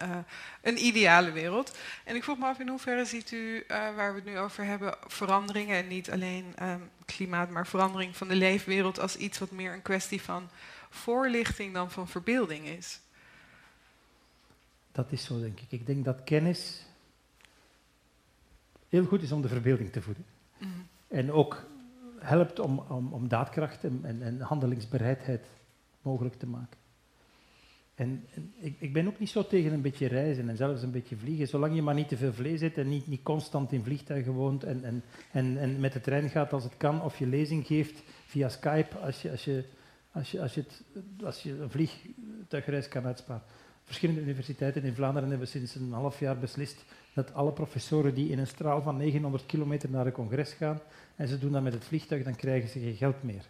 [0.62, 1.78] een ideale wereld.
[2.04, 4.96] En ik vroeg me af in hoeverre ziet u, waar we het nu over hebben,
[5.08, 9.74] veranderingen en niet alleen um, klimaat, maar verandering van de leefwereld als iets wat meer
[9.74, 10.50] een kwestie van
[10.90, 13.00] voorlichting dan van verbeelding is?
[14.92, 15.72] Dat is zo, denk ik.
[15.72, 16.86] Ik denk dat kennis
[18.89, 20.26] heel goed is om de verbeelding te voeden.
[20.57, 20.69] Mm.
[21.07, 21.65] En ook
[22.19, 25.45] helpt om, om, om daadkracht en, en, en, handelingsbereidheid
[26.01, 26.77] mogelijk te maken.
[27.95, 30.91] En, en ik, ik, ben ook niet zo tegen een beetje reizen en zelfs een
[30.91, 33.84] beetje vliegen, zolang je maar niet te veel vlees eet en niet, niet constant in
[33.84, 37.27] vliegtuigen woont en, en, en, en met de trein gaat als het kan, of je
[37.27, 39.64] lezing geeft via Skype als je, als je,
[40.11, 40.84] als je, als je, het,
[41.23, 43.43] als je een vliegtuigreis kan uitsparen.
[43.84, 46.85] Verschillende universiteiten in Vlaanderen hebben sinds een half jaar beslist
[47.18, 50.80] dat alle professoren die in een straal van 900 kilometer naar een congres gaan
[51.15, 53.45] en ze doen dat met het vliegtuig, dan krijgen ze geen geld meer.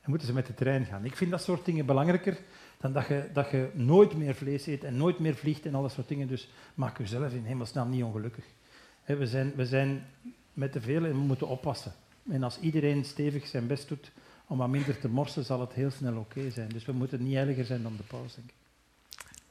[0.00, 1.04] En moeten ze met de trein gaan.
[1.04, 2.38] Ik vind dat soort dingen belangrijker
[2.80, 5.82] dan dat je, dat je nooit meer vlees eet en nooit meer vliegt en al
[5.82, 6.28] dat soort dingen.
[6.28, 8.44] Dus maak jezelf in hemelsnaam niet ongelukkig.
[9.04, 10.06] We zijn, we zijn
[10.52, 11.92] met te veel en we moeten oppassen.
[12.30, 14.10] En als iedereen stevig zijn best doet
[14.46, 16.68] om wat minder te morsen, zal het heel snel oké zijn.
[16.68, 18.57] Dus we moeten niet heiliger zijn dan de paus, denk ik.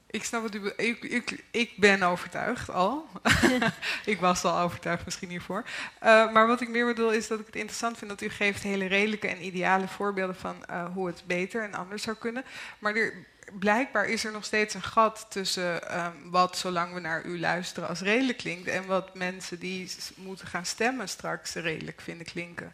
[0.10, 3.10] Ik snap wat u ik, ik, ik ben overtuigd al.
[4.06, 5.64] ik was al overtuigd misschien hiervoor.
[6.04, 8.64] Uh, maar wat ik meer bedoel is dat ik het interessant vind dat u geeft
[8.64, 12.46] hele redelijke en ideale voorbeelden van uh, hoe het beter en anders zou kunnen.
[12.80, 13.14] Maar er,
[13.54, 17.90] blijkbaar is er nog steeds een gat tussen um, wat, zolang we naar u luisteren,
[17.90, 18.68] als redelijk klinkt.
[18.68, 22.74] En wat mensen die moeten gaan stemmen straks redelijk vinden klinken.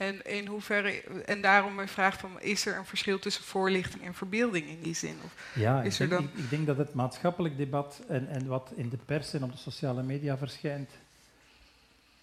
[0.00, 4.14] En in hoeverre, en daarom mijn vraag van, is er een verschil tussen voorlichting en
[4.14, 5.16] verbeelding in die zin?
[5.24, 8.72] Of ja, is ik, denk, ik, ik, denk dat het maatschappelijk debat en, en wat
[8.74, 10.90] in de pers en op de sociale media verschijnt,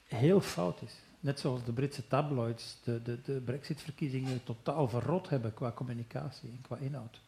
[0.07, 0.93] heel fout is.
[1.19, 6.61] Net zoals de Britse tabloids de, de, de brexit-verkiezingen totaal verrot hebben qua communicatie en
[6.61, 7.19] qua inhoud.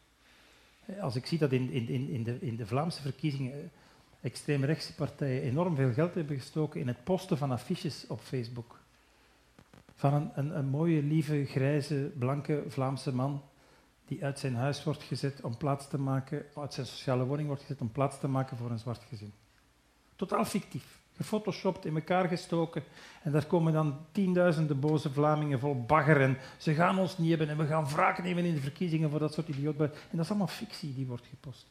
[1.00, 3.70] Als ik zie dat in, in, in, de, in de Vlaamse verkiezingen
[4.20, 8.79] extreemrechtse partijen enorm veel geld hebben gestoken in het posten van affiches op Facebook
[10.00, 13.42] van een, een, mooie, lieve, grijze, blanke Vlaamse man
[14.06, 17.62] die uit zijn huis wordt gezet om plaats te maken, uit zijn sociale woning wordt
[17.62, 19.32] gezet om plaats te maken voor een zwart gezin.
[20.16, 20.98] Totaal fictief.
[21.16, 22.82] Gefotoshopt, in elkaar gestoken.
[23.22, 27.48] En daar komen dan tienduizenden boze Vlamingen vol bagger en ze gaan ons niet hebben
[27.48, 29.92] en we gaan wraak nemen in de verkiezingen voor dat soort idioten.
[29.92, 31.66] En dat is allemaal fictie die wordt gepost.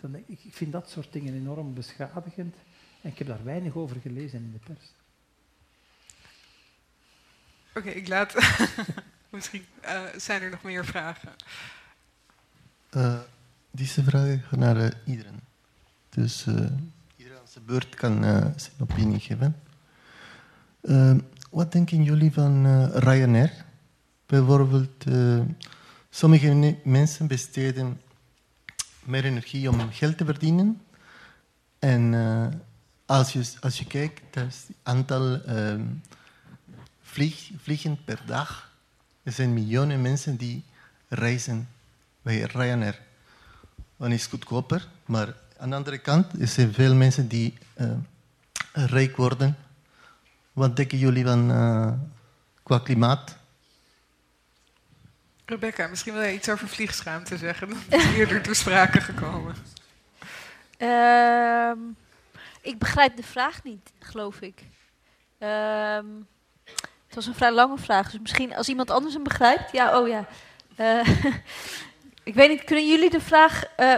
[0.00, 2.56] Dan, ik, ik vind dat soort dingen enorm beschadigend
[3.02, 4.92] en ik heb daar weinig over gelezen in de pers.
[7.76, 8.34] Oké, ik laat.
[9.30, 11.28] Misschien uh, zijn er nog meer vragen.
[12.96, 13.18] Uh,
[13.70, 15.40] deze vragen gaan naar uh, iedereen.
[16.08, 16.46] Dus
[17.16, 18.22] iedereen aan zijn beurt kan
[18.56, 19.56] zijn opinie geven.
[21.50, 23.64] wat denken jullie van Ryanair?
[24.26, 25.04] Bijvoorbeeld,
[26.10, 28.00] sommige mensen besteden
[29.04, 30.80] meer energie om geld te verdienen.
[31.78, 32.14] En
[33.06, 35.40] als, je, als je kijkt, het aantal
[37.16, 38.70] vlieg, vliegen per dag.
[39.22, 40.64] Er zijn miljoenen mensen die
[41.08, 41.68] reizen
[42.22, 42.98] bij Ryanair.
[43.96, 47.92] Dan is het goedkoper, maar aan de andere kant er zijn veel mensen die uh,
[48.72, 49.56] rijk worden.
[50.52, 51.92] Wat denken jullie van uh,
[52.62, 53.36] qua klimaat?
[55.44, 57.68] Rebecca, misschien wil je iets over vliegschaamte zeggen.
[57.88, 59.54] Dat is eerder toe sprake gekomen.
[60.78, 61.72] Uh,
[62.60, 64.62] ik begrijp de vraag niet, geloof ik.
[65.38, 66.35] Uh, het
[67.16, 69.72] was een vrij lange vraag, dus misschien als iemand anders hem begrijpt.
[69.72, 70.26] Ja, oh ja.
[70.76, 71.08] Uh,
[72.30, 73.94] ik weet niet, kunnen jullie de vraag uh,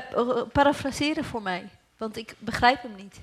[0.53, 1.69] parafraseren voor mij?
[1.97, 3.21] Want ik begrijp hem niet.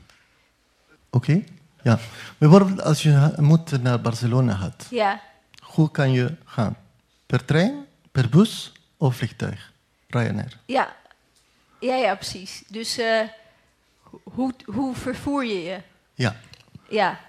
[1.10, 1.46] Oké, okay.
[1.82, 2.00] ja.
[2.38, 4.88] Bijvoorbeeld als je moet naar Barcelona gaat.
[4.90, 5.22] Ja.
[5.62, 6.78] Hoe kan je gaan?
[7.26, 9.72] Per trein, per bus of vliegtuig?
[10.08, 10.60] Ryanair.
[10.66, 10.96] Ja,
[11.80, 12.64] ja, ja precies.
[12.68, 13.22] Dus uh,
[14.24, 15.82] hoe, hoe vervoer je je?
[16.14, 16.36] Ja.
[16.90, 17.20] Ja.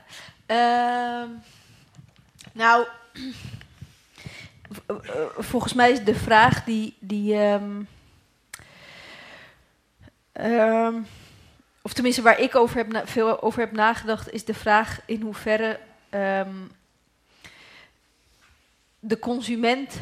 [0.46, 1.30] Uh,
[2.56, 2.86] nou,
[5.38, 6.96] volgens mij is de vraag die.
[6.98, 7.88] die um,
[10.40, 11.06] um,
[11.82, 15.80] of tenminste, waar ik over heb veel over heb nagedacht, is de vraag in hoeverre
[16.10, 16.70] um,
[18.98, 20.00] de consument.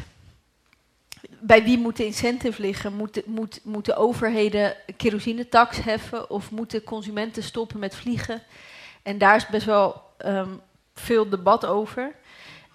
[1.39, 2.93] Bij wie moet de incentive liggen?
[2.93, 8.43] Moeten moet, moet overheden kerosinetax heffen of moeten consumenten stoppen met vliegen?
[9.03, 10.03] En daar is best wel
[10.93, 12.15] veel debat over.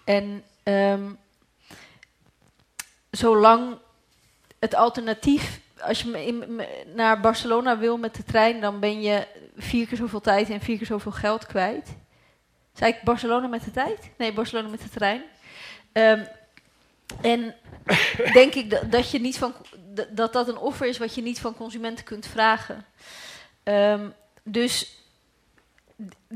[0.04, 1.18] En um,
[3.10, 3.78] zolang
[4.58, 6.62] het alternatief, als je in,
[6.94, 10.76] naar Barcelona wil met de trein, dan ben je vier keer zoveel tijd en vier
[10.76, 11.96] keer zoveel geld kwijt.
[12.72, 14.10] Zei ik Barcelona met de tijd?
[14.18, 15.22] Nee, Barcelona met de trein.
[15.92, 16.26] Um,
[17.20, 17.54] en
[18.32, 19.54] denk ik dat, dat, je niet van,
[20.10, 22.84] dat dat een offer is wat je niet van consumenten kunt vragen.
[23.64, 24.99] Um, dus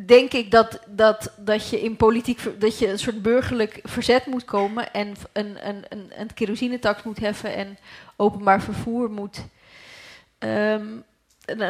[0.06, 4.44] denk ik dat, dat, dat je in politiek dat je een soort burgerlijk verzet moet
[4.44, 7.78] komen en een, een, een, een kerosinetax moet heffen en
[8.16, 9.44] openbaar vervoer moet
[10.38, 11.04] um,
[11.44, 11.60] een,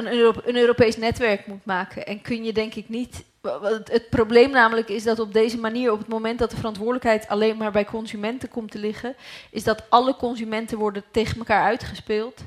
[0.46, 2.06] een, Europees netwerk moet maken.
[2.06, 3.24] En kun je denk ik niet.
[3.42, 7.28] Het, het probleem namelijk is dat op deze manier, op het moment dat de verantwoordelijkheid
[7.28, 9.14] alleen maar bij consumenten komt te liggen,
[9.50, 12.40] is dat alle consumenten worden tegen elkaar uitgespeeld.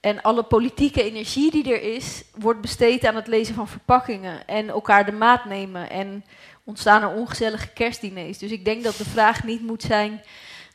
[0.00, 4.68] En alle politieke energie die er is, wordt besteed aan het lezen van verpakkingen en
[4.68, 5.90] elkaar de maat nemen.
[5.90, 6.24] En
[6.64, 8.38] ontstaan er ongezellige kerstdiners.
[8.38, 10.22] Dus ik denk dat de vraag niet moet zijn,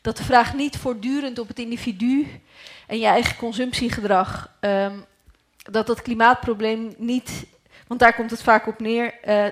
[0.02, 2.26] dat de vraag niet voortdurend op het individu
[2.86, 5.04] en je eigen consumptiegedrag, um,
[5.56, 7.46] dat dat klimaatprobleem niet,
[7.86, 9.46] want daar komt het vaak op neer, uh,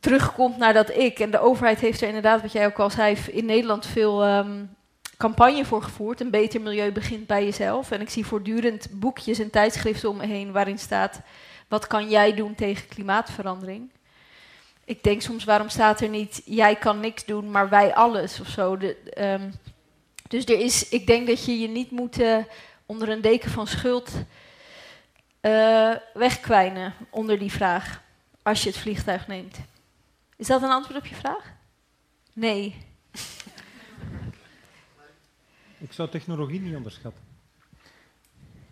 [0.00, 1.18] terugkomt naar dat ik.
[1.18, 4.76] En de overheid heeft er inderdaad, wat jij ook al zei, in Nederland veel um,
[5.22, 6.20] campagne voor gevoerd.
[6.20, 7.90] Een beter milieu begint bij jezelf.
[7.90, 11.20] En ik zie voortdurend boekjes en tijdschriften om me heen waarin staat:
[11.68, 13.90] wat kan jij doen tegen klimaatverandering?
[14.84, 18.48] ik denk soms, waarom staat er niet, jij kan niks doen, maar wij alles of
[18.48, 18.76] zo.
[18.76, 19.50] De, ehm,
[20.28, 22.36] dus er is, ik denk dat je je niet moet uh,
[22.86, 24.12] onder een deken van schuld
[25.40, 28.02] uh, wegkwijnen onder die vraag,
[28.42, 29.56] als je het vliegtuig neemt.
[30.36, 31.52] Is dat een antwoord op je vraag?
[32.32, 32.76] Nee.
[35.82, 37.22] Ik zou technologie niet onderschatten.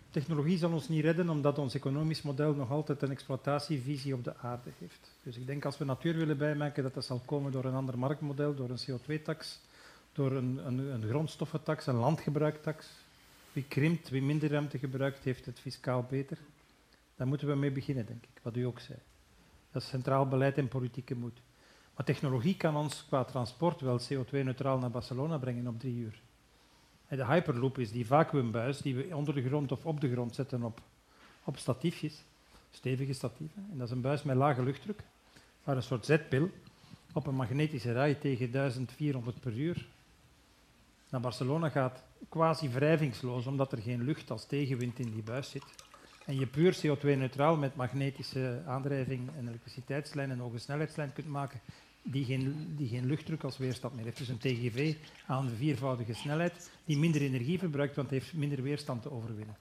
[0.09, 4.37] Technologie zal ons niet redden omdat ons economisch model nog altijd een exploitatievisie op de
[4.37, 5.15] aarde heeft.
[5.23, 7.97] Dus ik denk als we natuur willen bijmaken, dat dat zal komen door een ander
[7.97, 9.59] marktmodel, door een CO2-tax,
[10.13, 12.87] door een, een, een grondstoffentax, een landgebruiktax.
[13.53, 16.37] Wie krimpt, wie minder ruimte gebruikt, heeft het fiscaal beter.
[17.15, 18.97] Daar moeten we mee beginnen, denk ik, wat u ook zei.
[19.71, 21.41] Dat is centraal beleid en politieke moed.
[21.95, 26.21] Maar technologie kan ons qua transport wel CO2-neutraal naar Barcelona brengen op drie uur.
[27.11, 30.35] En de Hyperloop is die vacuümbuis die we onder de grond of op de grond
[30.35, 30.81] zetten op,
[31.43, 32.23] op statiefjes,
[32.69, 33.65] stevige statieven.
[33.71, 35.03] En dat is een buis met lage luchtdruk,
[35.63, 36.49] waar een soort zetpil
[37.13, 39.87] op een magnetische rij tegen 1400 per uur
[41.09, 45.65] naar Barcelona gaat, quasi wrijvingsloos, omdat er geen lucht als tegenwind in die buis zit.
[46.25, 51.59] En je puur CO2-neutraal met magnetische aandrijving en elektriciteitslijn en hoge snelheidslijn kunt maken,
[52.03, 52.25] die
[52.77, 54.17] geen, luchtdruk als weerstand meer heeft.
[54.17, 54.95] Dus een TGV
[55.25, 59.57] aan de viervoudige snelheid, die minder energie verbruikt, want heeft minder weerstand te overwinnen.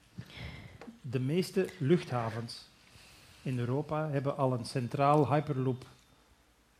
[1.01, 2.69] De meeste luchthavens
[3.43, 5.87] in Europa hebben al een centraal Hyperloop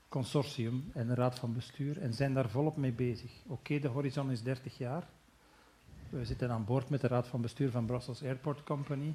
[0.09, 3.31] consortium en een raad van bestuur en zijn daar volop mee bezig.
[3.47, 5.09] Oké, de horizon is 30 jaar.
[6.09, 9.15] We zitten aan boord met de raad van bestuur van Brussels Airport Company.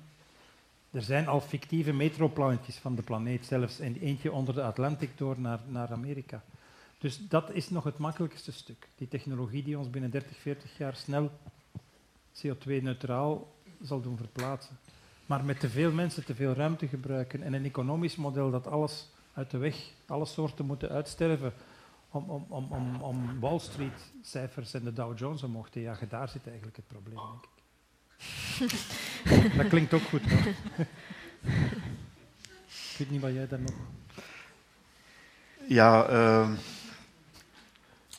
[0.96, 5.40] Er zijn al fictieve metroplannetjes van de planeet, zelfs en eentje onder de Atlantic door
[5.40, 6.44] naar, naar Amerika.
[6.98, 8.88] Dus dat is nog het makkelijkste stuk.
[8.96, 11.32] Die technologie die ons binnen 30, 40 jaar snel
[12.34, 14.78] CO2-neutraal zal doen verplaatsen.
[15.26, 19.10] Maar met te veel mensen te veel ruimte gebruiken en een economisch model dat alles
[19.34, 21.54] uit de weg, alle soorten moeten uitsterven
[22.10, 26.30] om, om, om, om, om Wall Street-cijfers en de Dow Jones omhoog te jagen, daar
[26.30, 27.18] zit eigenlijk het probleem.
[29.58, 30.32] dat klinkt ook goed.
[30.32, 30.40] Hoor.
[32.92, 33.76] ik weet niet wat jij daar nog.
[35.68, 36.50] Ja, uh,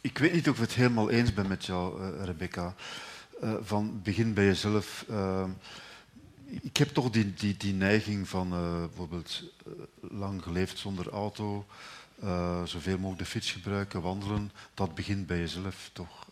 [0.01, 2.75] ik weet niet of ik het helemaal eens ben met jou, uh, Rebecca.
[3.43, 5.05] Uh, van begin bij jezelf.
[5.09, 5.51] Ehm,
[6.47, 9.43] ik heb toch die, die, die neiging van uh, bijvoorbeeld
[10.01, 11.67] lang geleefd zonder auto,
[12.65, 14.51] zoveel mogelijk de fiets gebruiken, wandelen.
[14.75, 16.27] Dat begint bij jezelf toch.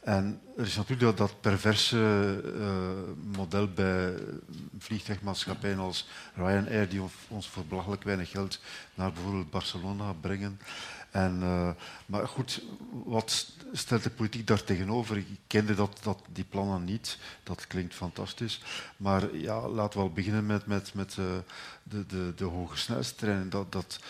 [0.00, 4.14] En er is natuurlijk dat, perverse uh, model bij
[4.78, 8.60] vliegtuigmaatschappijen als Ryanair, die ons voor belachelijk weinig geld
[8.94, 10.60] naar bijvoorbeeld Barcelona brengen.
[11.10, 11.70] En, uh,
[12.06, 15.16] maar goed, wat stelt de politiek daar tegenover?
[15.16, 17.18] Ik kende dat, dat, die plannen niet.
[17.42, 18.62] Dat klinkt fantastisch.
[18.96, 21.24] Maar ja, laten we al beginnen met, met, met uh,
[21.82, 23.02] de, de, de hoge.
[23.48, 24.00] Dat, dat,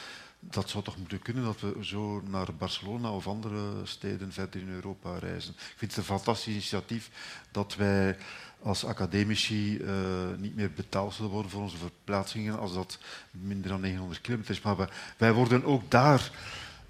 [0.40, 4.69] dat zou toch moeten kunnen dat we zo naar Barcelona of andere steden verder in
[4.69, 5.52] Europa reizen.
[5.52, 7.10] Ik vind het een fantastisch initiatief
[7.51, 8.16] dat wij
[8.62, 9.90] als academici uh,
[10.36, 12.98] niet meer betaald zullen worden voor onze verplaatsingen als dat
[13.31, 14.60] minder dan 900 kilometer is.
[14.60, 16.31] Maar wij, wij worden ook daar,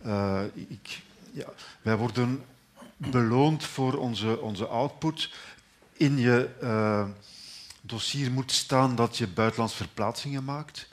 [0.06, 1.02] uh, ik,
[1.32, 1.46] ja,
[1.82, 2.44] wij worden
[2.96, 5.30] beloond voor onze, onze output.
[5.92, 7.08] In je uh,
[7.80, 10.88] dossier moet staan dat je buitenlands verplaatsingen maakt.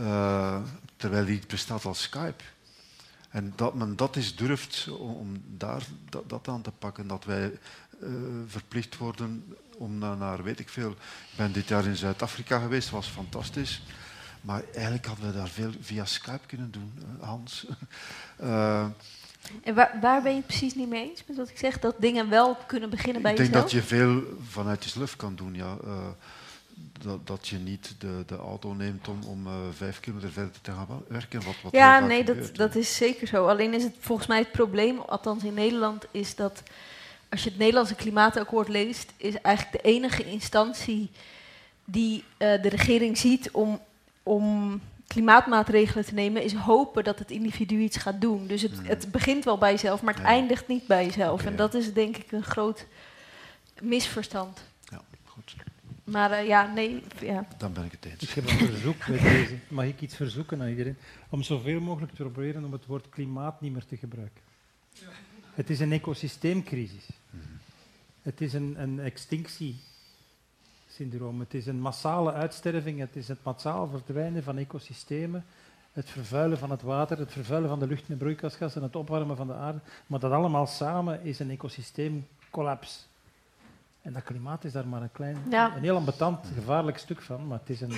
[0.00, 0.62] Uh,
[0.96, 2.44] terwijl die bestaat als Skype.
[3.30, 7.58] En dat men dat is durft om daar dat, dat aan te pakken, dat wij
[8.02, 8.10] uh,
[8.46, 10.90] verplicht worden om naar, naar, weet ik veel.
[10.90, 13.82] Ik ben dit jaar in Zuid-Afrika geweest, was fantastisch.
[14.40, 17.66] Maar eigenlijk hadden we daar veel via Skype kunnen doen, uh, Hans.
[18.40, 18.80] uh,
[19.62, 21.78] en waar, waar, ben je het precies niet mee eens met wat ik zeg?
[21.78, 23.48] Dat dingen wel kunnen beginnen bij jezelf?
[23.48, 25.76] Ik denk dat je veel vanuit jezelf kan doen, ja
[27.06, 30.70] dat, dat je niet de, de auto neemt om, om uh, vijf kilometer verder te
[30.70, 31.44] gaan werken.
[31.44, 33.46] Wat, wat ja, nee, dat, dat is zeker zo.
[33.46, 36.62] Alleen is het volgens mij het probleem, althans in Nederland, is dat
[37.28, 41.10] als je het Nederlandse klimaatakkoord leest, is eigenlijk de enige instantie
[41.84, 43.80] die uh, de regering ziet om,
[44.22, 48.46] om klimaatmaatregelen te nemen, is hopen dat het individu iets gaat doen.
[48.46, 48.86] Dus het, hmm.
[48.86, 50.28] het begint wel bij jezelf, maar het ja.
[50.28, 51.40] eindigt niet bij jezelf.
[51.40, 52.86] Okay, en dat is denk ik een groot
[53.80, 54.60] misverstand.
[56.06, 57.02] Maar uh, ja, nee.
[57.20, 57.46] Ja.
[57.56, 58.22] Dan ben ik het eens.
[58.22, 59.58] Ik heb een verzoek met deze.
[59.68, 60.96] Mag ik iets verzoeken aan iedereen?
[61.28, 64.42] Om zoveel mogelijk te proberen om het woord klimaat niet meer te gebruiken.
[64.92, 65.08] Ja.
[65.54, 67.08] Het is een ecosysteemcrisis.
[67.30, 67.58] Mm -hmm.
[68.22, 71.40] Het is een, een extinctiesyndroom.
[71.40, 72.98] Het is een massale uitsterving.
[72.98, 75.44] Het is het massaal verdwijnen van ecosystemen.
[75.92, 79.46] Het vervuilen van het water, het vervuilen van de lucht met broeikasgassen, het opwarmen van
[79.46, 79.80] de aarde.
[80.06, 83.06] Maar dat allemaal samen is een ecosysteemcollaps.
[84.06, 85.76] En dat klimaat is daar maar een klein, ja.
[85.76, 87.92] een heel ambetant, gevaarlijk stuk van, maar het is een,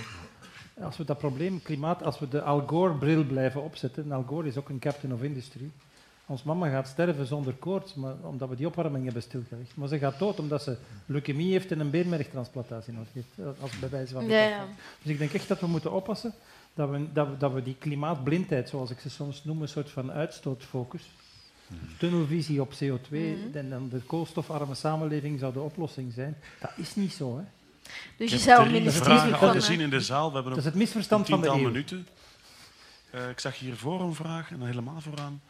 [0.82, 4.56] Als we dat probleem klimaat, als we de Al Gore-bril blijven opzetten, Al Gore is
[4.56, 5.70] ook een captain of industry.
[6.26, 9.76] Ons mama gaat sterven zonder koorts, maar, omdat we die opwarming hebben stilgelegd.
[9.76, 10.76] Maar ze gaat dood omdat ze
[11.06, 13.60] leukemie heeft en een beenmergtransplantatie nodig heeft.
[13.60, 14.64] Als bij wijze van Ja, ja.
[15.02, 16.35] Dus ik denk echt dat we moeten oppassen
[16.74, 19.90] dat we, dat we, dat we die klimaatblindheid, zoals ik ze soms noem, een soort
[19.90, 21.10] van uitstootfocus,
[21.99, 23.57] tunnelvisie op CO2 Mhm.
[23.57, 26.36] en dan de koolstofarme samenleving zou de oplossing zijn.
[26.61, 27.36] Dat is niet zo.
[27.39, 27.45] Hè.
[28.16, 29.49] Dus je zou vragen van...
[29.49, 30.28] al gezien in de zaal.
[30.28, 31.73] We hebben Dat is nog het misverstand een van de tiental eeuw.
[31.73, 32.07] minuten.
[33.11, 35.40] Eh, ik zag hiervoor een vraag en dan helemaal vooraan.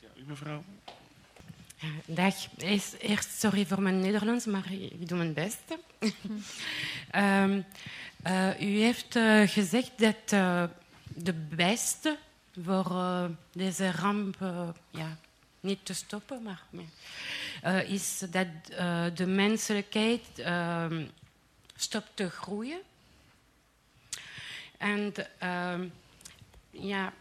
[0.00, 0.62] Ja, u mevrouw.
[2.04, 2.34] Dag.
[2.98, 5.60] Eerst, sorry voor mijn Nederlands, maar ik doe mijn best.
[7.10, 7.60] Ehm,
[8.22, 10.64] eh, u heeft eh, gezegd dat eh,
[11.14, 12.16] de beste
[12.64, 14.36] voor deze ramp
[14.90, 15.16] ja,
[15.60, 16.62] niet te stoppen, maar
[17.62, 21.06] eh, is dat eh, de menselijkheid ehm,
[21.76, 22.80] stopt te groeien.
[24.76, 25.86] En ehm,
[26.70, 27.12] ja,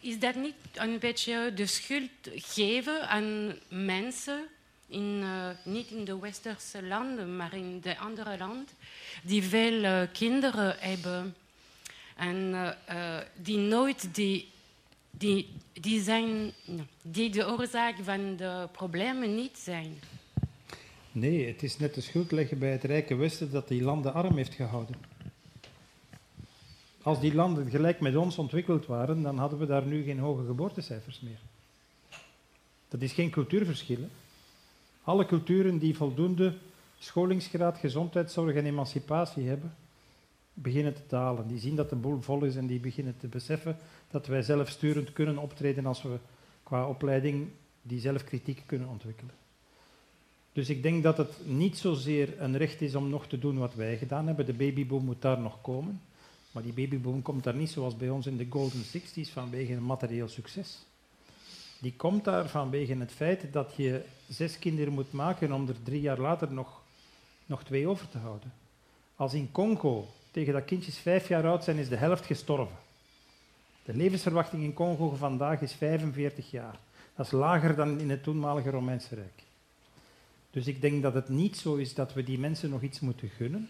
[0.00, 4.46] is dat niet een beetje de schuld geven aan mensen,
[4.86, 8.68] in, eh, niet in de westerse landen, maar in de andere landen,
[9.22, 11.36] die veel kinderen hebben
[12.16, 12.76] en
[13.36, 14.49] die nooit die,
[15.10, 16.52] die, die, zijn,
[17.02, 19.98] die de oorzaak van de problemen niet zijn?
[21.12, 24.36] Nee, het is net de schuld leggen bij het rijke Westen dat die landen arm
[24.36, 24.94] heeft gehouden.
[27.02, 30.44] Als die landen gelijk met ons ontwikkeld waren, dan hadden we daar nu geen hoge
[30.46, 31.38] geboortecijfers meer.
[32.88, 34.08] Dat is geen cultuurverschil.
[35.02, 36.54] Alle culturen die voldoende
[36.98, 39.74] scholingsgraad, gezondheidszorg en emancipatie hebben,
[40.54, 41.48] beginnen te dalen.
[41.48, 43.76] Die zien dat de boel vol is en die beginnen te beseffen
[44.10, 46.18] dat wij zelfsturend kunnen optreden als we
[46.62, 47.48] qua opleiding
[47.82, 49.34] die zelfkritiek kunnen ontwikkelen.
[50.52, 53.74] Dus ik denk dat het niet zozeer een recht is om nog te doen wat
[53.74, 54.46] wij gedaan hebben.
[54.46, 56.00] De babyboom moet daar nog komen.
[56.52, 59.86] Maar die babyboom komt daar niet zoals bij ons in de golden 60s vanwege een
[59.86, 60.86] materieel succes.
[61.80, 66.00] Die komt daar vanwege het feit dat je zes kinderen moet maken om er drie
[66.00, 66.82] jaar later nog,
[67.46, 68.52] nog twee over te houden.
[69.16, 72.76] Als in Congo tegen dat kindjes vijf jaar oud zijn, is de helft gestorven.
[73.84, 76.78] De levensverwachting in Congo vandaag is 45 jaar.
[77.16, 79.42] Dat is lager dan in het toenmalige Romeinse Rijk.
[80.50, 83.28] Dus ik denk dat het niet zo is dat we die mensen nog iets moeten
[83.28, 83.68] gunnen.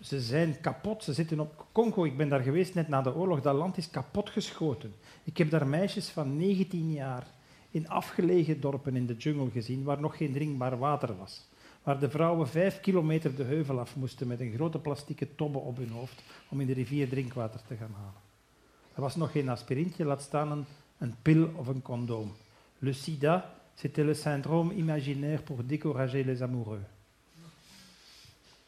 [0.00, 2.04] Ze zijn kapot, ze zitten op Congo.
[2.04, 3.40] Ik ben daar geweest net na de oorlog.
[3.40, 4.94] Dat land is kapot geschoten.
[5.24, 7.26] Ik heb daar meisjes van 19 jaar
[7.70, 11.44] in afgelegen dorpen in de jungle gezien waar nog geen drinkbaar water was.
[11.82, 15.76] Waar de vrouwen vijf kilometer de heuvel af moesten met een grote plastieke tobbe op
[15.76, 18.20] hun hoofd om in de rivier drinkwater te gaan halen.
[18.94, 20.64] Er was nog geen aspirintje, laat staan een,
[20.98, 22.32] een pil of een condoom.
[22.78, 26.82] Le sida, c'était le syndrome imaginaire pour décourager les amoureux.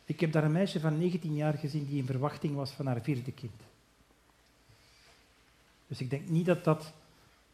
[0.04, 3.02] Ik heb daar een meisje van 19 jaar gezien die in verwachting was van haar
[3.02, 3.60] vierde kind.
[5.86, 6.92] Dus ik denk niet dat dat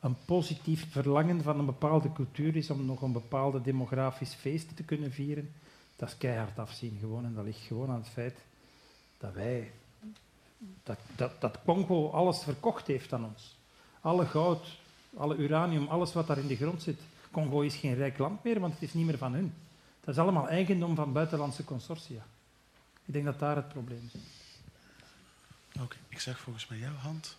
[0.01, 4.83] een positief verlangen van een bepaalde cultuur is om nog een bepaalde demografisch feest te
[4.83, 5.53] kunnen vieren.
[5.97, 7.25] Dat is keihard afzien gewoon.
[7.25, 8.39] En dat ligt gewoon aan het feit
[9.19, 9.71] dat wij,
[10.83, 13.57] dat, dat, dat Congo alles verkocht heeft aan ons.
[14.01, 14.79] Alle goud,
[15.17, 17.01] alle uranium, alles wat daar in de grond zit.
[17.31, 19.55] Congo is geen rijk land meer, want het is niet meer van hun.
[20.01, 22.27] Dat is allemaal eigendom van buitenlandse consortia.
[23.05, 24.21] Ik denk dat daar het probleem zit.
[25.83, 27.37] Oké, ik zeg volgens mij jouw hand.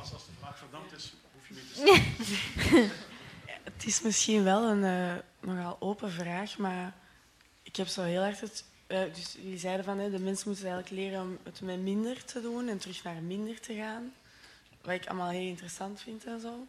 [0.00, 2.90] Als, de vraag verdampt is, hoef je niet te staan.
[3.62, 6.94] Het is misschien wel een eh, nogal open vraag, maar
[7.62, 8.64] ik heb zo heel erg het.
[8.86, 12.40] eh, dus jullie zeiden van de mensen moeten eigenlijk leren om het met minder te
[12.40, 14.12] doen en terug naar minder te gaan.
[14.82, 16.66] Wat ik allemaal heel interessant vind en zo.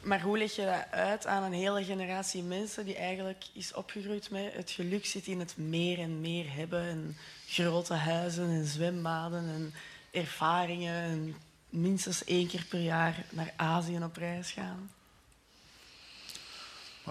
[0.00, 4.30] Maar hoe leg je dat uit aan een hele generatie mensen die eigenlijk is opgegroeid
[4.30, 7.16] met het geluk zit in het meer en meer hebben en
[7.46, 9.74] grote huizen en zwembaden en
[10.10, 11.34] ervaringen en
[11.70, 14.90] minstens één keer per jaar naar Azië op reis gaan?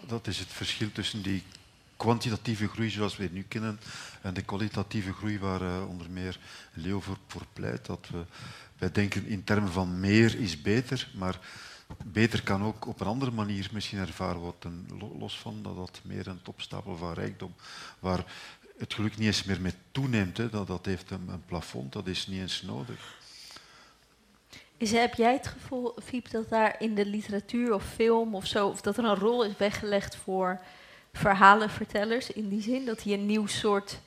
[0.08, 1.44] Dat is het verschil tussen die
[1.98, 3.80] kwantitatieve groei zoals we nu kennen
[4.22, 6.40] en de kwalitatieve groei waar eh, onder meer
[6.74, 7.86] Leo voor, pleit.
[7.86, 8.24] Dat we,
[8.78, 11.40] wij denken in termen van meer is beter, maar
[12.04, 14.86] beter kan ook op een andere manier misschien ervaren worden.
[15.00, 17.54] Lo- Los van dat dat meer een topstapel van rijkdom,
[18.00, 18.26] waar
[18.78, 20.38] het geluk niet eens meer mee toeneemt.
[20.38, 20.50] Hè.
[20.50, 23.18] Dat, dat heeft een, een plafond, dat is niet eens nodig.
[24.80, 28.68] Is, heb jij het gevoel, Fiep, dat daar in de literatuur of film of zo,
[28.68, 30.60] of dat er een rol is weggelegd voor
[31.14, 32.86] verhalenvertellers in die zin?
[32.86, 34.00] Dat die een nieuw soort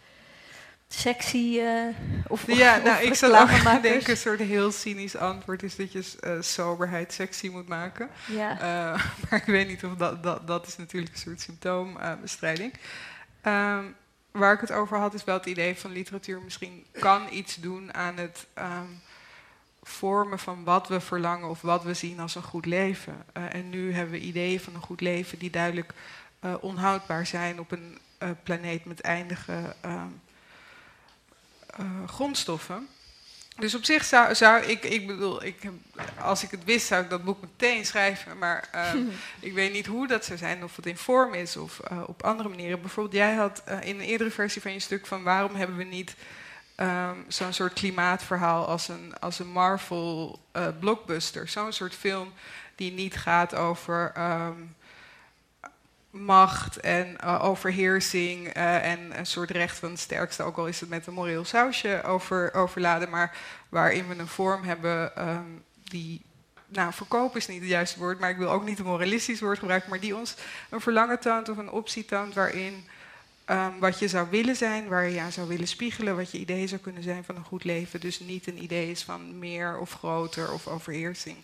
[0.89, 1.87] sexy eh
[2.27, 5.77] of Ja, of nou, ik zou ook reclamemakers- denken, een soort heel cynisch antwoord is
[5.77, 8.09] dat je eh, soberheid sexy moet maken.
[8.29, 8.53] Ja.
[8.53, 12.73] Eh, maar ik weet niet of dat, dat, dat is natuurlijk een soort symptoombestrijding.
[13.43, 13.85] Ehm
[14.33, 17.95] waar ik het over had, is wel het idee van literatuur misschien kan iets doen
[17.95, 18.87] aan het ehm,
[19.83, 23.25] vormen van wat we verlangen of wat we zien als een goed leven.
[23.37, 25.93] Uh, en nu hebben we ideeën van een goed leven die duidelijk
[26.45, 30.09] uh, onhoudbaar zijn op een uh, planeet met eindige ehm,
[32.07, 32.89] grondstoffen.
[33.57, 35.61] Dus op zich zou, zou ik, ik bedoel, ik,
[36.21, 38.39] als ik het wist, zou ik dat boek meteen schrijven.
[38.39, 39.11] Maar um,
[39.41, 42.49] ik weet niet hoe dat zou zijn, of het in vorm is of op andere
[42.49, 42.81] manieren.
[42.81, 46.15] Bijvoorbeeld, jij had in een eerdere versie van je stuk van waarom hebben we niet
[46.83, 51.49] um, zo'n soort klimaatverhaal als een, als een Marvel uh, blockbuster.
[51.49, 52.33] Zo'n soort film
[52.75, 54.13] die niet gaat over.
[54.19, 54.75] Um,
[56.13, 60.81] macht en uh, overheersing uh, en een soort recht van het sterkste, ook al is
[60.81, 63.37] het met een moreel sausje over, overladen, maar
[63.69, 66.23] waarin we een vorm hebben um, die,
[66.67, 69.59] nou, verkopen is niet het juiste woord, maar ik wil ook niet een moralistisch woord
[69.59, 70.35] gebruiken, maar die ons
[70.71, 72.87] een verlangen toont of een optie toont waarin
[73.47, 76.67] um, wat je zou willen zijn, waar je aan zou willen spiegelen, wat je idee
[76.67, 79.93] zou kunnen zijn van een goed leven, dus niet een idee is van meer of
[79.93, 81.37] groter of overheersing.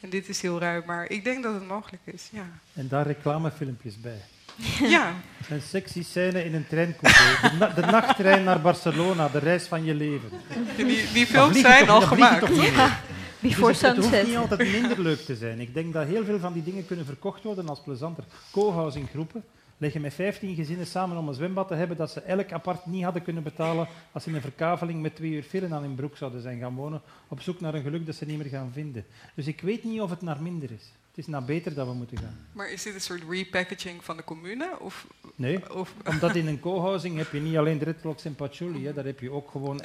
[0.00, 2.46] En dit is heel ruim, maar ik denk dat het mogelijk is, ja.
[2.72, 4.20] En daar reclamefilmpjes bij.
[4.88, 5.14] Ja.
[5.48, 7.18] Een sexy scène in een treincoupé.
[7.42, 10.30] De, na de nachttrein naar Barcelona, de reis van je leven.
[10.76, 12.56] Die, die films zijn toch, al gemaakt.
[12.56, 13.00] Ja,
[13.40, 15.60] Before dus het, het hoeft niet altijd minder leuk te zijn.
[15.60, 18.24] Ik denk dat heel veel van die dingen kunnen verkocht worden als plezanter.
[18.50, 19.44] Co-housing groepen
[19.78, 23.04] leggen met 15 gezinnen samen om een zwembad te hebben dat ze elk apart niet
[23.04, 26.16] hadden kunnen betalen als ze in een verkaveling met twee uur fillen aan hun broek
[26.16, 29.04] zouden zijn gaan wonen, op zoek naar een geluk dat ze niet meer gaan vinden.
[29.34, 30.92] Dus ik weet niet of het naar minder is.
[31.08, 32.36] Het is naar beter dat we moeten gaan.
[32.52, 34.68] Maar is dit een soort repackaging van de commune?
[34.80, 38.92] Of, Nee, of, omdat in een co-housing heb je niet alleen dreadlocks en patchouli, hè,
[38.94, 39.80] daar heb je ook gewoon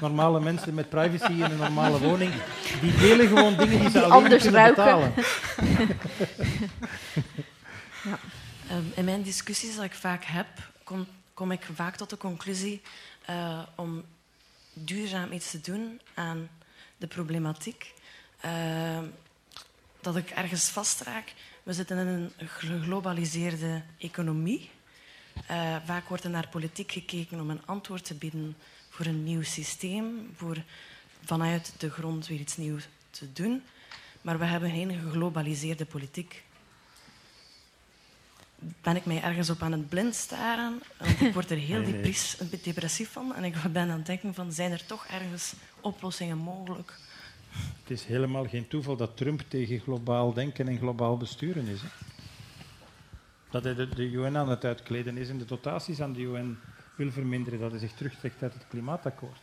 [0.00, 2.32] normale mensen met privacy in een normale woning.
[2.80, 4.84] Die delen gewoon dingen die ze Die alleen anders kunnen ruiken.
[4.84, 5.12] betalen.
[8.72, 10.46] Um, in mijn discussies die ik vaak heb,
[10.84, 12.82] kom, kom ik vaak tot de conclusie
[13.30, 14.04] uh, om
[14.72, 16.48] duurzaam iets te doen aan
[16.96, 17.94] de problematiek.
[18.44, 18.98] Uh,
[20.00, 21.34] dat ik ergens vastraak.
[21.62, 24.70] We zitten in een geglobaliseerde economie.
[25.50, 28.56] Uh, vaak wordt er naar politiek gekeken om een antwoord te bieden
[28.88, 30.62] voor een nieuw systeem, voor
[31.24, 33.62] vanuit de grond weer iets nieuws te doen.
[34.20, 36.42] Maar we hebben geen geglobaliseerde politiek
[38.82, 40.82] ben ik mij ergens op aan het blind staren.
[40.98, 41.84] Want ik word er heel
[42.62, 43.34] depressief van.
[43.34, 46.98] En ik ben aan het denken van, zijn er toch ergens oplossingen mogelijk?
[47.52, 51.80] Het is helemaal geen toeval dat Trump tegen globaal denken en globaal besturen is.
[51.80, 51.88] Hè.
[53.50, 56.58] Dat hij de, de UN aan het uitkleden is en de dotaties aan de UN
[56.96, 59.40] wil verminderen, dat hij zich terugtrekt uit het klimaatakkoord.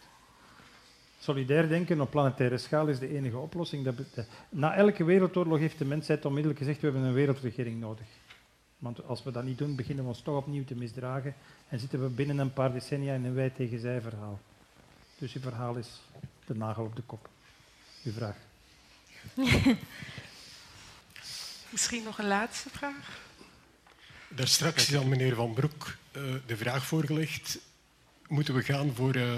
[1.19, 3.85] Solidair denken op planetaire schaal is de enige oplossing.
[3.85, 8.07] Dat na elke wereldoorlog heeft de mensheid onmiddellijk gezegd we hebben een wereldregering nodig.
[8.79, 11.35] Want als we dat niet doen, beginnen we ons toch opnieuw te misdragen
[11.69, 14.39] en zitten we binnen een paar decennia in een wij tegen zij verhaal.
[15.17, 16.01] Dus uw verhaal is
[16.45, 17.29] de nagel op de kop.
[18.03, 18.35] Uw vraag.
[21.71, 23.27] misschien nog een laatste vraag?
[24.27, 27.59] Daar straks is aan meneer Van Broek eh, de vraag voorgelegd:
[28.27, 29.33] moeten we gaan voor eh,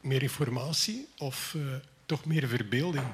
[0.00, 1.62] meer informatie of eh,
[2.06, 3.06] toch meer verbeelding?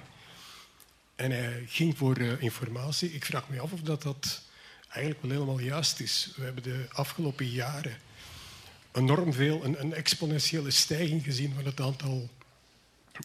[1.14, 3.12] En hij ging voor eh, informatie.
[3.12, 4.42] Ik vraag me af of dat, dat
[4.92, 6.32] eigenlijk wel helemaal juist is.
[6.36, 7.96] We hebben de afgelopen jaren
[8.92, 12.28] enorm veel, een, een exponentiële stijging gezien van het aantal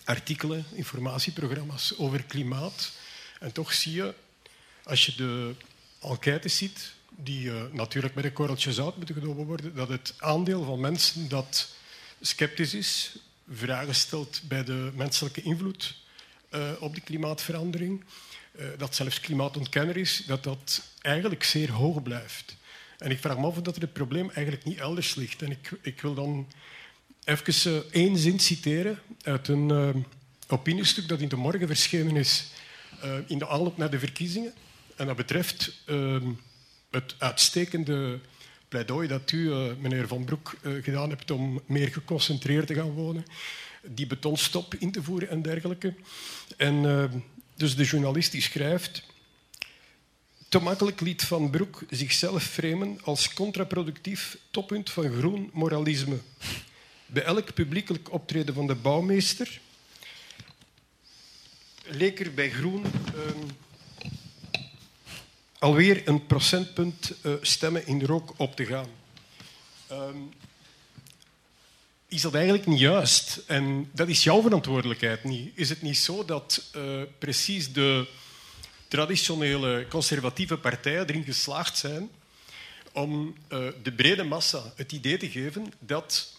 [0.03, 2.91] artikelen, informatieprogramma's over klimaat.
[3.39, 4.13] En toch zie je,
[4.83, 5.55] als je de
[6.01, 10.63] enquêtes ziet, die eh, natuurlijk met een korreltje zout moeten genomen worden, dat het aandeel
[10.63, 11.75] van mensen dat
[12.21, 13.15] sceptisch is,
[13.51, 15.95] vragen stelt bij de menselijke invloed
[16.49, 18.03] eh, op de klimaatverandering,
[18.77, 22.55] dat zelfs klimaatontkenner is, dat dat eigenlijk zeer hoog blijft.
[22.97, 25.41] En ik vraag me af of dat het probleem eigenlijk niet elders ligt.
[25.41, 26.47] En ik, ik wil dan
[27.23, 29.89] even eh, één zin citeren uit een eh,
[30.47, 32.45] opiniestuk dat in de morgen verschenen is
[33.01, 34.53] eh, in de aanloop naar de verkiezingen.
[34.95, 36.21] En dat betreft eh,
[36.89, 38.19] het uitstekende
[38.67, 42.91] pleidooi dat u, eh, meneer Van Broek, eh, gedaan hebt om meer geconcentreerd te gaan
[42.91, 43.25] wonen,
[43.83, 45.93] die betonstop in te voeren en dergelijke.
[46.57, 47.03] En eh,
[47.57, 49.03] dus de journalist die schrijft...
[50.49, 56.17] Te makkelijk liet Van Broek zichzelf framen als contraproductief toppunt van groen moralisme.
[57.05, 59.59] Bij elk publiekelijk optreden van de bouwmeester
[61.87, 63.47] leek er bij groen ehm,
[65.59, 68.89] alweer een procentpunt eh, stemmen in rook op te gaan.
[69.87, 70.17] Ehm,
[72.07, 73.43] is dat eigenlijk niet juist?
[73.47, 75.51] En dat is jouw verantwoordelijkheid niet.
[75.55, 78.07] Is het niet zo dat eh, precies de
[78.87, 82.09] traditionele conservatieve partijen erin geslaagd zijn
[82.93, 86.35] om uh, de brede massa het idee te geven dat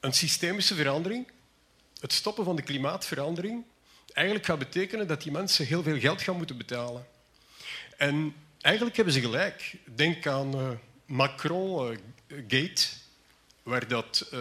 [0.00, 1.26] een systemische verandering,
[2.00, 3.64] het stoppen van de klimaatverandering,
[4.12, 7.06] eigenlijk gaat betekenen dat die mensen heel veel geld gaan moeten betalen.
[7.96, 9.76] En eigenlijk hebben ze gelijk.
[9.94, 10.70] Denk aan uh,
[11.06, 12.86] Macron-gate,
[13.68, 14.28] waar dat...
[14.34, 14.40] Uh,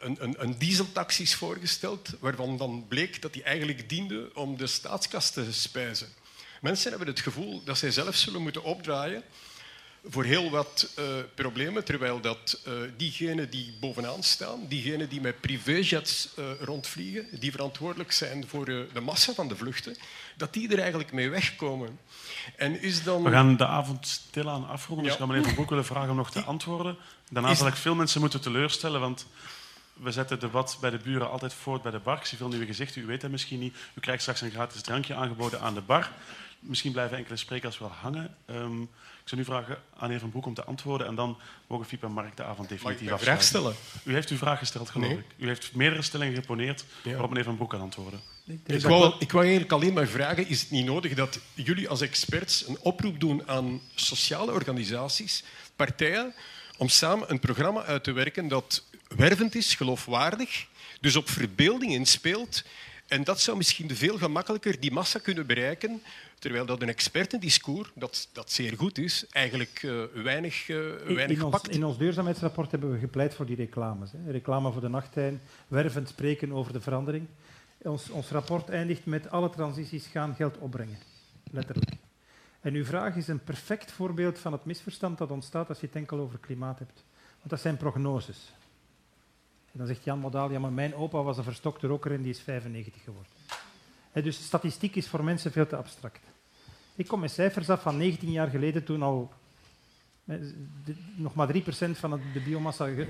[0.00, 4.66] een, een, een dieseltax is voorgesteld, waarvan dan bleek dat die eigenlijk diende om de
[4.66, 6.08] staatskas te spijzen.
[6.60, 9.22] Mensen hebben het gevoel dat zij zelf zullen moeten opdraaien
[10.04, 11.04] voor heel wat uh,
[11.34, 17.50] problemen, terwijl dat uh, diegenen die bovenaan staan, diegenen die met privéjets uh, rondvliegen, die
[17.50, 19.96] verantwoordelijk zijn voor de massa van de vluchten,
[20.36, 21.98] dat die er eigenlijk mee wegkomen.
[22.56, 23.22] En is dan...
[23.22, 26.16] We gaan de avond stilaan afronden, dus ik ga meneer Van Broek willen vragen om
[26.16, 26.96] nog te antwoorden.
[27.30, 29.26] Daarna zal ik veel mensen moeten teleurstellen, want
[29.92, 32.16] we zetten het debat bij de buren altijd voort bij de bar.
[32.16, 33.76] Ik zie veel nieuwe gezichten, u weet dat misschien niet.
[33.94, 36.10] U krijgt straks een gratis drankje aangeboden aan de bar.
[36.58, 38.36] Misschien blijven enkele sprekers wel hangen.
[38.50, 38.88] Um, ik
[39.28, 42.12] zou nu vragen aan heer Van Broek om te antwoorden en dan mogen Fiep en
[42.12, 43.26] Mark de avond definitief afsluiten.
[43.26, 43.74] vraag stellen?
[44.04, 45.24] U heeft uw vraag gesteld, geloof ik.
[45.36, 47.10] U heeft meerdere stellingen geponeerd ja.
[47.10, 48.20] waarop meneer Van Broek kan antwoorden.
[48.66, 52.00] Ik wou, ik wou eigenlijk alleen maar vragen, is het niet nodig dat jullie als
[52.00, 55.44] experts een oproep doen aan sociale organisaties,
[55.76, 56.34] partijen,
[56.76, 60.66] om samen een programma uit te werken dat wervend is, geloofwaardig,
[61.00, 62.64] dus op verbeelding inspeelt.
[63.06, 66.02] En dat zou misschien veel gemakkelijker die massa kunnen bereiken,
[66.38, 71.42] terwijl dat een expertendiscours, dat, dat zeer goed is, eigenlijk uh, weinig, uh, weinig in,
[71.42, 71.68] ons, pakt.
[71.68, 74.12] In ons duurzaamheidsrapport hebben we gepleit voor die reclames.
[74.12, 74.30] Hè.
[74.30, 77.26] Reclame voor de nachttijn, wervend spreken over de verandering.
[77.78, 80.98] Ons, ons rapport eindigt met alle transities gaan geld opbrengen.
[81.50, 81.90] Letterlijk.
[82.60, 85.96] En uw vraag is een perfect voorbeeld van het misverstand dat ontstaat als je het
[85.96, 87.04] enkel over klimaat hebt.
[87.36, 88.52] Want dat zijn prognoses.
[89.72, 92.30] En dan zegt Jan Modaal, ja, maar mijn opa was een verstokte roker en die
[92.30, 93.35] is 95 geworden.
[94.22, 96.20] Dus statistiek is voor mensen veel te abstract.
[96.94, 99.32] Ik kom met cijfers af van 19 jaar geleden, toen al
[101.16, 101.58] nog maar 3%
[101.92, 103.06] van de biomassa uh,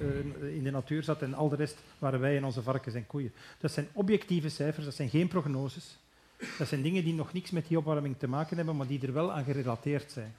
[0.57, 3.33] in de natuur zat en al de rest waren wij en onze varkens en koeien.
[3.61, 5.97] Dat zijn objectieve cijfers, dat zijn geen prognoses.
[6.59, 9.13] Dat zijn dingen die nog niks met die opwarming te maken hebben, maar die er
[9.13, 10.35] wel aan gerelateerd zijn.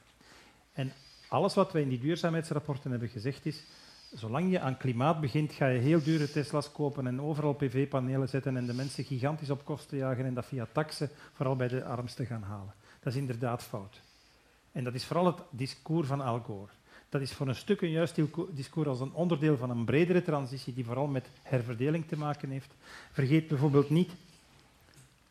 [0.74, 0.94] En
[1.28, 3.64] alles wat wij in die duurzaamheidsrapporten hebben gezegd is,
[4.14, 8.58] zolang je aan klimaat begint, ga je heel dure Tesla's kopen en overal PV-panelen zetten
[8.58, 12.26] en de mensen gigantisch op kosten jagen en dat via taxen vooral bij de armsten
[12.26, 12.74] gaan halen.
[13.00, 14.02] Dat is inderdaad fout.
[14.72, 16.72] En dat is vooral het discours van Al Gore.
[17.10, 18.20] Dat is voor een stuk een juist
[18.52, 22.74] discours als een onderdeel van een bredere transitie die vooral met herverdeling te maken heeft.
[23.12, 24.12] Vergeet bijvoorbeeld niet,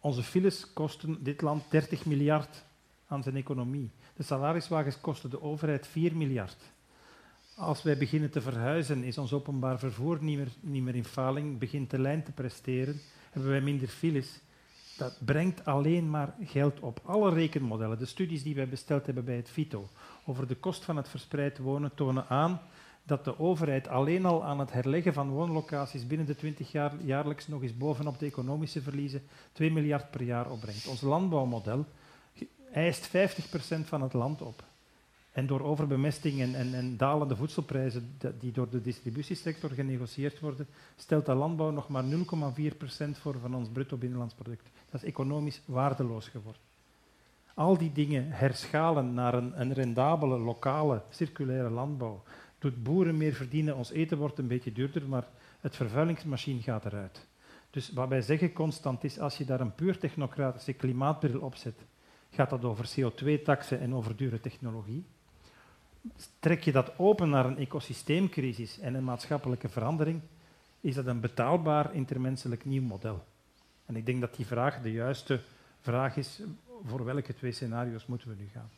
[0.01, 2.65] onze files kosten dit land 30 miljard
[3.07, 3.91] aan zijn economie.
[4.17, 6.57] De salariswagens kosten de overheid 4 miljard.
[7.59, 11.59] Als wij beginnen te verhuizen, is ons openbaar vervoer niet meer, niet meer in faling,
[11.59, 13.01] begint de lijn te presteren,
[13.31, 14.41] hebben wij minder files.
[14.97, 17.01] Dat brengt alleen maar geld op.
[17.05, 19.89] Alle rekenmodellen, de studies die wij besteld hebben bij het FITO
[20.25, 22.61] over de kost van het verspreid wonen, tonen aan
[23.03, 27.49] dat de overheid alleen al aan het herleggen van woonlocaties binnen de 20 jaar jaarlijks
[27.49, 29.23] nog eens bovenop de economische verliezen
[29.53, 30.87] 2 miljard per jaar opbrengt.
[30.87, 31.87] Ons landbouwmodel
[32.73, 33.11] eist 50%
[33.85, 34.65] van het land op.
[35.37, 41.27] En door overbemesting en, en, en, dalende voedselprijzen die door de distributiesector genegocieerd worden, stelt
[41.27, 44.71] de landbouw nog maar 0,4% voor van ons bruto binnenlands product.
[44.91, 46.61] Dat is economisch waardeloos geworden.
[47.55, 52.23] Al die dingen herschalen naar een, een rendabele, lokale, circulaire landbouw
[52.59, 55.29] doet boeren meer verdienen, ons eten wordt een beetje duurder, maar
[55.61, 57.27] het vervuilingsmachine gaat eruit.
[57.71, 61.85] Dus wat wij zeggen constant is, als je daar een puur technocratische klimaatbril op zet,
[62.31, 65.05] gaat dat over CO2-taxen en over dure technologie
[66.39, 70.21] trek je dat open naar een ecosysteemcrisis en een maatschappelijke verandering,
[70.81, 73.25] is dat een betaalbaar intermenselijk nieuw model.
[73.87, 75.41] En ik denk dat die vraag de juiste
[75.81, 76.41] vraag is,
[76.85, 78.71] voor welke twee scenario's moeten we nu gaan?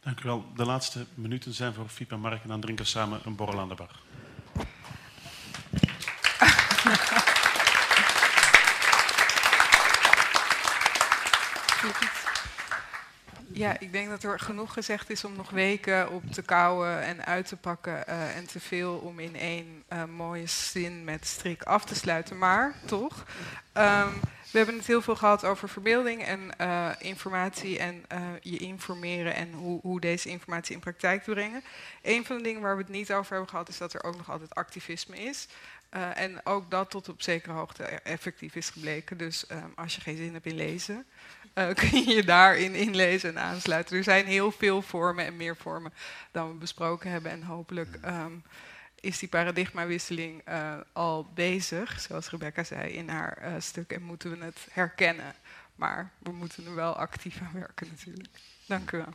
[0.00, 0.44] Dank u wel.
[0.54, 3.60] De laatste minuten zijn voor Fiep en Mark en dan drinken we samen een borrel
[3.60, 4.00] aan de bar.
[13.56, 17.24] Ja, ik denk dat er genoeg gezegd is om nog weken op te kouwen en
[17.24, 18.04] uit te pakken.
[18.08, 22.38] Uh, en te veel om in één uh, mooie zin met strik af te sluiten.
[22.38, 23.24] Maar toch,
[23.74, 24.20] um,
[24.50, 28.04] we hebben het heel veel gehad over verbeelding en uh, informatie en
[28.40, 31.62] je informeren en hoe, hoe, deze informatie in praktijk te brengen.
[32.02, 34.16] Een van de dingen waar we het niet over hebben gehad is dat er ook
[34.16, 35.46] nog altijd activisme is.
[36.14, 39.16] en ook dat tot op zekere hoogte effectief is gebleken.
[39.16, 41.06] Dus um, als je geen zin hebt in lezen,
[41.58, 43.96] uh, kun je je daarin inlezen en aansluiten.
[43.96, 45.92] Er zijn heel veel vormen en meer vormen
[46.30, 47.30] dan we besproken hebben.
[47.30, 48.42] En hopelijk um,
[49.00, 53.92] is die paradigmawisseling uh, al bezig, zoals Rebecca zei in haar uh, stuk.
[53.92, 55.34] En moeten we het herkennen.
[55.74, 58.34] Maar we moeten er wel actief aan werken natuurlijk.
[58.66, 59.12] Dank u wel.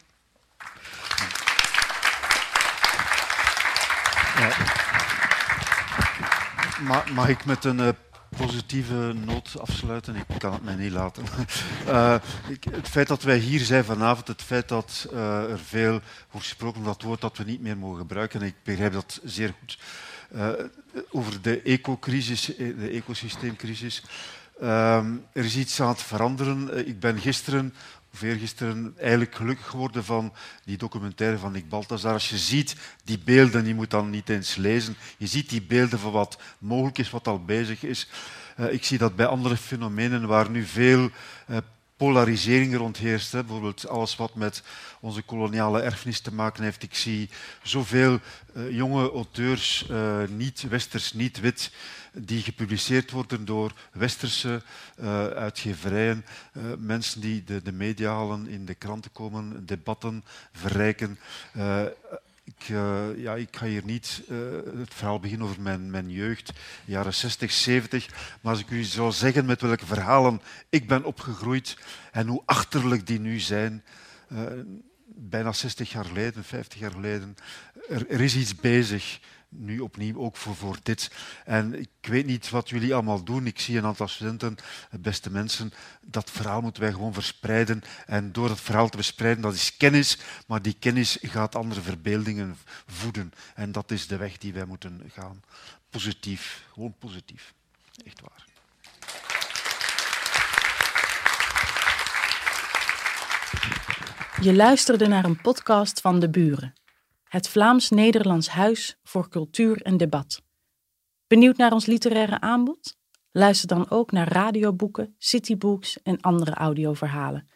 [7.14, 7.90] Mag ik met een uh,
[8.38, 10.16] positieve noot afsluiten?
[10.16, 11.24] Ik kan het mij niet laten.
[11.88, 12.16] Uh,
[12.50, 16.00] ik, het feit dat wij hier zijn vanavond, het feit dat uh, er veel
[16.32, 19.54] wordt gesproken dat woord dat we niet meer mogen gebruiken, en ik begrijp dat zeer
[19.60, 19.80] goed,
[21.12, 24.04] over de ecocrisis, de ecosysteemcrisis.
[24.60, 26.88] er is iets aan het veranderen.
[26.88, 27.74] Ik ben gisteren
[28.14, 30.34] of eergisteren eigenlijk gelukkig geworden van
[30.66, 32.14] die documentaire van Nick Balthazar.
[32.14, 36.00] Als je ziet die beelden, je moet dan niet eens lezen, je ziet die beelden
[36.00, 38.08] van wat mogelijk is, wat al bezig is.
[38.60, 41.10] Uh, ik zie dat bij andere fenomenen waar nu veel
[41.50, 41.58] uh,
[42.02, 43.32] polarisering rond heerst.
[43.32, 43.44] Hè.
[43.44, 44.64] Bijvoorbeeld alles wat met
[45.00, 46.84] onze koloniale erfenis te maken heeft.
[46.84, 47.30] Ik zie
[47.64, 48.20] zoveel
[48.54, 49.86] uh, jonge auteurs,
[50.30, 51.72] niet-westers, niet-wit,
[52.14, 54.62] die gepubliceerd worden door westerse
[55.00, 56.26] uh, uitgeverijen,
[56.78, 61.20] mensen die de, de media halen, in de kranten komen, debatten verrijken.
[62.44, 62.64] Ik,
[63.18, 64.24] ja, ik ga hier niet
[64.78, 66.52] het verhaal beginnen over mijn, mijn jeugd,
[66.86, 68.08] jaren 60, 70,
[68.42, 71.78] maar als ik u zou zeggen met welke verhalen ik ben opgegroeid
[72.12, 73.84] en hoe achterlijk die nu zijn,
[75.06, 77.36] bijna 60 jaar geleden, 50 jaar geleden,
[77.90, 79.20] er is iets bezig
[79.52, 81.12] nu opnieuw ook voor, voor dit.
[81.46, 83.48] En ik weet niet wat jullie allemaal doen.
[83.48, 84.56] Ik zie een aantal studenten,
[85.00, 85.74] beste mensen.
[86.02, 87.82] Dat verhaal moeten wij gewoon verspreiden.
[88.06, 90.18] En door dat verhaal te verspreiden, dat is kennis,
[90.48, 92.58] maar die kennis gaat andere verbeeldingen
[92.88, 93.32] voeden.
[93.56, 95.44] En dat is de weg die wij moeten gaan.
[95.90, 97.54] Positief, gewoon positief.
[98.06, 98.50] Echt waar.
[104.42, 106.74] Je luisterde naar een podcast van De Buren
[107.32, 110.42] het Vlaams-Nederlands Huis voor Cultuur en Debat.
[111.28, 112.98] Benieuwd naar ons literaire aanbod?
[113.32, 117.48] Luister dan ook naar radioboeken, citybooks en andere audioverhalen.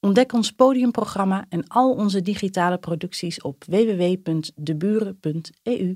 [0.00, 5.94] Ontdek ons podiumprogramma en al onze digitale producties op www.deburen.eu.